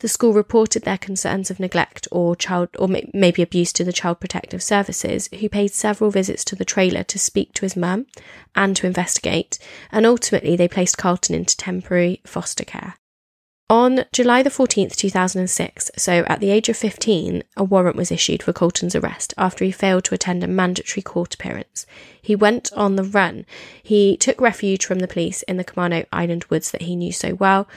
The 0.03 0.09
school 0.09 0.33
reported 0.33 0.83
their 0.83 0.97
concerns 0.97 1.49
of 1.49 1.61
neglect 1.61 2.09
or 2.11 2.35
child 2.35 2.67
or 2.77 2.89
maybe 3.13 3.41
abuse 3.41 3.71
to 3.71 3.85
the 3.85 3.93
Child 3.93 4.19
Protective 4.19 4.61
Services, 4.61 5.29
who 5.39 5.47
paid 5.47 5.71
several 5.71 6.11
visits 6.11 6.43
to 6.43 6.57
the 6.57 6.65
trailer 6.65 7.03
to 7.03 7.17
speak 7.17 7.53
to 7.53 7.61
his 7.61 7.77
mum 7.77 8.07
and 8.53 8.75
to 8.75 8.85
investigate, 8.85 9.59
and 9.93 10.05
ultimately 10.05 10.57
they 10.57 10.67
placed 10.67 10.97
Colton 10.97 11.33
into 11.35 11.55
temporary 11.55 12.19
foster 12.25 12.65
care. 12.65 12.95
On 13.69 14.03
July 14.11 14.43
the 14.43 14.49
14th, 14.49 14.97
2006, 14.97 15.91
so 15.95 16.25
at 16.27 16.41
the 16.41 16.49
age 16.51 16.67
of 16.67 16.75
15, 16.75 17.41
a 17.55 17.63
warrant 17.63 17.95
was 17.95 18.11
issued 18.11 18.43
for 18.43 18.51
Colton's 18.51 18.95
arrest 18.95 19.33
after 19.37 19.63
he 19.63 19.71
failed 19.71 20.03
to 20.03 20.13
attend 20.13 20.43
a 20.43 20.47
mandatory 20.47 21.01
court 21.01 21.33
appearance. 21.33 21.85
He 22.21 22.35
went 22.35 22.73
on 22.73 22.97
the 22.97 23.05
run. 23.05 23.45
He 23.81 24.17
took 24.17 24.41
refuge 24.41 24.85
from 24.85 24.99
the 24.99 25.07
police 25.07 25.43
in 25.43 25.55
the 25.55 25.63
Camano 25.63 26.05
Island 26.11 26.43
woods 26.49 26.71
that 26.71 26.81
he 26.81 26.97
knew 26.97 27.13
so 27.13 27.35
well. 27.35 27.69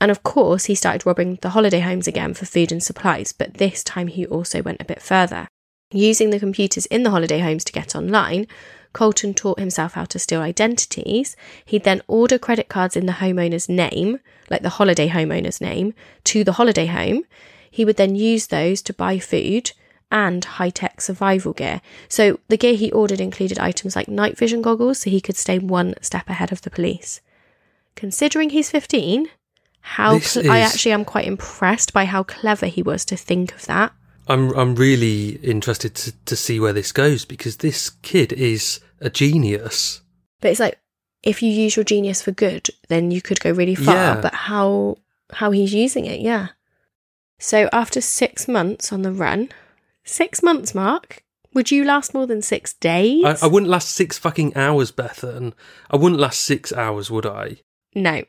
And 0.00 0.10
of 0.10 0.22
course, 0.22 0.66
he 0.66 0.74
started 0.74 1.06
robbing 1.06 1.38
the 1.40 1.50
holiday 1.50 1.80
homes 1.80 2.06
again 2.06 2.34
for 2.34 2.46
food 2.46 2.72
and 2.72 2.82
supplies, 2.82 3.32
but 3.32 3.54
this 3.54 3.82
time 3.82 4.08
he 4.08 4.26
also 4.26 4.62
went 4.62 4.80
a 4.80 4.84
bit 4.84 5.00
further. 5.00 5.48
Using 5.92 6.30
the 6.30 6.40
computers 6.40 6.86
in 6.86 7.04
the 7.04 7.10
holiday 7.10 7.38
homes 7.38 7.64
to 7.64 7.72
get 7.72 7.94
online, 7.94 8.46
Colton 8.92 9.34
taught 9.34 9.58
himself 9.58 9.94
how 9.94 10.04
to 10.06 10.18
steal 10.18 10.40
identities. 10.40 11.36
He'd 11.64 11.84
then 11.84 12.02
order 12.06 12.38
credit 12.38 12.68
cards 12.68 12.96
in 12.96 13.06
the 13.06 13.14
homeowner's 13.14 13.68
name, 13.68 14.20
like 14.50 14.62
the 14.62 14.70
holiday 14.70 15.08
homeowner's 15.08 15.60
name, 15.60 15.94
to 16.24 16.44
the 16.44 16.52
holiday 16.52 16.86
home. 16.86 17.24
He 17.70 17.84
would 17.84 17.96
then 17.96 18.14
use 18.14 18.46
those 18.46 18.82
to 18.82 18.92
buy 18.92 19.18
food 19.18 19.72
and 20.10 20.44
high 20.44 20.70
tech 20.70 21.00
survival 21.00 21.52
gear. 21.52 21.80
So 22.08 22.38
the 22.48 22.56
gear 22.56 22.74
he 22.74 22.92
ordered 22.92 23.20
included 23.20 23.58
items 23.58 23.96
like 23.96 24.08
night 24.08 24.38
vision 24.38 24.62
goggles 24.62 25.00
so 25.00 25.10
he 25.10 25.20
could 25.20 25.36
stay 25.36 25.58
one 25.58 25.94
step 26.00 26.28
ahead 26.28 26.52
of 26.52 26.62
the 26.62 26.70
police. 26.70 27.20
Considering 27.96 28.50
he's 28.50 28.70
15, 28.70 29.28
how 29.86 30.14
This 30.14 30.32
cl- 30.32 30.50
I 30.50 30.60
actually 30.60 30.92
am 30.92 31.04
quite 31.04 31.26
impressed 31.26 31.92
by 31.92 32.06
how 32.06 32.22
clever 32.22 32.64
he 32.64 32.82
was 32.82 33.04
to 33.04 33.16
think 33.16 33.54
of 33.54 33.66
that. 33.66 33.92
I'm 34.26 34.50
I'm 34.56 34.74
really 34.74 35.36
interested 35.42 35.94
to, 35.96 36.12
to 36.24 36.34
see 36.34 36.58
where 36.58 36.72
this 36.72 36.90
goes 36.90 37.26
because 37.26 37.58
this 37.58 37.90
kid 38.00 38.32
is 38.32 38.80
a 39.00 39.10
genius. 39.10 40.00
But 40.40 40.52
it's 40.52 40.60
like 40.60 40.80
if 41.22 41.42
you 41.42 41.50
use 41.50 41.76
your 41.76 41.84
genius 41.84 42.22
for 42.22 42.32
good, 42.32 42.68
then 42.88 43.10
you 43.10 43.20
could 43.20 43.40
go 43.40 43.52
really 43.52 43.74
far. 43.74 43.94
Yeah. 43.94 44.20
But 44.22 44.32
how 44.32 44.96
how 45.30 45.50
he's 45.50 45.74
using 45.74 46.06
it, 46.06 46.20
yeah. 46.20 46.48
So 47.38 47.68
after 47.70 48.00
six 48.00 48.48
months 48.48 48.90
on 48.90 49.02
the 49.02 49.12
run, 49.12 49.50
six 50.02 50.42
months, 50.42 50.74
Mark, 50.74 51.22
would 51.52 51.70
you 51.70 51.84
last 51.84 52.14
more 52.14 52.26
than 52.26 52.40
six 52.40 52.72
days? 52.72 53.22
I, 53.22 53.36
I 53.44 53.48
wouldn't 53.48 53.70
last 53.70 53.90
six 53.90 54.16
fucking 54.16 54.56
hours, 54.56 54.90
Bethan. 54.90 55.52
I 55.90 55.96
wouldn't 55.96 56.20
last 56.20 56.40
six 56.40 56.72
hours, 56.72 57.10
would 57.10 57.26
I? 57.26 57.58
no. 57.94 58.22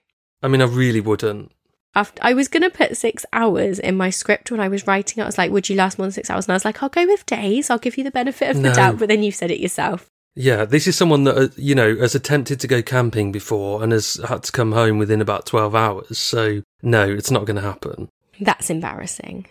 I 0.45 0.47
mean, 0.47 0.61
I 0.61 0.65
really 0.65 1.01
wouldn't. 1.01 1.51
After, 1.95 2.21
I 2.23 2.33
was 2.33 2.47
going 2.49 2.61
to 2.63 2.69
put 2.69 2.95
six 2.97 3.25
hours 3.33 3.79
in 3.79 3.97
my 3.97 4.09
script 4.09 4.51
when 4.51 4.59
I 4.59 4.67
was 4.67 4.85
writing 4.85 5.19
it. 5.19 5.23
I 5.23 5.25
was 5.25 5.37
like, 5.37 5.49
would 5.51 5.69
you 5.69 5.75
last 5.75 5.97
more 5.97 6.05
than 6.05 6.11
six 6.11 6.29
hours? 6.29 6.45
And 6.45 6.51
I 6.51 6.55
was 6.55 6.65
like, 6.65 6.83
I'll 6.83 6.89
go 6.89 7.05
with 7.05 7.25
days. 7.25 7.69
I'll 7.69 7.79
give 7.79 7.97
you 7.97 8.03
the 8.03 8.11
benefit 8.11 8.49
of 8.49 8.57
the 8.57 8.69
No. 8.69 8.75
doubt. 8.75 8.99
But 8.99 9.07
then 9.07 9.23
you 9.23 9.31
said 9.31 9.49
it 9.49 9.59
yourself. 9.59 10.07
Yeah, 10.35 10.65
this 10.65 10.85
is 10.85 10.97
someone 10.97 11.23
that 11.23 11.37
uh, 11.37 11.47
you 11.55 11.73
know 11.73 11.95
has 11.95 12.13
attempted 12.13 12.59
to 12.59 12.67
go 12.67 12.81
camping 12.81 13.31
before 13.31 13.81
and 13.81 13.93
has 13.93 14.19
had 14.27 14.43
to 14.43 14.51
come 14.51 14.73
home 14.73 14.97
within 14.97 15.21
about 15.21 15.45
twelve 15.45 15.73
hours. 15.73 16.17
So 16.17 16.61
no, 16.83 17.09
it's 17.09 17.31
not 17.31 17.45
going 17.45 17.55
to 17.55 17.61
happen. 17.61 18.09
That's 18.41 18.69
embarrassing. 18.69 19.47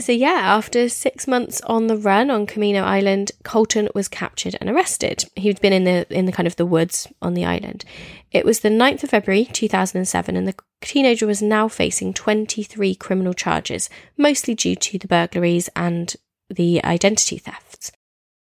So 0.00 0.12
yeah, 0.12 0.40
after 0.42 0.88
six 0.88 1.28
months 1.28 1.60
on 1.62 1.86
the 1.86 1.98
run 1.98 2.30
on 2.30 2.46
Camino 2.46 2.82
Island, 2.82 3.32
Colton 3.44 3.90
was 3.94 4.08
captured 4.08 4.56
and 4.58 4.70
arrested. 4.70 5.26
He'd 5.36 5.60
been 5.60 5.74
in 5.74 5.84
the 5.84 6.06
in 6.10 6.24
the 6.24 6.32
kind 6.32 6.46
of 6.46 6.56
the 6.56 6.64
woods 6.64 7.06
on 7.20 7.34
the 7.34 7.44
island. 7.44 7.84
It 8.30 8.46
was 8.46 8.60
the 8.60 8.70
9th 8.70 9.04
of 9.04 9.10
February 9.10 9.44
2007 9.44 10.34
and 10.34 10.48
the 10.48 10.54
teenager 10.80 11.26
was 11.26 11.42
now 11.42 11.68
facing 11.68 12.14
23 12.14 12.94
criminal 12.94 13.34
charges, 13.34 13.90
mostly 14.16 14.54
due 14.54 14.76
to 14.76 14.98
the 14.98 15.08
burglaries 15.08 15.68
and 15.76 16.16
the 16.48 16.82
identity 16.84 17.36
thefts. 17.36 17.92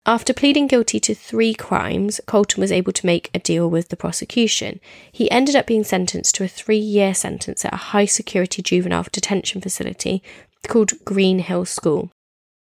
After 0.06 0.32
pleading 0.32 0.66
guilty 0.66 0.98
to 1.00 1.14
three 1.14 1.52
crimes, 1.52 2.20
Colton 2.26 2.60
was 2.60 2.72
able 2.72 2.92
to 2.92 3.06
make 3.06 3.28
a 3.34 3.38
deal 3.38 3.68
with 3.68 3.90
the 3.90 3.96
prosecution. 3.96 4.80
He 5.12 5.30
ended 5.30 5.54
up 5.54 5.66
being 5.66 5.84
sentenced 5.84 6.36
to 6.36 6.44
a 6.44 6.48
three 6.48 6.78
year 6.78 7.12
sentence 7.12 7.64
at 7.64 7.74
a 7.74 7.88
high 7.92 8.06
security 8.06 8.62
juvenile 8.62 9.04
detention 9.12 9.60
facility 9.60 10.22
called 10.68 11.04
Green 11.04 11.40
Hill 11.40 11.64
School. 11.64 12.10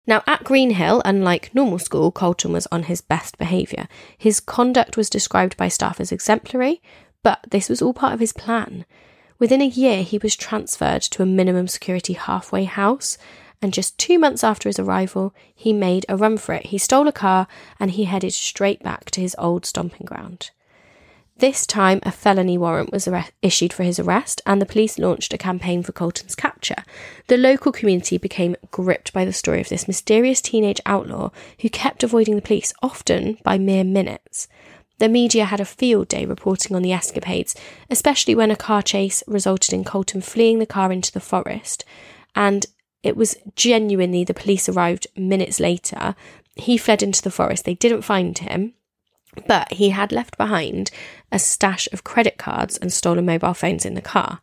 Now, 0.06 0.24
at 0.26 0.46
Green 0.46 0.72
Hill, 0.72 1.02
unlike 1.04 1.54
normal 1.54 1.80
school, 1.80 2.12
Colton 2.12 2.54
was 2.54 2.68
on 2.72 2.84
his 2.84 3.02
best 3.02 3.38
behaviour. 3.38 3.88
His 4.18 4.40
conduct 4.40 4.96
was 4.96 5.10
described 5.10 5.58
by 5.58 5.68
staff 5.68 6.00
as 6.00 6.14
exemplary, 6.14 6.82
but 7.24 7.40
this 7.50 7.68
was 7.68 7.82
all 7.82 7.94
part 7.94 8.14
of 8.14 8.22
his 8.22 8.32
plan. 8.32 8.86
Within 9.38 9.62
a 9.62 9.68
year, 9.68 10.04
he 10.04 10.18
was 10.18 10.36
transferred 10.36 11.02
to 11.04 11.24
a 11.24 11.26
minimum 11.26 11.68
security 11.68 12.14
halfway 12.14 12.64
house, 12.64 13.18
and 13.62 13.74
just 13.74 13.98
two 13.98 14.18
months 14.18 14.44
after 14.44 14.70
his 14.70 14.80
arrival, 14.80 15.34
he 15.54 15.74
made 15.74 16.06
a 16.08 16.16
run 16.16 16.38
for 16.38 16.54
it. 16.54 16.68
He 16.68 16.78
stole 16.78 17.08
a 17.08 17.12
car 17.12 17.48
and 17.80 17.92
he 17.92 18.06
headed 18.06 18.34
straight 18.34 18.82
back 18.84 19.12
to 19.12 19.22
his 19.22 19.36
old 19.38 19.66
stomping 19.66 20.06
ground. 20.06 20.52
This 21.40 21.68
time, 21.68 22.00
a 22.02 22.12
felony 22.12 22.58
warrant 22.58 22.92
was 22.92 23.08
arre- 23.08 23.30
issued 23.44 23.72
for 23.72 23.84
his 23.84 24.00
arrest, 24.00 24.42
and 24.48 24.60
the 24.60 24.66
police 24.66 24.98
launched 24.98 25.34
a 25.34 25.38
campaign 25.38 25.84
for 25.84 25.92
Colton's 25.92 26.34
capture. 26.34 26.84
The 27.28 27.38
local 27.38 27.72
community 27.72 28.18
became 28.18 28.56
gripped 28.72 29.14
by 29.14 29.24
the 29.24 29.34
story 29.34 29.62
of 29.62 29.70
this 29.70 29.88
mysterious 29.88 30.42
teenage 30.42 30.82
outlaw 30.88 31.30
who 31.62 31.70
kept 31.70 32.02
avoiding 32.02 32.36
the 32.36 32.42
police, 32.42 32.74
often 32.82 33.38
by 33.44 33.60
mere 33.60 33.84
minutes. 33.84 34.48
The 34.98 35.10
media 35.10 35.46
had 35.46 35.60
a 35.60 35.66
field 35.66 36.08
day 36.08 36.26
reporting 36.26 36.76
on 36.76 36.82
the 36.82 36.92
escapades, 36.92 37.56
especially 37.88 38.34
when 38.34 38.50
a 38.50 38.56
car 38.56 38.82
chase 38.82 39.22
resulted 39.28 39.74
in 39.74 39.84
Colton 39.84 40.22
fleeing 40.22 40.58
the 40.58 40.66
car 40.66 40.92
into 40.92 41.12
the 41.12 41.20
forest. 41.20 41.86
And 42.36 42.66
it 43.04 43.16
was 43.16 43.38
genuinely 43.56 44.24
the 44.24 44.34
police 44.34 44.68
arrived 44.68 45.06
minutes 45.16 45.60
later. 45.60 46.16
He 46.56 46.80
fled 46.80 47.04
into 47.04 47.22
the 47.22 47.30
forest. 47.30 47.64
They 47.64 47.76
didn't 47.76 48.02
find 48.02 48.36
him, 48.40 48.74
but 49.48 49.72
he 49.74 49.90
had 49.90 50.12
left 50.12 50.38
behind 50.38 50.92
a 51.32 51.40
stash 51.40 51.88
of 51.92 52.04
credit 52.04 52.38
cards 52.38 52.78
and 52.78 52.92
stolen 52.92 53.26
mobile 53.26 53.54
phones 53.54 53.86
in 53.86 53.94
the 53.94 54.02
car. 54.02 54.42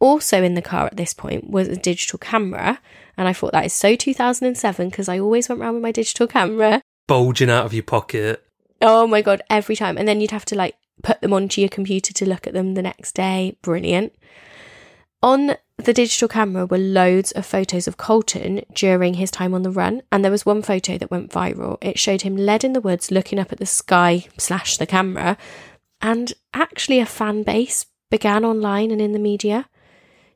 Also 0.00 0.42
in 0.42 0.54
the 0.54 0.62
car 0.62 0.86
at 0.86 0.96
this 0.96 1.14
point 1.14 1.48
was 1.48 1.68
a 1.68 1.76
digital 1.76 2.18
camera, 2.18 2.80
and 3.16 3.28
I 3.28 3.32
thought 3.32 3.52
that 3.52 3.64
is 3.64 3.72
so 3.72 3.96
2007 3.96 4.88
because 4.90 5.08
I 5.08 5.18
always 5.18 5.48
went 5.48 5.60
around 5.60 5.74
with 5.74 5.82
my 5.82 5.92
digital 5.92 6.26
camera. 6.26 6.82
Bulging 7.06 7.50
out 7.50 7.64
of 7.64 7.72
your 7.72 7.84
pocket. 7.84 8.44
Oh 8.80 9.06
my 9.06 9.22
god, 9.22 9.42
every 9.48 9.76
time. 9.76 9.96
And 9.96 10.06
then 10.06 10.20
you'd 10.20 10.30
have 10.30 10.44
to 10.46 10.56
like 10.56 10.76
put 11.02 11.20
them 11.20 11.32
onto 11.32 11.60
your 11.60 11.70
computer 11.70 12.12
to 12.12 12.28
look 12.28 12.46
at 12.46 12.52
them 12.52 12.74
the 12.74 12.82
next 12.82 13.14
day. 13.14 13.56
Brilliant. 13.62 14.14
On 15.22 15.56
the 15.76 15.92
digital 15.92 16.28
camera 16.28 16.66
were 16.66 16.78
loads 16.78 17.32
of 17.32 17.44
photos 17.44 17.88
of 17.88 17.96
Colton 17.96 18.62
during 18.72 19.14
his 19.14 19.30
time 19.30 19.54
on 19.54 19.62
the 19.62 19.70
run, 19.70 20.02
and 20.10 20.24
there 20.24 20.30
was 20.30 20.46
one 20.46 20.62
photo 20.62 20.96
that 20.98 21.10
went 21.10 21.30
viral. 21.30 21.78
It 21.80 21.98
showed 21.98 22.22
him 22.22 22.36
led 22.36 22.64
in 22.64 22.72
the 22.72 22.80
woods 22.80 23.10
looking 23.10 23.38
up 23.38 23.52
at 23.52 23.58
the 23.58 23.66
sky 23.66 24.26
slash 24.38 24.76
the 24.76 24.86
camera, 24.86 25.36
and 26.00 26.32
actually 26.52 27.00
a 27.00 27.06
fan 27.06 27.42
base 27.42 27.86
began 28.10 28.44
online 28.44 28.90
and 28.90 29.00
in 29.00 29.12
the 29.12 29.18
media. 29.18 29.68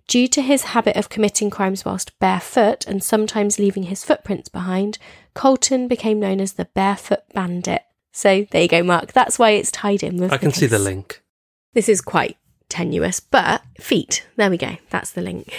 Due 0.09 0.27
to 0.27 0.41
his 0.43 0.65
habit 0.65 0.97
of 0.97 1.11
committing 1.11 1.51
crimes 1.51 1.85
whilst 1.85 2.19
barefoot 2.19 2.87
and 2.87 3.05
sometimes 3.05 3.59
leaving 3.59 3.85
his 3.85 4.05
footprints 4.05 4.49
behind, 4.49 4.99
Colton 5.35 5.87
became 5.87 6.19
known 6.19 6.41
as 6.41 6.55
the 6.55 6.65
Barefoot 6.65 7.21
Bandit. 7.35 7.83
So 8.11 8.47
there 8.51 8.63
you 8.63 8.69
go, 8.69 8.83
Mark. 8.83 9.13
That's 9.13 9.39
why 9.39 9.51
it's 9.51 9.71
tied 9.71 10.03
in 10.03 10.17
with. 10.17 10.33
I 10.33 10.39
can 10.39 10.51
see 10.51 10.67
the 10.67 10.79
link. 10.79 11.23
This 11.75 11.89
is 11.89 12.01
quite 12.01 12.39
tenuous, 12.69 13.21
but 13.21 13.63
feet. 13.79 14.27
There 14.37 14.51
we 14.51 14.59
go. 14.59 14.77
That's 14.91 15.11
the 15.11 15.23
link. 15.23 15.53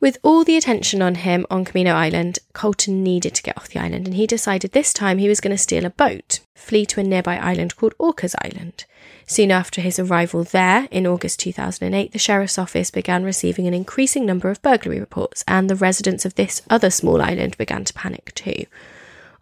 With 0.00 0.18
all 0.24 0.42
the 0.42 0.56
attention 0.56 1.00
on 1.00 1.14
him 1.14 1.46
on 1.48 1.64
Camino 1.64 1.92
Island, 1.92 2.40
Colton 2.54 3.04
needed 3.04 3.36
to 3.36 3.42
get 3.42 3.56
off 3.56 3.68
the 3.68 3.78
island 3.78 4.06
and 4.06 4.16
he 4.16 4.26
decided 4.26 4.72
this 4.72 4.92
time 4.92 5.18
he 5.18 5.28
was 5.28 5.40
going 5.40 5.54
to 5.54 5.62
steal 5.62 5.84
a 5.84 5.90
boat, 5.90 6.40
flee 6.56 6.84
to 6.86 6.98
a 6.98 7.04
nearby 7.04 7.38
island 7.38 7.76
called 7.76 7.94
Orcas 7.98 8.34
Island. 8.42 8.84
Soon 9.28 9.52
after 9.52 9.80
his 9.80 10.00
arrival 10.00 10.42
there, 10.42 10.88
in 10.90 11.06
August 11.06 11.38
2008, 11.40 12.10
the 12.10 12.18
Sheriff's 12.18 12.58
Office 12.58 12.90
began 12.90 13.22
receiving 13.22 13.68
an 13.68 13.74
increasing 13.74 14.26
number 14.26 14.50
of 14.50 14.60
burglary 14.60 14.98
reports, 14.98 15.44
and 15.46 15.70
the 15.70 15.76
residents 15.76 16.24
of 16.24 16.34
this 16.34 16.62
other 16.68 16.90
small 16.90 17.22
island 17.22 17.56
began 17.56 17.84
to 17.84 17.94
panic 17.94 18.32
too. 18.34 18.66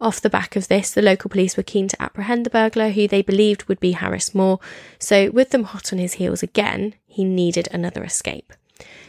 Off 0.01 0.21
the 0.21 0.31
back 0.31 0.57
of 0.57 0.69
this, 0.69 0.91
the 0.91 1.03
local 1.03 1.29
police 1.29 1.57
were 1.57 1.63
keen 1.63 1.87
to 1.89 2.03
apprehend 2.03 2.47
the 2.47 2.51
burglar, 2.51 2.91
who 2.91 3.07
they 3.07 3.21
believed 3.21 3.65
would 3.69 3.81
be 3.81 3.93
Harris 3.93 4.35
Moore. 4.35 4.59
So, 4.99 5.31
with 5.31 5.51
them 5.51 5.65
hot 5.65 5.93
on 5.93 5.99
his 5.99 6.15
heels 6.15 6.43
again, 6.43 6.95
he 7.07 7.23
needed 7.23 7.69
another 7.71 8.03
escape. 8.03 8.55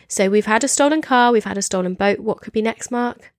So, 0.09 0.29
we've 0.29 0.45
had 0.47 0.65
a 0.65 0.67
stolen 0.67 1.01
car, 1.01 1.31
we've 1.31 1.45
had 1.45 1.57
a 1.57 1.61
stolen 1.61 1.93
boat. 1.93 2.19
What 2.19 2.41
could 2.41 2.51
be 2.51 2.61
next, 2.61 2.91
Mark? 2.91 3.33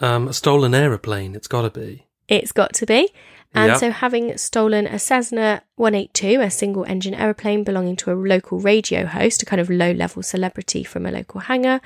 Um, 0.00 0.26
a 0.26 0.32
stolen 0.32 0.74
aeroplane. 0.74 1.36
It's 1.36 1.46
got 1.46 1.62
to 1.62 1.70
be. 1.70 2.06
It's 2.28 2.50
got 2.52 2.72
to 2.74 2.86
be. 2.86 3.12
And 3.54 3.68
Yeah. 3.68 3.76
so, 3.76 3.90
having 3.92 4.36
stolen 4.36 4.86
a 4.88 4.98
Cessna 4.98 5.62
182, 5.76 6.40
a 6.40 6.50
single 6.50 6.84
engine 6.86 7.14
aeroplane 7.14 7.62
belonging 7.62 7.94
to 7.96 8.12
a 8.12 8.14
local 8.14 8.58
radio 8.58 9.06
host, 9.06 9.42
a 9.42 9.46
kind 9.46 9.60
of 9.60 9.70
low 9.70 9.92
level 9.92 10.24
celebrity 10.24 10.82
from 10.82 11.06
a 11.06 11.12
local 11.12 11.42
hangar, 11.42 11.80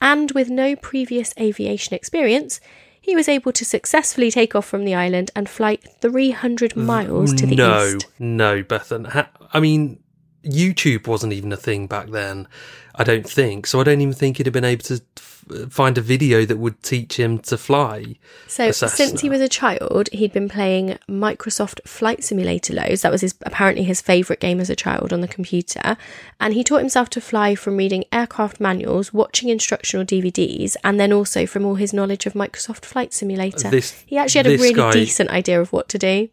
and 0.00 0.32
with 0.32 0.50
no 0.50 0.74
previous 0.74 1.32
aviation 1.38 1.94
experience, 1.94 2.60
he 3.04 3.14
was 3.14 3.28
able 3.28 3.52
to 3.52 3.66
successfully 3.66 4.30
take 4.30 4.54
off 4.54 4.64
from 4.64 4.86
the 4.86 4.94
island 4.94 5.30
and 5.36 5.46
fly 5.46 5.76
300 5.76 6.72
mm, 6.72 6.84
miles 6.84 7.34
to 7.34 7.44
the 7.44 7.54
no, 7.54 7.86
east. 7.86 8.06
no, 8.18 8.56
no, 8.56 8.62
Bethan. 8.62 9.28
I 9.52 9.60
mean, 9.60 10.02
YouTube 10.42 11.06
wasn't 11.06 11.34
even 11.34 11.52
a 11.52 11.56
thing 11.58 11.86
back 11.86 12.08
then. 12.08 12.48
I 12.96 13.04
don't 13.04 13.28
think. 13.28 13.66
So 13.66 13.80
I 13.80 13.84
don't 13.84 14.00
even 14.00 14.14
think 14.14 14.36
he'd 14.36 14.46
have 14.46 14.52
been 14.52 14.64
able 14.64 14.84
to 14.84 15.00
f- 15.16 15.42
find 15.70 15.98
a 15.98 16.00
video 16.00 16.44
that 16.46 16.58
would 16.58 16.80
teach 16.82 17.18
him 17.18 17.38
to 17.40 17.58
fly. 17.58 18.14
So 18.46 18.70
since 18.70 19.20
he 19.20 19.28
was 19.28 19.40
a 19.40 19.48
child, 19.48 20.08
he'd 20.12 20.32
been 20.32 20.48
playing 20.48 20.98
Microsoft 21.08 21.80
Flight 21.88 22.22
Simulator 22.22 22.72
loads. 22.72 23.02
That 23.02 23.10
was 23.10 23.20
his 23.22 23.34
apparently 23.42 23.82
his 23.84 24.00
favorite 24.00 24.38
game 24.40 24.60
as 24.60 24.70
a 24.70 24.76
child 24.76 25.12
on 25.12 25.20
the 25.22 25.28
computer, 25.28 25.96
and 26.38 26.54
he 26.54 26.62
taught 26.62 26.78
himself 26.78 27.10
to 27.10 27.20
fly 27.20 27.54
from 27.56 27.76
reading 27.76 28.04
aircraft 28.12 28.60
manuals, 28.60 29.12
watching 29.12 29.48
instructional 29.48 30.06
DVDs, 30.06 30.76
and 30.84 31.00
then 31.00 31.12
also 31.12 31.46
from 31.46 31.64
all 31.66 31.74
his 31.74 31.92
knowledge 31.92 32.26
of 32.26 32.34
Microsoft 32.34 32.84
Flight 32.84 33.12
Simulator. 33.12 33.70
This- 33.70 34.04
he 34.06 34.16
actually 34.16 34.38
had 34.38 34.46
a 34.46 34.56
really 34.56 34.72
guy- 34.74 34.92
decent 34.92 35.30
idea 35.30 35.60
of 35.60 35.72
what 35.72 35.88
to 35.88 35.98
do. 35.98 36.28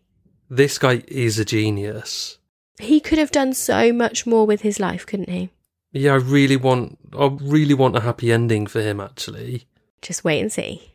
This 0.49 0.78
guy 0.78 1.01
is 1.07 1.39
a 1.39 1.45
genius. 1.45 2.38
He 2.80 2.99
could 2.99 3.18
have 3.18 3.32
done 3.32 3.53
so 3.53 3.91
much 3.91 4.28
more 4.28 4.45
with 4.45 4.62
his 4.62 4.80
life, 4.80 5.05
couldn't 5.05 5.30
he? 5.30 5.49
Yeah, 5.92 6.14
I 6.14 6.18
really 6.18 6.58
want. 6.58 6.98
I 7.18 7.28
really 7.42 7.74
want 7.74 7.98
a 7.98 8.02
happy 8.02 8.32
ending 8.32 8.68
for 8.68 8.82
him. 8.82 9.00
Actually, 9.00 9.68
Just 10.02 10.24
wait 10.24 10.42
and 10.42 10.52
see. 10.52 10.92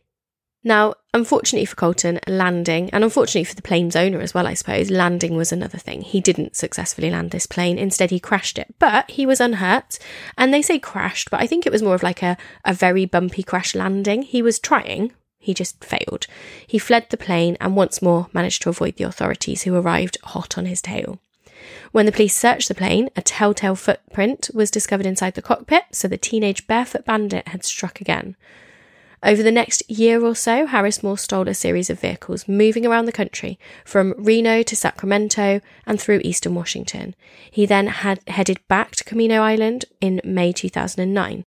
Now, 0.64 0.94
unfortunately 1.14 1.66
for 1.66 1.76
Colton, 1.76 2.18
landing, 2.26 2.90
and 2.90 3.04
unfortunately 3.04 3.44
for 3.44 3.54
the 3.54 3.62
plane's 3.62 3.94
owner 3.94 4.20
as 4.20 4.34
well, 4.34 4.48
I 4.48 4.54
suppose, 4.54 4.90
landing 4.90 5.36
was 5.36 5.52
another 5.52 5.78
thing. 5.78 6.00
He 6.00 6.20
didn't 6.20 6.56
successfully 6.56 7.08
land 7.08 7.30
this 7.30 7.46
plane. 7.46 7.78
Instead, 7.78 8.10
he 8.10 8.18
crashed 8.18 8.58
it. 8.58 8.74
But 8.80 9.08
he 9.12 9.26
was 9.26 9.40
unhurt. 9.40 10.00
And 10.36 10.52
they 10.52 10.62
say 10.62 10.80
crashed, 10.80 11.30
but 11.30 11.40
I 11.40 11.46
think 11.46 11.66
it 11.66 11.72
was 11.72 11.84
more 11.84 11.94
of 11.94 12.02
like 12.02 12.20
a, 12.20 12.36
a 12.64 12.74
very 12.74 13.04
bumpy 13.04 13.44
crash 13.44 13.76
landing. 13.76 14.22
He 14.22 14.42
was 14.42 14.58
trying, 14.58 15.12
he 15.38 15.54
just 15.54 15.84
failed. 15.84 16.26
He 16.66 16.80
fled 16.80 17.06
the 17.10 17.16
plane 17.16 17.56
and 17.60 17.76
once 17.76 18.02
more 18.02 18.26
managed 18.32 18.62
to 18.62 18.68
avoid 18.68 18.96
the 18.96 19.04
authorities 19.04 19.62
who 19.62 19.76
arrived 19.76 20.18
hot 20.24 20.58
on 20.58 20.66
his 20.66 20.82
tail. 20.82 21.20
When 21.92 22.06
the 22.06 22.12
police 22.12 22.36
searched 22.36 22.68
the 22.68 22.74
plane, 22.74 23.08
a 23.16 23.22
telltale 23.22 23.76
footprint 23.76 24.50
was 24.54 24.70
discovered 24.70 25.06
inside 25.06 25.34
the 25.34 25.42
cockpit, 25.42 25.84
so 25.92 26.08
the 26.08 26.16
teenage 26.16 26.66
barefoot 26.66 27.04
bandit 27.04 27.48
had 27.48 27.64
struck 27.64 28.00
again. 28.00 28.36
Over 29.22 29.42
the 29.42 29.50
next 29.50 29.82
year 29.90 30.24
or 30.24 30.34
so, 30.34 30.66
Harris 30.66 31.02
Moore 31.02 31.18
stole 31.18 31.48
a 31.48 31.54
series 31.54 31.90
of 31.90 31.98
vehicles 31.98 32.46
moving 32.46 32.86
around 32.86 33.06
the 33.06 33.12
country 33.12 33.58
from 33.84 34.14
Reno 34.18 34.62
to 34.62 34.76
Sacramento 34.76 35.60
and 35.86 36.00
through 36.00 36.20
eastern 36.22 36.54
Washington. 36.54 37.14
He 37.50 37.66
then 37.66 37.86
had 37.88 38.20
headed 38.28 38.60
back 38.68 38.92
to 38.96 39.04
Camino 39.04 39.42
Island 39.42 39.86
in 40.00 40.20
May 40.22 40.52
2009. 40.52 41.44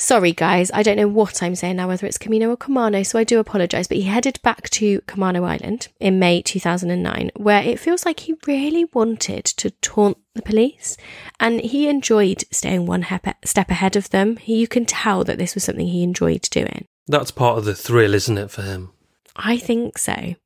Sorry, 0.00 0.32
guys, 0.32 0.70
I 0.72 0.84
don't 0.84 0.96
know 0.96 1.08
what 1.08 1.42
I'm 1.42 1.56
saying 1.56 1.74
now, 1.74 1.88
whether 1.88 2.06
it's 2.06 2.18
Camino 2.18 2.50
or 2.50 2.56
Camano, 2.56 3.04
so 3.04 3.18
I 3.18 3.24
do 3.24 3.40
apologise. 3.40 3.88
But 3.88 3.96
he 3.96 4.04
headed 4.04 4.40
back 4.42 4.70
to 4.70 5.00
Camano 5.02 5.44
Island 5.44 5.88
in 5.98 6.20
May 6.20 6.40
2009, 6.40 7.32
where 7.34 7.64
it 7.64 7.80
feels 7.80 8.06
like 8.06 8.20
he 8.20 8.36
really 8.46 8.84
wanted 8.94 9.44
to 9.44 9.70
taunt 9.70 10.16
the 10.36 10.42
police, 10.42 10.96
and 11.40 11.60
he 11.60 11.88
enjoyed 11.88 12.44
staying 12.52 12.86
one 12.86 13.02
hep- 13.02 13.44
step 13.44 13.70
ahead 13.70 13.96
of 13.96 14.10
them. 14.10 14.36
He, 14.36 14.60
you 14.60 14.68
can 14.68 14.86
tell 14.86 15.24
that 15.24 15.36
this 15.36 15.56
was 15.56 15.64
something 15.64 15.88
he 15.88 16.04
enjoyed 16.04 16.42
doing. 16.42 16.86
that's 17.08 17.32
part 17.32 17.58
of 17.58 17.64
the 17.64 17.74
thrill, 17.74 18.14
isn't 18.14 18.38
it, 18.38 18.52
for 18.52 18.62
him? 18.62 18.92
I 19.34 19.56
think 19.56 19.98
so. 19.98 20.36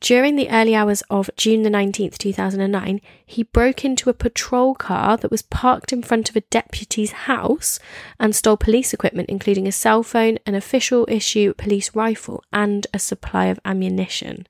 During 0.00 0.36
the 0.36 0.48
early 0.50 0.76
hours 0.76 1.02
of 1.10 1.28
June 1.36 1.62
the 1.62 1.70
19th, 1.70 2.18
2009, 2.18 3.00
he 3.26 3.42
broke 3.42 3.84
into 3.84 4.08
a 4.08 4.14
patrol 4.14 4.74
car 4.74 5.16
that 5.16 5.30
was 5.30 5.42
parked 5.42 5.92
in 5.92 6.02
front 6.02 6.30
of 6.30 6.36
a 6.36 6.42
deputy's 6.42 7.12
house 7.12 7.80
and 8.20 8.34
stole 8.34 8.56
police 8.56 8.94
equipment, 8.94 9.28
including 9.28 9.66
a 9.66 9.72
cell 9.72 10.04
phone, 10.04 10.38
an 10.46 10.54
official 10.54 11.04
issue 11.08 11.52
police 11.54 11.94
rifle, 11.96 12.44
and 12.52 12.86
a 12.94 12.98
supply 12.98 13.46
of 13.46 13.58
ammunition. 13.64 14.46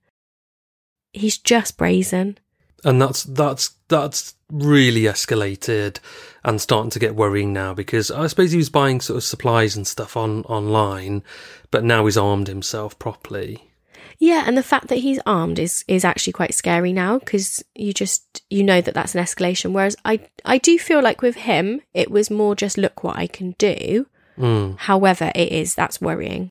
He's 1.12 1.38
just 1.38 1.78
brazen. 1.78 2.38
and 2.84 3.01
that's 3.01 3.24
that's 3.24 3.70
that's 3.88 4.34
really 4.51 5.03
escalated 5.03 5.99
and 6.44 6.61
starting 6.61 6.90
to 6.90 6.99
get 6.99 7.16
worrying 7.16 7.53
now 7.53 7.74
because 7.74 8.11
I 8.11 8.26
suppose 8.26 8.53
he 8.53 8.59
was 8.59 8.70
buying 8.70 9.01
sort 9.01 9.16
of 9.16 9.24
supplies 9.24 9.76
and 9.76 9.86
stuff 9.86 10.16
on 10.16 10.44
online, 10.44 11.22
but 11.70 11.84
now 11.84 12.05
he's 12.05 12.16
armed 12.18 12.49
himself 12.49 12.99
properly. 12.99 13.67
Yeah, 14.20 14.44
and 14.46 14.56
the 14.56 14.64
fact 14.64 14.88
that 14.88 14.98
he's 14.98 15.20
armed 15.26 15.58
is 15.58 15.84
is 15.86 16.04
actually 16.04 16.32
quite 16.32 16.54
scary 16.54 16.92
now 16.92 17.18
because 17.18 17.64
you 17.74 17.92
just 17.92 18.42
you 18.50 18.64
know 18.64 18.80
that 18.80 18.94
that's 18.94 19.14
an 19.14 19.22
escalation. 19.22 19.72
Whereas 19.72 19.96
I 20.04 20.20
I 20.44 20.58
do 20.58 20.78
feel 20.78 21.00
like 21.02 21.22
with 21.22 21.36
him 21.36 21.82
it 21.94 22.10
was 22.10 22.30
more 22.30 22.56
just 22.56 22.78
look 22.78 23.04
what 23.04 23.16
I 23.16 23.28
can 23.28 23.52
do. 23.58 24.06
Mm. 24.36 24.76
However, 24.78 25.30
it 25.34 25.52
is 25.52 25.74
that's 25.74 26.00
worrying. 26.00 26.50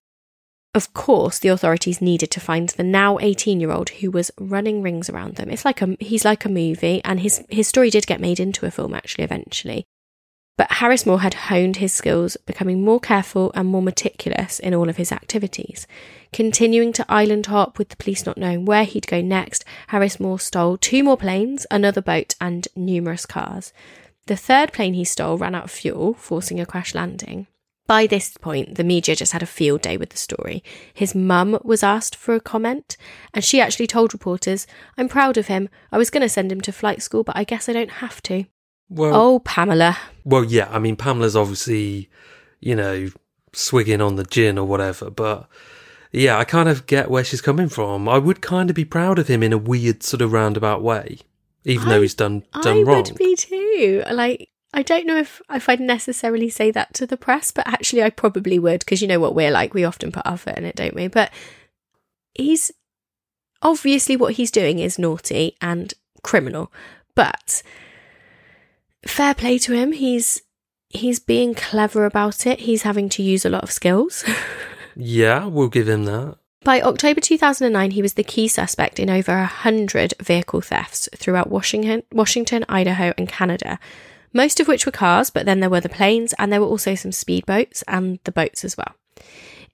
Of 0.73 0.93
course, 0.93 1.39
the 1.39 1.49
authorities 1.49 2.01
needed 2.01 2.29
to 2.31 2.39
find 2.39 2.69
the 2.69 2.83
now 2.83 3.17
18-year-old 3.17 3.89
who 3.89 4.11
was 4.11 4.31
running 4.39 4.81
rings 4.81 5.09
around 5.09 5.35
them. 5.35 5.49
It's 5.49 5.65
like 5.65 5.81
a 5.81 5.97
he's 5.99 6.23
like 6.23 6.45
a 6.45 6.49
movie 6.49 7.01
and 7.03 7.19
his 7.19 7.43
his 7.49 7.67
story 7.67 7.89
did 7.89 8.07
get 8.07 8.21
made 8.21 8.39
into 8.39 8.65
a 8.65 8.71
film 8.71 8.93
actually 8.93 9.25
eventually. 9.25 9.85
But 10.57 10.71
Harris 10.71 11.05
Moore 11.05 11.21
had 11.21 11.35
honed 11.35 11.77
his 11.77 11.93
skills, 11.93 12.35
becoming 12.45 12.83
more 12.83 12.99
careful 12.99 13.51
and 13.53 13.67
more 13.67 13.81
meticulous 13.81 14.57
in 14.59 14.73
all 14.73 14.89
of 14.89 14.97
his 14.97 15.11
activities. 15.11 15.85
Continuing 16.33 16.91
to 16.93 17.05
island 17.07 17.45
hop 17.45 17.77
with 17.77 17.89
the 17.89 17.95
police 17.95 18.25
not 18.25 18.39
knowing 18.39 18.65
where 18.65 18.83
he'd 18.83 19.05
go 19.05 19.21
next, 19.21 19.63
Harris 19.87 20.19
Moore 20.19 20.39
stole 20.39 20.75
two 20.75 21.03
more 21.03 21.15
planes, 21.15 21.67
another 21.69 22.01
boat, 22.01 22.33
and 22.41 22.67
numerous 22.75 23.27
cars. 23.27 23.71
The 24.25 24.35
third 24.35 24.73
plane 24.73 24.95
he 24.95 25.05
stole 25.05 25.37
ran 25.37 25.53
out 25.53 25.65
of 25.65 25.71
fuel, 25.71 26.15
forcing 26.15 26.59
a 26.59 26.65
crash 26.65 26.95
landing. 26.95 27.45
By 27.85 28.07
this 28.07 28.35
point, 28.35 28.75
the 28.75 28.83
media 28.83 29.15
just 29.15 29.31
had 29.31 29.43
a 29.43 29.45
field 29.45 29.81
day 29.81 29.95
with 29.95 30.09
the 30.09 30.17
story. 30.17 30.63
His 30.93 31.15
mum 31.15 31.57
was 31.63 31.83
asked 31.83 32.15
for 32.15 32.33
a 32.33 32.41
comment, 32.41 32.97
and 33.33 33.45
she 33.45 33.61
actually 33.61 33.87
told 33.87 34.11
reporters, 34.11 34.67
I'm 34.97 35.07
proud 35.07 35.37
of 35.37 35.47
him. 35.47 35.69
I 35.91 35.97
was 35.97 36.09
going 36.09 36.23
to 36.23 36.29
send 36.29 36.51
him 36.51 36.61
to 36.61 36.73
flight 36.73 37.01
school, 37.01 37.23
but 37.23 37.37
I 37.37 37.45
guess 37.45 37.69
I 37.69 37.73
don't 37.73 37.91
have 37.91 38.21
to. 38.23 38.45
Well, 38.89 39.13
Oh, 39.15 39.39
Pamela. 39.39 39.97
well, 40.23 40.43
yeah. 40.43 40.69
I 40.71 40.79
mean, 40.79 40.95
Pamela's 40.95 41.35
obviously, 41.35 42.09
you 42.59 42.75
know, 42.75 43.09
swigging 43.53 44.01
on 44.01 44.15
the 44.15 44.23
gin 44.23 44.57
or 44.57 44.65
whatever, 44.65 45.09
but 45.09 45.47
yeah, 46.11 46.37
I 46.37 46.43
kind 46.45 46.69
of 46.69 46.85
get 46.87 47.09
where 47.11 47.23
she's 47.23 47.41
coming 47.41 47.69
from. 47.69 48.07
I 48.07 48.17
would 48.17 48.41
kind 48.41 48.69
of 48.69 48.75
be 48.75 48.85
proud 48.85 49.19
of 49.19 49.27
him 49.27 49.43
in 49.43 49.51
a 49.53 49.57
weird 49.57 50.03
sort 50.03 50.21
of 50.21 50.31
roundabout 50.31 50.81
way, 50.81 51.19
even 51.65 51.87
I- 51.87 51.91
though 51.91 52.01
he's 52.01 52.13
done 52.13 52.43
done 52.61 52.77
I 52.77 52.81
wrong. 52.83 52.95
I 53.05 53.09
would 53.09 53.15
be 53.17 53.35
too. 53.35 54.03
Like, 54.11 54.49
I 54.73 54.83
don't 54.83 55.05
know 55.07 55.17
if, 55.17 55.41
if 55.49 55.67
I'd 55.69 55.79
necessarily 55.79 56.49
say 56.49 56.71
that 56.71 56.93
to 56.95 57.05
the 57.07 57.17
press, 57.17 57.51
but 57.51 57.67
actually 57.67 58.03
I 58.03 58.09
probably 58.09 58.59
would 58.59 58.79
because 58.81 59.01
you 59.01 59.07
know 59.07 59.19
what 59.19 59.35
we're 59.35 59.51
like. 59.51 59.73
We 59.73 59.83
often 59.83 60.11
put 60.11 60.25
our 60.27 60.37
foot 60.37 60.57
in 60.57 60.65
it, 60.65 60.75
don't 60.75 60.93
we? 60.95 61.07
But 61.07 61.31
he's 62.35 62.71
obviously 63.61 64.15
what 64.15 64.33
he's 64.33 64.51
doing 64.51 64.79
is 64.79 64.99
naughty 64.99 65.57
and 65.61 65.93
criminal, 66.23 66.71
but 67.15 67.63
fair 69.05 69.33
play 69.33 69.57
to 69.59 69.73
him. 69.73 69.91
He's 69.91 70.41
he's 70.89 71.19
being 71.19 71.53
clever 71.53 72.05
about 72.05 72.45
it. 72.45 72.61
He's 72.61 72.83
having 72.83 73.09
to 73.09 73.23
use 73.23 73.45
a 73.45 73.49
lot 73.49 73.63
of 73.63 73.71
skills. 73.71 74.23
Yeah, 74.99 75.45
we'll 75.45 75.69
give 75.69 75.87
him 75.87 76.05
that. 76.05 76.37
By 76.63 76.81
October 76.81 77.21
2009, 77.21 77.91
he 77.91 78.01
was 78.01 78.15
the 78.15 78.23
key 78.23 78.47
suspect 78.47 78.99
in 78.99 79.09
over 79.09 79.31
100 79.31 80.15
vehicle 80.19 80.61
thefts 80.61 81.07
throughout 81.15 81.51
Washington, 81.51 82.03
Washington, 82.11 82.65
Idaho, 82.67 83.13
and 83.17 83.29
Canada, 83.29 83.79
most 84.33 84.59
of 84.59 84.67
which 84.67 84.85
were 84.85 84.91
cars, 84.91 85.29
but 85.29 85.45
then 85.45 85.59
there 85.59 85.69
were 85.69 85.81
the 85.81 85.87
planes, 85.87 86.33
and 86.39 86.51
there 86.51 86.59
were 86.59 86.67
also 86.67 86.95
some 86.95 87.11
speedboats 87.11 87.83
and 87.87 88.19
the 88.23 88.31
boats 88.31 88.65
as 88.65 88.75
well. 88.75 88.95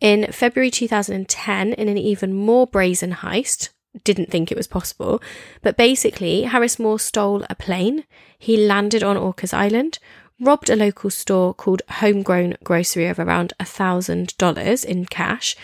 In 0.02 0.32
February 0.32 0.70
2010, 0.70 1.74
in 1.74 1.88
an 1.88 1.98
even 1.98 2.34
more 2.34 2.68
brazen 2.68 3.14
heist, 3.14 3.70
didn't 4.04 4.32
think 4.32 4.52
it 4.52 4.58
was 4.58 4.68
possible, 4.68 5.22
but 5.62 5.78
basically, 5.78 6.44
Harris 6.44 6.80
Moore 6.80 7.00
stole 7.00 7.46
a 7.50 7.56
plane. 7.56 8.06
He 8.38 8.58
landed 8.58 9.04
on 9.04 9.18
Orcas 9.18 9.54
Island, 9.54 10.00
robbed 10.40 10.70
a 10.70 10.76
local 10.76 11.10
store 11.10 11.54
called 11.54 11.82
Homegrown 11.90 12.58
Grocery 12.64 13.08
of 13.08 13.20
around 13.20 13.54
$1,000 13.60 14.86
in 14.86 15.06
cash, 15.06 15.56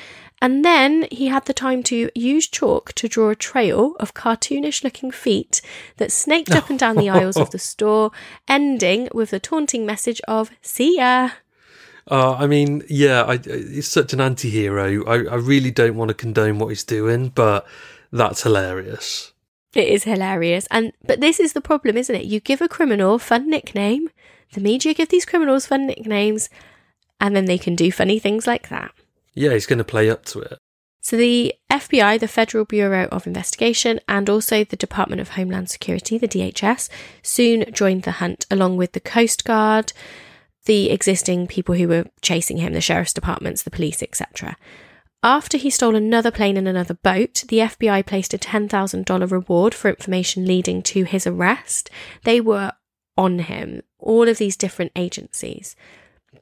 and 0.41 0.63
then 0.63 1.07
he 1.11 1.27
had 1.27 1.45
the 1.45 1.53
time 1.53 1.83
to 1.83 2.09
use 2.15 2.47
chalk 2.47 2.93
to 2.93 3.09
draw 3.09 3.29
a 3.29 3.35
trail 3.35 3.95
of 3.99 4.13
cartoonish 4.13 4.83
looking 4.83 5.11
feet 5.11 5.61
that 5.97 6.11
snaked 6.11 6.51
up 6.51 6.69
and 6.69 6.79
down 6.79 6.95
the 6.95 7.09
aisles 7.09 7.35
of 7.35 7.51
the 7.51 7.59
store, 7.73 8.11
ending 8.47 9.09
with 9.13 9.31
the 9.31 9.39
taunting 9.39 9.85
message 9.85 10.21
of 10.27 10.51
See 10.61 10.97
ya. 10.97 11.31
Uh, 12.09 12.35
I 12.35 12.47
mean, 12.47 12.83
yeah, 12.89 13.23
I, 13.25 13.37
he's 13.37 13.87
such 13.87 14.13
an 14.13 14.21
anti-hero. 14.21 15.05
I, 15.05 15.31
I 15.31 15.35
really 15.35 15.71
don't 15.71 15.95
want 15.95 16.09
to 16.09 16.15
condone 16.15 16.57
what 16.57 16.69
he's 16.69 16.83
doing, 16.83 17.29
but 17.29 17.67
that's 18.11 18.43
hilarious. 18.43 19.33
It 19.73 19.87
is 19.87 20.03
hilarious. 20.03 20.67
And 20.71 20.93
but 21.05 21.21
this 21.21 21.39
is 21.39 21.53
the 21.53 21.61
problem, 21.61 21.97
isn't 21.97 22.15
it? 22.15 22.25
You 22.25 22.39
give 22.39 22.61
a 22.61 22.67
criminal 22.67 23.15
a 23.15 23.19
fun 23.19 23.49
nickname, 23.49 24.09
the 24.53 24.61
media 24.61 24.93
give 24.93 25.09
these 25.09 25.25
criminals 25.25 25.67
fun 25.67 25.87
nicknames, 25.87 26.49
and 27.21 27.35
then 27.35 27.45
they 27.45 27.57
can 27.57 27.75
do 27.75 27.91
funny 27.91 28.19
things 28.19 28.47
like 28.47 28.69
that. 28.69 28.91
Yeah, 29.33 29.53
he's 29.53 29.67
going 29.67 29.77
to 29.77 29.83
play 29.83 30.09
up 30.09 30.25
to 30.25 30.39
it. 30.39 30.57
So 31.01 31.15
the 31.17 31.55
FBI, 31.71 32.19
the 32.19 32.27
Federal 32.27 32.65
Bureau 32.65 33.07
of 33.07 33.25
Investigation, 33.25 33.99
and 34.07 34.29
also 34.29 34.63
the 34.63 34.75
Department 34.75 35.21
of 35.21 35.29
Homeland 35.29 35.69
Security, 35.69 36.17
the 36.17 36.27
DHS, 36.27 36.89
soon 37.23 37.65
joined 37.71 38.03
the 38.03 38.13
hunt 38.13 38.45
along 38.51 38.77
with 38.77 38.91
the 38.91 38.99
Coast 38.99 39.45
Guard, 39.45 39.93
the 40.65 40.91
existing 40.91 41.47
people 41.47 41.75
who 41.75 41.87
were 41.87 42.05
chasing 42.21 42.57
him, 42.57 42.73
the 42.73 42.81
sheriff's 42.81 43.13
departments, 43.13 43.63
the 43.63 43.71
police, 43.71 44.03
etc. 44.03 44.57
After 45.21 45.57
he 45.57 45.69
stole 45.69 45.95
another 45.95 46.31
plane 46.31 46.55
and 46.55 46.67
another 46.67 46.93
boat, 46.93 47.43
the 47.49 47.59
FBI 47.59 48.05
placed 48.05 48.33
a 48.33 48.37
$10,000 48.37 49.31
reward 49.31 49.73
for 49.73 49.89
information 49.89 50.45
leading 50.45 50.81
to 50.83 51.03
his 51.03 51.27
arrest. 51.27 51.89
They 52.23 52.39
were 52.39 52.71
on 53.17 53.39
him, 53.39 53.81
all 53.99 54.29
of 54.29 54.37
these 54.37 54.55
different 54.55 54.93
agencies. 54.95 55.75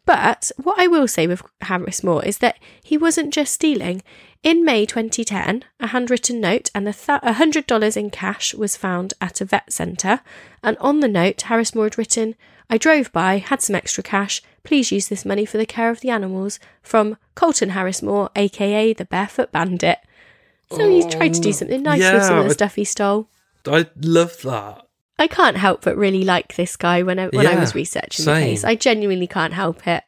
But 0.06 0.52
what 0.58 0.80
I 0.80 0.88
will 0.88 1.08
say 1.08 1.26
with 1.26 1.42
Harris 1.62 2.04
Moore 2.04 2.24
is 2.24 2.38
that 2.38 2.60
he 2.84 2.98
wasn't 2.98 3.34
just 3.34 3.54
stealing. 3.54 4.04
In 4.44 4.64
May 4.64 4.86
2010, 4.86 5.64
a 5.80 5.88
handwritten 5.88 6.40
note 6.40 6.70
and 6.76 6.88
a 6.88 6.94
$100 6.94 7.98
in 7.98 8.10
cash 8.12 8.54
was 8.54 8.78
found 8.78 9.16
at 9.20 9.42
a 9.42 9.46
vet 9.46 9.74
centre. 9.74 10.22
And 10.62 10.78
on 10.78 11.00
the 11.00 11.08
note, 11.08 11.42
Harris 11.44 11.74
Moore 11.74 11.86
had 11.86 11.98
written, 11.98 12.36
I 12.70 12.78
drove 12.78 13.12
by, 13.12 13.38
had 13.38 13.62
some 13.62 13.76
extra 13.76 14.04
cash. 14.04 14.42
Please 14.68 14.92
use 14.92 15.08
this 15.08 15.24
money 15.24 15.46
for 15.46 15.58
the 15.58 15.66
care 15.66 15.90
of 15.90 16.02
the 16.02 16.10
animals. 16.10 16.60
From 16.84 17.16
Colton 17.36 17.70
Harris 17.70 18.04
Moore, 18.04 18.30
aka 18.36 18.92
the 18.92 19.06
Barefoot 19.06 19.50
Bandit. 19.50 20.00
So 20.70 20.90
he 20.90 21.08
tried 21.08 21.36
to 21.36 21.40
do 21.40 21.50
oh, 21.50 21.54
something 21.54 21.82
nice 21.82 22.02
with 22.02 22.26
some 22.26 22.40
of 22.40 22.44
the 22.44 22.50
yeah, 22.50 22.54
stuff 22.54 22.76
he 22.76 22.84
stole. 22.84 23.30
I 23.66 23.88
love 24.02 24.42
that. 24.42 24.86
I 25.18 25.28
can't 25.28 25.56
help 25.56 25.84
but 25.84 25.96
really 25.96 26.26
like 26.26 26.58
this 26.58 26.76
guy 26.76 27.02
when 27.02 27.18
I 27.18 27.28
when 27.28 27.48
I 27.48 27.58
was 27.58 27.76
researching 27.76 28.26
the 28.26 28.34
case. 28.34 28.66
I 28.66 28.76
genuinely 28.76 29.26
can't 29.26 29.54
help 29.54 29.88
it. 29.88 30.04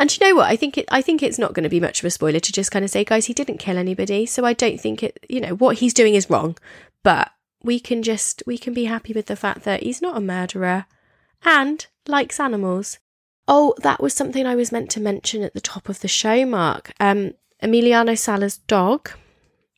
And 0.00 0.12
you 0.12 0.26
know 0.26 0.34
what? 0.34 0.50
I 0.50 0.56
think 0.56 0.76
it 0.76 0.86
I 0.90 1.00
think 1.00 1.22
it's 1.22 1.38
not 1.38 1.52
going 1.52 1.62
to 1.62 1.70
be 1.70 1.78
much 1.78 2.00
of 2.00 2.04
a 2.04 2.10
spoiler 2.10 2.40
to 2.40 2.52
just 2.52 2.72
kind 2.72 2.84
of 2.84 2.90
say, 2.90 3.04
guys, 3.04 3.26
he 3.26 3.32
didn't 3.32 3.58
kill 3.58 3.78
anybody. 3.78 4.26
So 4.26 4.44
I 4.44 4.54
don't 4.54 4.80
think 4.80 5.04
it 5.04 5.24
you 5.28 5.40
know, 5.40 5.54
what 5.54 5.78
he's 5.78 5.94
doing 5.94 6.16
is 6.16 6.28
wrong. 6.28 6.58
But 7.04 7.30
we 7.62 7.78
can 7.78 8.02
just 8.02 8.42
we 8.44 8.58
can 8.58 8.74
be 8.74 8.86
happy 8.86 9.12
with 9.12 9.26
the 9.26 9.36
fact 9.36 9.62
that 9.62 9.84
he's 9.84 10.02
not 10.02 10.16
a 10.16 10.20
murderer 10.20 10.86
and 11.44 11.86
likes 12.08 12.40
animals. 12.40 12.98
Oh, 13.46 13.74
that 13.82 14.00
was 14.00 14.14
something 14.14 14.46
I 14.46 14.54
was 14.54 14.72
meant 14.72 14.90
to 14.92 15.00
mention 15.00 15.42
at 15.42 15.54
the 15.54 15.60
top 15.60 15.88
of 15.88 16.00
the 16.00 16.08
show, 16.08 16.44
Mark. 16.46 16.92
Um 17.00 17.32
Emiliano 17.62 18.16
Sala's 18.18 18.58
dog. 18.58 19.10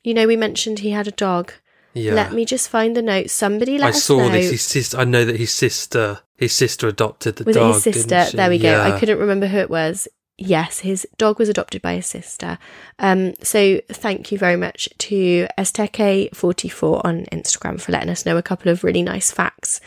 You 0.02 0.14
know, 0.14 0.26
we 0.26 0.36
mentioned 0.36 0.80
he 0.80 0.90
had 0.90 1.08
a 1.08 1.12
dog. 1.12 1.52
Yeah. 1.94 2.14
Let 2.14 2.32
me 2.32 2.44
just 2.44 2.68
find 2.68 2.96
the 2.96 3.02
note. 3.02 3.30
Somebody 3.30 3.78
let 3.78 3.86
I 3.86 3.88
us 3.90 4.02
saw 4.04 4.18
know. 4.18 4.28
this. 4.30 4.50
His 4.50 4.62
sister. 4.62 4.98
I 4.98 5.04
know 5.04 5.24
that 5.24 5.36
his 5.36 5.50
sister. 5.52 6.20
His 6.36 6.52
sister 6.52 6.86
adopted 6.86 7.36
the 7.36 7.44
was 7.44 7.56
dog. 7.56 7.74
his 7.74 7.82
sister? 7.84 8.36
There 8.36 8.50
we 8.50 8.58
go. 8.58 8.70
Yeah. 8.70 8.94
I 8.94 8.98
couldn't 8.98 9.18
remember 9.18 9.46
who 9.46 9.56
it 9.58 9.70
was. 9.70 10.06
Yes, 10.38 10.80
his 10.80 11.06
dog 11.16 11.38
was 11.38 11.48
adopted 11.48 11.80
by 11.80 11.94
his 11.94 12.06
sister. 12.06 12.58
Um, 12.98 13.32
so 13.42 13.80
thank 13.88 14.30
you 14.30 14.36
very 14.36 14.56
much 14.56 14.86
to 14.98 15.48
Esteke44 15.56 17.02
on 17.06 17.24
Instagram 17.32 17.80
for 17.80 17.92
letting 17.92 18.10
us 18.10 18.26
know 18.26 18.36
a 18.36 18.42
couple 18.42 18.70
of 18.70 18.84
really 18.84 19.00
nice 19.00 19.30
facts 19.30 19.80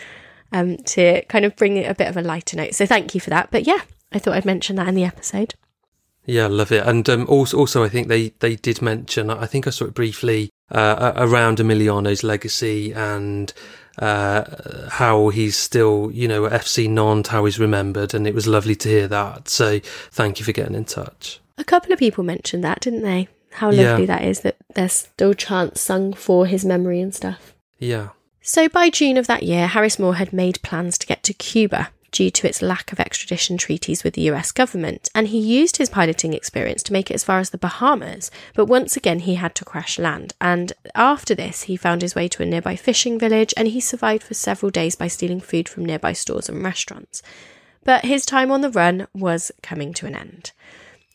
um, 0.52 0.78
to 0.78 1.22
kind 1.26 1.45
of 1.45 1.56
bring 1.56 1.78
it 1.78 1.89
a 1.89 1.95
bit 1.95 2.08
of 2.08 2.18
a 2.18 2.22
lighter 2.22 2.58
note. 2.58 2.74
So 2.76 2.86
thank 2.86 3.14
you 3.16 3.22
for 3.22 3.30
that. 3.30 3.50
But 3.52 3.66
yeah, 3.68 3.82
I 4.12 4.20
thought 4.20 4.34
I'd 4.36 4.45
mention 4.45 4.76
that 4.78 4.88
in 4.88 4.95
the 4.95 5.04
episode. 5.06 5.56
Yeah, 6.26 6.47
love 6.47 6.72
it. 6.72 6.86
And 6.86 7.10
um, 7.10 7.26
also, 7.28 7.58
also, 7.58 7.84
I 7.84 7.89
think 7.89 8.08
they 8.08 8.30
they 8.39 8.56
did 8.56 8.82
mention. 8.82 9.30
I 9.32 9.45
think 9.47 9.66
I 9.66 9.72
saw 9.72 9.86
it 9.86 9.93
briefly 9.95 10.52
uh, 10.70 11.14
around 11.16 11.58
Emiliano's 11.58 12.24
legacy 12.24 12.91
and 12.93 13.52
uh, 13.97 14.89
how 14.91 15.30
he's 15.30 15.58
still, 15.58 16.12
you 16.14 16.28
know, 16.28 16.45
at 16.45 16.62
FC 16.62 16.88
Nantes, 16.89 17.30
how 17.30 17.45
he's 17.45 17.60
remembered, 17.60 18.14
and 18.14 18.28
it 18.28 18.36
was 18.36 18.45
lovely 18.47 18.76
to 18.76 18.89
hear 18.89 19.08
that. 19.08 19.50
So, 19.50 19.80
thank 20.12 20.39
you 20.39 20.45
for 20.45 20.52
getting 20.52 20.76
in 20.76 20.86
touch. 20.86 21.39
A 21.58 21.64
couple 21.64 21.91
of 21.91 22.00
people 22.00 22.24
mentioned 22.24 22.64
that, 22.64 22.82
didn't 22.82 23.02
they? 23.02 23.28
How 23.54 23.72
Yeah. 23.72 23.91
lovely 23.91 24.06
that 24.06 24.24
is 24.24 24.41
that 24.41 24.58
there's 24.76 24.93
still 24.93 25.34
chants 25.34 25.82
sung 25.82 26.14
for 26.14 26.45
his 26.45 26.64
memory 26.64 27.02
and 27.02 27.14
stuff. 27.14 27.56
Yeah, 27.80 28.10
So 28.50 28.68
by 28.68 28.89
June 28.89 29.18
of 29.18 29.28
that 29.28 29.43
year, 29.43 29.68
Harris 29.68 30.00
Moore 30.00 30.16
had 30.16 30.34
made 30.34 30.64
plans 30.64 30.97
to 30.97 31.06
get 31.06 31.22
to 31.22 31.36
Cuba 31.36 31.89
due 32.12 32.32
to 32.32 32.47
its 32.47 32.64
lack 32.64 32.91
of 32.91 33.00
extradition 33.00 33.60
treaties 33.60 34.04
with 34.04 34.16
the 34.16 34.24
US 34.32 34.52
government, 34.52 35.08
and 35.14 35.28
he 35.28 35.38
used 35.38 35.78
his 35.78 35.88
piloting 35.88 36.34
experience 36.34 36.82
to 36.82 36.91
make 36.91 37.12
it 37.12 37.14
as 37.14 37.24
far 37.24 37.38
as 37.38 37.52
the 37.52 37.60
Bahamas. 37.60 38.32
But 38.56 38.66
once 38.66 38.97
again, 38.97 39.20
he 39.20 39.36
had 39.36 39.54
to 39.54 39.66
crash 39.66 40.00
land, 40.00 40.34
and 40.41 40.74
after 40.95 41.36
this, 41.36 41.66
he 41.70 41.78
found 41.78 42.02
his 42.02 42.16
way 42.16 42.28
to 42.28 42.41
a 42.41 42.45
nearby 42.47 42.76
fishing 42.76 43.20
village 43.20 43.54
and 43.56 43.68
he 43.68 43.80
survived 43.80 44.24
for 44.24 44.34
several 44.34 44.72
days 44.72 44.95
by 44.95 45.10
stealing 45.10 45.41
food 45.41 45.70
from 45.70 45.86
nearby 45.86 46.14
stores 46.14 46.50
and 46.50 46.64
restaurants. 46.64 47.22
But 47.84 48.06
his 48.06 48.26
time 48.26 48.50
on 48.50 48.62
the 48.62 48.72
run 48.72 49.06
was 49.14 49.52
coming 49.62 49.93
to 49.93 50.08
an 50.08 50.16
end. 50.16 50.54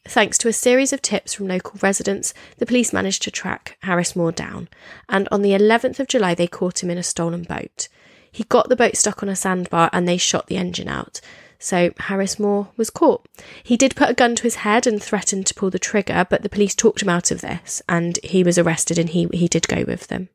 Thanks 0.06 0.36
to 0.38 0.48
a 0.48 0.52
series 0.52 0.92
of 0.92 1.00
tips 1.00 1.32
from 1.32 1.48
local 1.48 1.78
residents, 1.82 2.34
the 2.58 2.66
police 2.66 2.92
managed 2.92 3.22
to 3.22 3.30
track 3.30 3.78
Harris 3.82 4.14
Moore 4.14 4.32
down, 4.32 4.68
and 5.08 5.26
on 5.32 5.40
the 5.42 5.52
11th 5.52 5.98
of 5.98 6.08
July, 6.08 6.34
they 6.34 6.46
caught 6.46 6.82
him 6.82 6.90
in 6.90 6.98
a 6.98 7.02
stolen 7.02 7.42
boat. 7.42 7.88
He 8.30 8.44
got 8.44 8.68
the 8.68 8.76
boat 8.76 8.96
stuck 8.96 9.22
on 9.22 9.28
a 9.28 9.36
sandbar 9.36 9.88
and 9.92 10.06
they 10.06 10.16
shot 10.16 10.48
the 10.48 10.56
engine 10.56 10.88
out. 10.88 11.20
So 11.58 11.92
Harris 11.98 12.38
Moore 12.38 12.68
was 12.76 12.90
caught. 12.90 13.26
He 13.62 13.76
did 13.76 13.94
put 13.94 14.10
a 14.10 14.14
gun 14.14 14.34
to 14.36 14.42
his 14.42 14.56
head 14.56 14.86
and 14.86 15.00
threatened 15.00 15.46
to 15.46 15.54
pull 15.54 15.70
the 15.70 15.78
trigger, 15.78 16.26
but 16.28 16.42
the 16.42 16.48
police 16.48 16.74
talked 16.74 17.00
him 17.00 17.08
out 17.08 17.30
of 17.30 17.40
this 17.40 17.80
and 17.88 18.18
he 18.24 18.42
was 18.42 18.58
arrested 18.58 18.98
and 18.98 19.10
he, 19.10 19.28
he 19.32 19.46
did 19.46 19.68
go 19.68 19.84
with 19.86 20.08
them. 20.08 20.28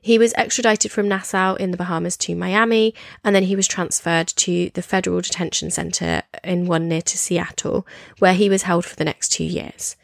He 0.00 0.18
was 0.18 0.32
extradited 0.36 0.92
from 0.92 1.08
Nassau 1.08 1.54
in 1.56 1.70
the 1.70 1.76
Bahamas 1.76 2.16
to 2.18 2.34
Miami, 2.34 2.94
and 3.24 3.34
then 3.34 3.44
he 3.44 3.56
was 3.56 3.66
transferred 3.66 4.28
to 4.28 4.70
the 4.74 4.82
Federal 4.82 5.20
Detention 5.20 5.70
Center 5.70 6.22
in 6.44 6.66
one 6.66 6.88
near 6.88 7.02
to 7.02 7.18
Seattle, 7.18 7.86
where 8.18 8.34
he 8.34 8.48
was 8.48 8.62
held 8.62 8.84
for 8.84 8.96
the 8.96 9.04
next 9.04 9.30
two 9.30 9.44
years. 9.44 9.96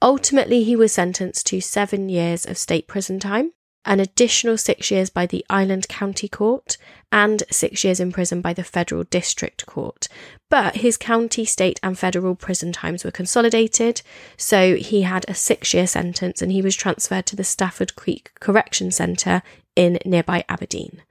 Ultimately, 0.00 0.62
he 0.62 0.76
was 0.76 0.92
sentenced 0.92 1.46
to 1.46 1.60
seven 1.60 2.08
years 2.08 2.46
of 2.46 2.58
state 2.58 2.86
prison 2.86 3.18
time, 3.18 3.52
an 3.86 4.00
additional 4.00 4.58
six 4.58 4.90
years 4.90 5.08
by 5.08 5.24
the 5.24 5.44
Island 5.48 5.88
County 5.88 6.28
Court, 6.28 6.76
and 7.12 7.42
six 7.50 7.84
years 7.84 8.00
in 8.00 8.12
prison 8.12 8.40
by 8.40 8.52
the 8.52 8.64
Federal 8.64 9.04
District 9.04 9.64
Court. 9.64 10.08
But 10.50 10.76
his 10.76 10.96
county, 10.96 11.44
state, 11.44 11.80
and 11.82 11.98
federal 11.98 12.34
prison 12.34 12.72
times 12.72 13.04
were 13.04 13.10
consolidated, 13.10 14.02
so 14.36 14.76
he 14.76 15.02
had 15.02 15.24
a 15.28 15.34
six 15.34 15.72
year 15.72 15.86
sentence 15.86 16.42
and 16.42 16.52
he 16.52 16.62
was 16.62 16.76
transferred 16.76 17.26
to 17.26 17.36
the 17.36 17.44
Stafford 17.44 17.96
Creek 17.96 18.32
Correction 18.40 18.90
Centre 18.90 19.42
in 19.74 19.98
nearby 20.04 20.44
Aberdeen. 20.48 21.02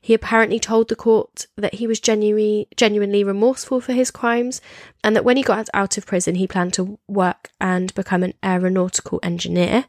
He 0.00 0.12
apparently 0.12 0.60
told 0.60 0.88
the 0.88 0.96
court 0.96 1.46
that 1.56 1.76
he 1.76 1.86
was 1.86 1.98
genuinely, 1.98 2.68
genuinely 2.76 3.24
remorseful 3.24 3.80
for 3.80 3.94
his 3.94 4.10
crimes 4.10 4.60
and 5.02 5.16
that 5.16 5.24
when 5.24 5.38
he 5.38 5.42
got 5.42 5.70
out 5.72 5.96
of 5.96 6.04
prison, 6.04 6.34
he 6.34 6.46
planned 6.46 6.74
to 6.74 6.98
work 7.08 7.50
and 7.58 7.94
become 7.94 8.22
an 8.22 8.34
aeronautical 8.44 9.18
engineer. 9.22 9.86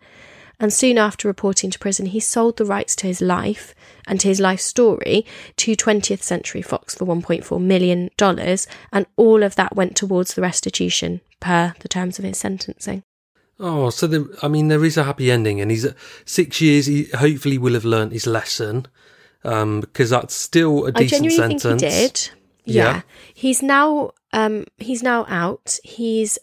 And 0.60 0.74
soon 0.74 0.98
after 0.98 1.28
reporting 1.28 1.70
to 1.72 1.80
prison, 1.80 2.08
he 2.08 2.20
sold 2.20 2.58
the 2.58 2.66
rights 2.66 2.96
to 2.98 3.08
his 3.08 3.22
life 3.22 3.76
and 4.08 4.20
to 4.20 4.28
his 4.28 4.40
life 4.40 4.62
story 4.62 5.26
to 5.58 5.76
20th 5.76 6.22
Century 6.22 6.62
Fox 6.62 6.96
for 6.96 7.06
$1.4 7.06 7.62
million, 7.62 8.10
and 8.92 9.06
all 9.16 9.44
of 9.44 9.56
that 9.56 9.76
went 9.76 9.96
towards 9.96 10.34
the 10.34 10.42
restitution 10.42 11.22
per 11.40 11.74
the 11.80 11.90
terms 11.90 12.20
of 12.20 12.26
his 12.26 12.38
sentencing. 12.38 13.04
Oh, 13.60 13.90
so 13.90 14.08
there, 14.08 14.26
I 14.42 14.48
mean, 14.48 14.68
there 14.68 14.84
is 14.84 14.98
a 14.98 15.04
happy 15.04 15.32
ending, 15.32 15.62
and 15.62 15.72
he's 15.72 15.86
at 15.86 15.96
six 16.26 16.60
years. 16.60 16.88
He 16.88 17.06
hopefully 17.16 17.58
will 17.58 17.74
have 17.74 17.86
learnt 17.86 18.12
his 18.12 18.28
lesson, 18.28 18.88
um, 19.46 19.80
because 19.80 20.10
that's 20.10 20.34
still 20.34 20.86
a 20.86 20.90
I 20.90 21.04
decent 21.04 21.24
genuinely 21.24 21.60
sentence. 21.60 21.82
think 21.82 21.94
he 21.94 22.00
did. 22.08 22.30
Yeah. 22.66 22.84
Yeah. 22.84 23.02
He's 23.34 23.62
now 23.62 24.12
um 24.34 24.66
he's 24.78 25.04
now 25.04 25.26
out. 25.30 25.78
He's 25.84 26.38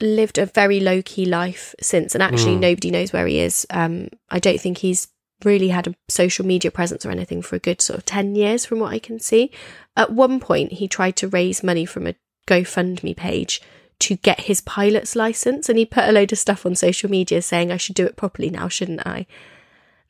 lived 0.00 0.38
a 0.38 0.46
very 0.46 0.80
low 0.80 1.02
key 1.02 1.24
life 1.24 1.74
since 1.80 2.14
and 2.14 2.22
actually 2.22 2.54
Mm. 2.56 2.60
nobody 2.60 2.90
knows 2.90 3.12
where 3.12 3.26
he 3.26 3.40
is. 3.40 3.66
Um 3.70 4.08
I 4.30 4.38
don't 4.38 4.60
think 4.60 4.78
he's 4.78 5.08
really 5.44 5.68
had 5.68 5.86
a 5.86 5.94
social 6.08 6.44
media 6.44 6.70
presence 6.70 7.06
or 7.06 7.10
anything 7.10 7.42
for 7.42 7.56
a 7.56 7.60
good 7.60 7.80
sort 7.80 7.98
of 7.98 8.04
10 8.04 8.34
years 8.34 8.64
from 8.66 8.80
what 8.80 8.92
I 8.92 8.98
can 8.98 9.20
see. 9.20 9.50
At 9.96 10.12
one 10.12 10.40
point 10.40 10.72
he 10.74 10.88
tried 10.88 11.16
to 11.16 11.28
raise 11.28 11.62
money 11.62 11.84
from 11.84 12.06
a 12.06 12.14
GoFundMe 12.46 13.16
page 13.16 13.60
to 14.00 14.16
get 14.16 14.42
his 14.42 14.60
pilot's 14.60 15.14
license 15.16 15.68
and 15.68 15.78
he 15.78 15.84
put 15.84 16.08
a 16.08 16.12
load 16.12 16.32
of 16.32 16.38
stuff 16.38 16.64
on 16.64 16.74
social 16.76 17.10
media 17.10 17.42
saying 17.42 17.70
I 17.72 17.76
should 17.76 17.94
do 17.96 18.06
it 18.06 18.16
properly 18.16 18.50
now, 18.50 18.68
shouldn't 18.68 19.06
I? 19.06 19.26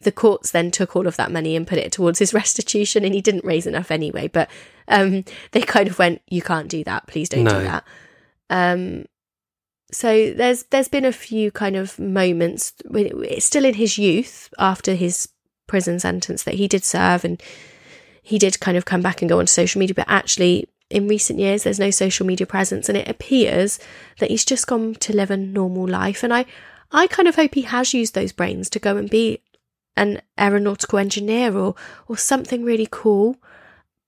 the 0.01 0.13
courts 0.13 0.53
then 0.53 0.71
took 0.71 0.95
all 0.95 1.09
of 1.09 1.17
that 1.17 1.33
money 1.33 1.57
and 1.57 1.67
put 1.67 1.77
it 1.79 1.91
towards 1.91 2.21
his 2.21 2.33
restitution 2.43 3.05
and 3.05 3.15
he 3.15 3.21
didn't 3.21 3.45
raise 3.45 3.67
enough 3.67 3.91
anyway 3.91 4.29
but 4.29 4.49
um 4.87 5.25
they 5.51 5.61
kind 5.61 5.89
of 5.89 5.99
went 5.99 6.23
you 6.29 6.41
can't 6.41 6.69
do 6.69 6.85
that 6.85 7.05
please 7.09 7.29
don't 7.29 7.43
No. 7.43 7.59
do 7.59 7.65
that 7.65 7.85
um 8.49 9.05
so 9.91 10.33
there's 10.33 10.65
there's 10.65 10.89
been 10.89 11.05
a 11.05 11.13
few 11.13 11.51
kind 11.51 11.77
of 11.77 11.99
moments 11.99 12.75
it's 12.91 13.47
still 13.47 13.65
in 13.65 13.75
his 13.75 13.97
youth 13.99 14.53
after 14.59 14.95
his 14.95 15.29
prison 15.67 15.99
sentence 15.99 16.43
that 16.45 16.55
he 16.55 16.69
did 16.69 16.85
serve 16.85 17.25
and 17.25 17.43
he 18.23 18.39
did 18.39 18.61
kind 18.61 18.77
of 18.77 18.85
come 18.85 19.01
back 19.03 19.23
and 19.23 19.29
go 19.29 19.39
onto 19.39 19.49
social 19.49 19.79
media 19.79 19.95
but 19.95 20.09
actually 20.09 20.69
in 20.91 21.09
recent 21.09 21.39
years 21.39 21.63
there's 21.65 21.79
no 21.79 21.91
social 21.91 22.27
media 22.27 22.47
presence 22.47 22.89
and 22.89 22.99
it 22.99 23.09
appears 23.09 23.79
that 24.19 24.31
he's 24.31 24.45
just 24.45 24.67
gone 24.67 24.95
to 24.95 25.15
live 25.15 25.31
a 25.31 25.37
normal 25.37 25.87
life 25.87 26.23
and 26.23 26.33
i 26.33 26.45
i 26.93 27.07
kind 27.07 27.29
of 27.29 27.37
hope 27.37 27.55
he 27.55 27.63
has 27.63 27.95
used 27.95 28.15
those 28.15 28.33
brains 28.33 28.69
to 28.71 28.79
go 28.79 28.97
and 28.97 29.11
be 29.11 29.41
an 29.97 30.21
aeronautical 30.39 30.99
engineer 30.99 31.57
or 31.57 31.75
or 32.09 32.17
something 32.17 32.65
really 32.65 32.89
cool 32.91 33.37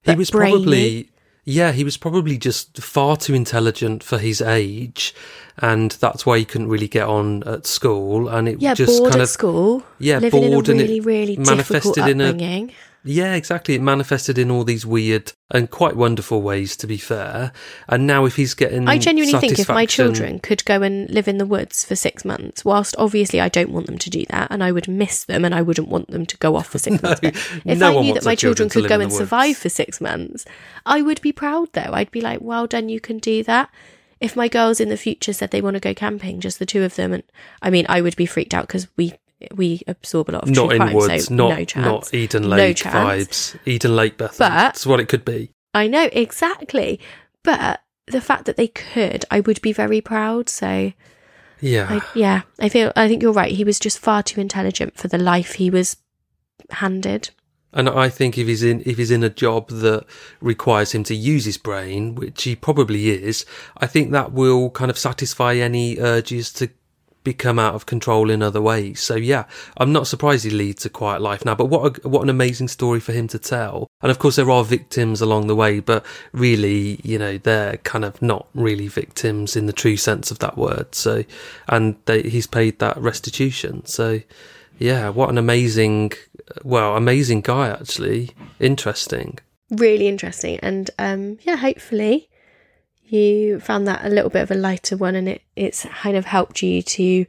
He 0.02 0.14
was 0.14 0.30
brainy. 0.30 0.52
probably, 0.52 1.09
yeah, 1.44 1.72
he 1.72 1.84
was 1.84 1.96
probably 1.96 2.38
just 2.38 2.82
far 2.82 3.16
too 3.16 3.34
intelligent 3.34 4.02
for 4.02 4.18
his 4.18 4.40
age, 4.42 5.14
and 5.58 5.92
that's 5.92 6.26
why 6.26 6.38
he 6.38 6.44
couldn't 6.44 6.68
really 6.68 6.88
get 6.88 7.08
on 7.08 7.42
at 7.44 7.66
school. 7.66 8.28
And 8.28 8.48
it 8.48 8.60
yeah 8.60 8.74
just 8.74 8.98
bored 8.98 9.12
kind 9.12 9.22
of, 9.22 9.28
school 9.28 9.84
yeah, 9.98 10.18
living 10.18 10.50
bored, 10.50 10.68
in 10.68 10.72
and 10.72 10.80
a 10.80 10.84
it 10.84 10.86
really 10.88 11.00
really 11.00 11.36
difficult 11.36 11.56
manifested 11.56 12.08
in 12.08 12.20
a 12.20 12.28
upbringing 12.30 12.72
Yeah, 13.02 13.34
exactly. 13.34 13.74
It 13.74 13.80
manifested 13.80 14.36
in 14.36 14.50
all 14.50 14.62
these 14.62 14.84
weird 14.84 15.32
and 15.50 15.70
quite 15.70 15.96
wonderful 15.96 16.42
ways, 16.42 16.76
to 16.76 16.86
be 16.86 16.98
fair. 16.98 17.50
And 17.88 18.06
now, 18.06 18.26
if 18.26 18.36
he's 18.36 18.52
getting, 18.52 18.88
I 18.88 18.98
genuinely 18.98 19.38
think 19.40 19.58
if 19.58 19.68
my 19.68 19.86
children 19.86 20.38
could 20.38 20.64
go 20.66 20.82
and 20.82 21.08
live 21.08 21.26
in 21.26 21.38
the 21.38 21.46
woods 21.46 21.82
for 21.84 21.96
six 21.96 22.24
months, 22.24 22.62
whilst 22.64 22.94
obviously 22.98 23.40
I 23.40 23.48
don't 23.48 23.70
want 23.70 23.86
them 23.86 23.96
to 23.98 24.10
do 24.10 24.26
that 24.28 24.48
and 24.50 24.62
I 24.62 24.70
would 24.70 24.86
miss 24.86 25.24
them 25.24 25.44
and 25.44 25.54
I 25.54 25.62
wouldn't 25.62 25.88
want 25.88 26.10
them 26.10 26.26
to 26.26 26.36
go 26.36 26.56
off 26.56 26.66
for 26.68 26.78
six 26.78 27.02
months. 27.02 27.20
But 27.20 27.34
if 27.64 27.78
no 27.78 27.98
I 27.98 28.02
knew 28.02 28.14
that 28.14 28.24
my 28.24 28.34
children 28.34 28.68
children 28.68 28.82
could 28.82 28.88
go 28.88 29.00
and 29.00 29.12
survive 29.12 29.56
for 29.56 29.70
six 29.70 30.00
months, 30.00 30.44
I 30.84 31.00
would 31.00 31.22
be 31.22 31.32
proud 31.32 31.72
though. 31.72 31.90
I'd 31.92 32.10
be 32.10 32.20
like, 32.20 32.40
well 32.42 32.66
done, 32.66 32.88
you 32.90 33.00
can 33.00 33.18
do 33.18 33.42
that. 33.44 33.70
if 34.20 34.36
my 34.36 34.48
girls 34.48 34.80
in 34.80 34.90
the 34.90 34.96
future 34.98 35.32
said 35.32 35.50
they 35.50 35.62
want 35.62 35.74
to 35.74 35.80
go 35.80 35.94
camping, 35.94 36.40
just 36.40 36.58
the 36.58 36.66
two 36.66 36.82
of 36.82 36.94
them, 36.96 37.14
and 37.14 37.22
I 37.62 37.70
mean, 37.70 37.86
I 37.88 38.02
would 38.02 38.16
be 38.16 38.26
freaked 38.26 38.52
out 38.52 38.66
because 38.66 38.86
we 38.96 39.14
we 39.54 39.82
absorb 39.86 40.30
a 40.30 40.32
lot 40.32 40.42
of 40.44 40.50
not 40.50 40.66
true 40.66 40.70
in 40.70 40.76
crime, 40.78 40.94
woods, 40.94 41.24
so 41.26 41.34
not 41.34 41.58
no 41.58 41.64
chance. 41.64 41.86
not 41.86 42.14
Eden 42.14 42.42
No 42.42 42.48
Lake 42.48 42.76
chance. 42.76 42.94
vibes. 43.54 43.58
Eden 43.66 43.96
Lake, 43.96 44.16
Beth. 44.18 44.36
But- 44.38 44.50
That's 44.50 44.86
what 44.86 45.00
it 45.00 45.08
could 45.08 45.24
be. 45.24 45.52
I 45.72 45.86
know 45.86 46.08
exactly, 46.12 47.00
but 47.42 47.80
the 48.06 48.20
fact 48.20 48.44
that 48.46 48.56
they 48.56 48.68
could, 48.68 49.24
I 49.30 49.40
would 49.40 49.62
be 49.62 49.72
very 49.72 50.00
proud. 50.00 50.48
So, 50.48 50.92
Yeah. 51.60 51.86
I, 51.88 52.18
yeah, 52.18 52.42
I 52.58 52.68
feel 52.68 52.92
I 52.96 53.06
think 53.08 53.22
you're 53.22 53.32
right. 53.32 53.52
He 53.52 53.64
was 53.64 53.78
just 53.78 53.98
far 53.98 54.22
too 54.22 54.40
intelligent 54.40 54.96
for 54.98 55.06
the 55.08 55.18
life 55.18 55.54
he 55.54 55.70
was 55.70 55.96
handed. 56.70 57.30
And 57.72 57.88
I 57.88 58.08
think 58.08 58.36
if 58.36 58.48
he's 58.48 58.64
in 58.64 58.82
if 58.84 58.98
he's 58.98 59.12
in 59.12 59.22
a 59.22 59.30
job 59.30 59.68
that 59.68 60.04
requires 60.40 60.90
him 60.92 61.04
to 61.04 61.14
use 61.14 61.44
his 61.44 61.56
brain, 61.56 62.16
which 62.16 62.42
he 62.42 62.56
probably 62.56 63.10
is, 63.10 63.46
I 63.76 63.86
think 63.86 64.10
that 64.10 64.32
will 64.32 64.70
kind 64.70 64.90
of 64.90 64.98
satisfy 64.98 65.54
any 65.54 65.98
urges 66.00 66.52
to 66.54 66.68
become 67.24 67.58
out 67.58 67.74
of 67.74 67.86
control 67.86 68.30
in 68.30 68.42
other 68.42 68.62
ways. 68.62 69.00
So 69.00 69.14
yeah, 69.14 69.44
I'm 69.76 69.92
not 69.92 70.06
surprised 70.06 70.44
he 70.44 70.50
leads 70.50 70.86
a 70.86 70.90
quiet 70.90 71.20
life 71.20 71.44
now. 71.44 71.54
But 71.54 71.66
what 71.66 71.98
a, 71.98 72.08
what 72.08 72.22
an 72.22 72.30
amazing 72.30 72.68
story 72.68 73.00
for 73.00 73.12
him 73.12 73.28
to 73.28 73.38
tell. 73.38 73.88
And 74.00 74.10
of 74.10 74.18
course 74.18 74.36
there 74.36 74.50
are 74.50 74.64
victims 74.64 75.20
along 75.20 75.46
the 75.46 75.56
way, 75.56 75.80
but 75.80 76.04
really, 76.32 77.00
you 77.02 77.18
know, 77.18 77.38
they're 77.38 77.76
kind 77.78 78.04
of 78.04 78.20
not 78.22 78.48
really 78.54 78.88
victims 78.88 79.56
in 79.56 79.66
the 79.66 79.72
true 79.72 79.96
sense 79.96 80.30
of 80.30 80.38
that 80.38 80.56
word. 80.56 80.94
So, 80.94 81.24
and 81.68 81.96
they, 82.06 82.22
he's 82.22 82.46
paid 82.46 82.78
that 82.78 82.96
restitution. 82.96 83.84
So. 83.86 84.20
Yeah, 84.78 85.10
what 85.10 85.28
an 85.28 85.36
amazing, 85.36 86.12
well, 86.64 86.96
amazing 86.96 87.42
guy 87.42 87.68
actually. 87.68 88.30
Interesting. 88.58 89.38
Really 89.68 90.08
interesting, 90.08 90.58
and 90.60 90.90
um, 90.98 91.38
yeah, 91.42 91.56
hopefully 91.56 92.29
you 93.12 93.60
found 93.60 93.86
that 93.86 94.04
a 94.04 94.08
little 94.08 94.30
bit 94.30 94.42
of 94.42 94.50
a 94.50 94.54
lighter 94.54 94.96
one, 94.96 95.14
and 95.14 95.28
it 95.28 95.42
it's 95.56 95.84
kind 95.84 96.16
of 96.16 96.26
helped 96.26 96.62
you 96.62 96.82
to 96.82 97.26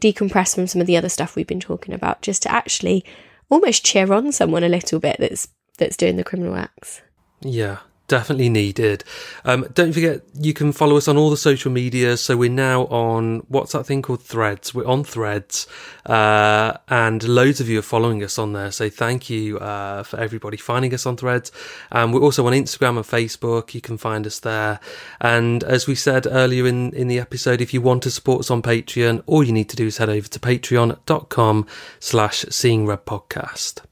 decompress 0.00 0.54
from 0.54 0.66
some 0.66 0.80
of 0.80 0.86
the 0.86 0.96
other 0.96 1.08
stuff 1.08 1.34
we've 1.34 1.46
been 1.46 1.60
talking 1.60 1.94
about, 1.94 2.22
just 2.22 2.42
to 2.42 2.52
actually 2.52 3.04
almost 3.50 3.84
cheer 3.84 4.12
on 4.12 4.32
someone 4.32 4.64
a 4.64 4.68
little 4.68 5.00
bit 5.00 5.16
that's 5.18 5.48
that's 5.78 5.96
doing 5.96 6.16
the 6.16 6.24
criminal 6.24 6.56
acts. 6.56 7.02
Yeah, 7.40 7.78
definitely 8.08 8.48
needed. 8.48 9.04
Um, 9.44 9.68
don't 9.74 9.92
forget, 9.92 10.22
you 10.34 10.52
can 10.54 10.72
follow 10.72 10.96
us 10.96 11.06
on 11.06 11.16
all 11.16 11.30
the 11.30 11.36
social 11.36 11.70
media. 11.70 12.16
So 12.16 12.36
we're 12.36 12.50
now 12.50 12.86
on 12.86 13.44
what's 13.48 13.70
that 13.72 13.84
thing 13.84 14.02
called 14.02 14.22
Threads? 14.22 14.74
We're 14.74 14.86
on 14.86 15.04
Threads, 15.04 15.68
uh, 16.06 16.72
and 16.88 17.22
loads 17.22 17.60
of 17.60 17.68
you 17.68 17.78
are 17.78 17.82
following 17.82 18.24
us 18.24 18.36
on 18.38 18.54
there. 18.54 18.72
So 18.72 18.90
thank 18.90 19.30
you 19.30 19.58
uh, 19.58 20.02
for 20.02 20.18
everybody 20.18 20.56
finding 20.56 20.92
us 20.94 21.06
on 21.06 21.16
Threads. 21.16 21.52
Um, 21.92 22.10
we're 22.12 22.22
also 22.22 22.44
on 22.46 22.54
Instagram 22.54 22.96
and 22.96 23.06
Facebook. 23.06 23.74
You 23.74 23.80
can 23.80 23.98
find 23.98 24.26
us 24.26 24.40
there. 24.40 24.80
And 25.20 25.62
as 25.64 25.86
we 25.86 25.94
said 25.94 26.26
earlier 26.26 26.66
in 26.66 26.92
in 26.94 27.06
the 27.08 27.20
episode, 27.20 27.60
if 27.60 27.74
you 27.74 27.80
want 27.80 28.02
to 28.04 28.10
support 28.10 28.40
us 28.40 28.50
on 28.50 28.62
Patreon, 28.62 29.22
all 29.26 29.44
you 29.44 29.52
need 29.52 29.68
to 29.68 29.76
do 29.76 29.86
is 29.86 29.98
head 29.98 30.08
over 30.08 30.28
to 30.28 30.40
patreon.com/slash 30.40 32.44
Seeing 32.48 32.86
Red 32.86 33.04
Podcast. 33.04 33.82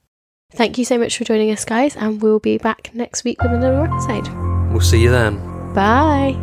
Thank 0.57 0.79
you 0.79 0.85
so 0.85 0.99
much 0.99 1.19
for 1.19 1.25
joining 1.25 1.51
us, 1.51 1.65
guys, 1.65 1.97
and 1.97 2.21
we'll 2.23 2.39
be 2.39 2.57
back 2.57 2.91
next 2.95 3.25
week 3.25 3.43
with 3.43 3.53
another 3.53 3.85
episode. 3.85 4.27
We'll 4.73 4.81
see 4.81 5.03
you 5.03 5.11
then. 5.11 5.37
Bye. 5.75 6.43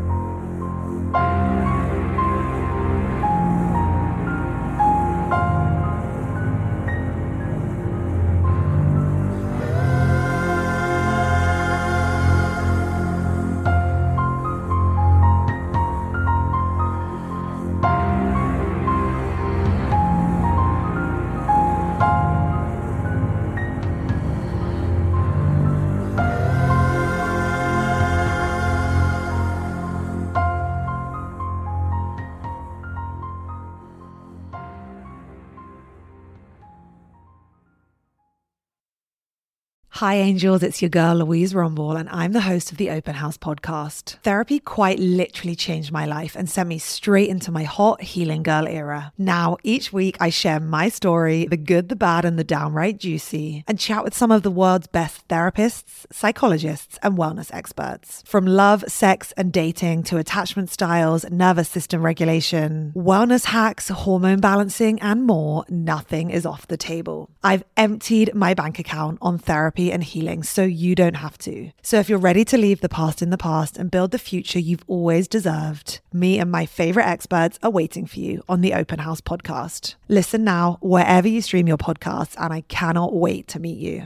Hi, 40.04 40.16
angels. 40.16 40.64
It's 40.64 40.82
your 40.82 40.89
girl, 40.89 41.16
Louise 41.16 41.56
Rumble, 41.56 41.95
and 41.95 42.10
I'm 42.10 42.34
the 42.34 42.41
host 42.41 42.74
of 42.74 42.78
the 42.78 42.89
Open 42.89 43.16
House 43.16 43.38
podcast. 43.38 44.18
Therapy 44.22 44.60
quite 44.60 44.99
literally 44.99 45.56
changed 45.56 45.93
my 45.93 46.06
life 46.06 46.36
and 46.36 46.49
sent 46.49 46.68
me 46.68 46.78
straight 46.78 47.30
into 47.30 47.54
my 47.54 47.64
hot 47.64 48.01
healing 48.01 48.43
girl 48.43 48.68
era. 48.68 49.14
Now, 49.18 49.56
each 49.64 49.93
week, 49.93 50.18
I 50.20 50.30
share 50.30 50.60
my 50.60 50.89
story 50.89 51.45
the 51.45 51.56
good, 51.56 51.88
the 51.88 51.95
bad, 51.95 52.26
and 52.26 52.38
the 52.38 52.43
downright 52.43 52.97
juicy 52.97 53.64
and 53.66 53.80
chat 53.80 54.04
with 54.04 54.14
some 54.14 54.30
of 54.30 54.43
the 54.43 54.51
world's 54.51 54.88
best 54.88 55.26
therapists, 55.30 56.06
psychologists, 56.12 56.99
and 57.01 57.18
wellness 57.18 57.54
experts. 57.54 58.24
From 58.26 58.45
love, 58.45 58.84
sex, 58.89 59.32
and 59.38 59.54
dating 59.54 60.04
to 60.04 60.18
attachment 60.18 60.70
styles, 60.70 61.24
nervous 61.32 61.70
system 61.70 62.01
regulation, 62.01 62.91
wellness 62.93 63.45
hacks, 63.45 63.88
hormone 63.88 64.41
balancing, 64.41 64.99
and 64.99 65.24
more, 65.24 65.64
nothing 65.70 66.30
is 66.30 66.45
off 66.45 66.68
the 66.68 66.76
table. 66.76 67.30
I've 67.41 67.64
emptied 67.78 68.36
my 68.36 68.54
bank 68.54 68.80
account 68.80 69.20
on 69.22 69.38
therapy 69.38 69.93
and 69.94 70.04
healing 70.04 70.44
so 70.44 70.64
you 70.64 70.96
don't 70.96 71.16
have 71.16 71.38
to. 71.39 71.72
So 71.82 72.00
if 72.00 72.10
you're 72.10 72.20
ready 72.20 72.44
to 72.46 72.58
leave 72.58 72.82
the 72.82 72.89
past 72.89 73.22
in 73.22 73.30
the 73.30 73.38
past 73.38 73.78
and 73.78 73.91
build 73.91 74.12
the 74.12 74.20
future 74.20 74.60
you've 74.60 74.84
always 74.88 75.28
deserved, 75.28 76.02
me 76.12 76.39
and 76.39 76.52
my 76.52 76.66
favorite 76.66 77.06
experts 77.06 77.60
are 77.62 77.70
waiting 77.70 78.06
for 78.06 78.20
you 78.20 78.44
on 78.50 78.62
the 78.62 78.74
Open 78.74 79.00
House 79.00 79.22
podcast. 79.22 79.96
Listen 80.08 80.44
now 80.44 80.80
wherever 80.82 81.28
you 81.28 81.41
stream 81.41 81.68
your 81.68 81.78
podcasts, 81.78 82.36
and 82.39 82.52
I 82.52 82.62
cannot 82.62 83.14
wait 83.14 83.48
to 83.50 83.60
meet 83.60 83.78
you. 83.78 84.02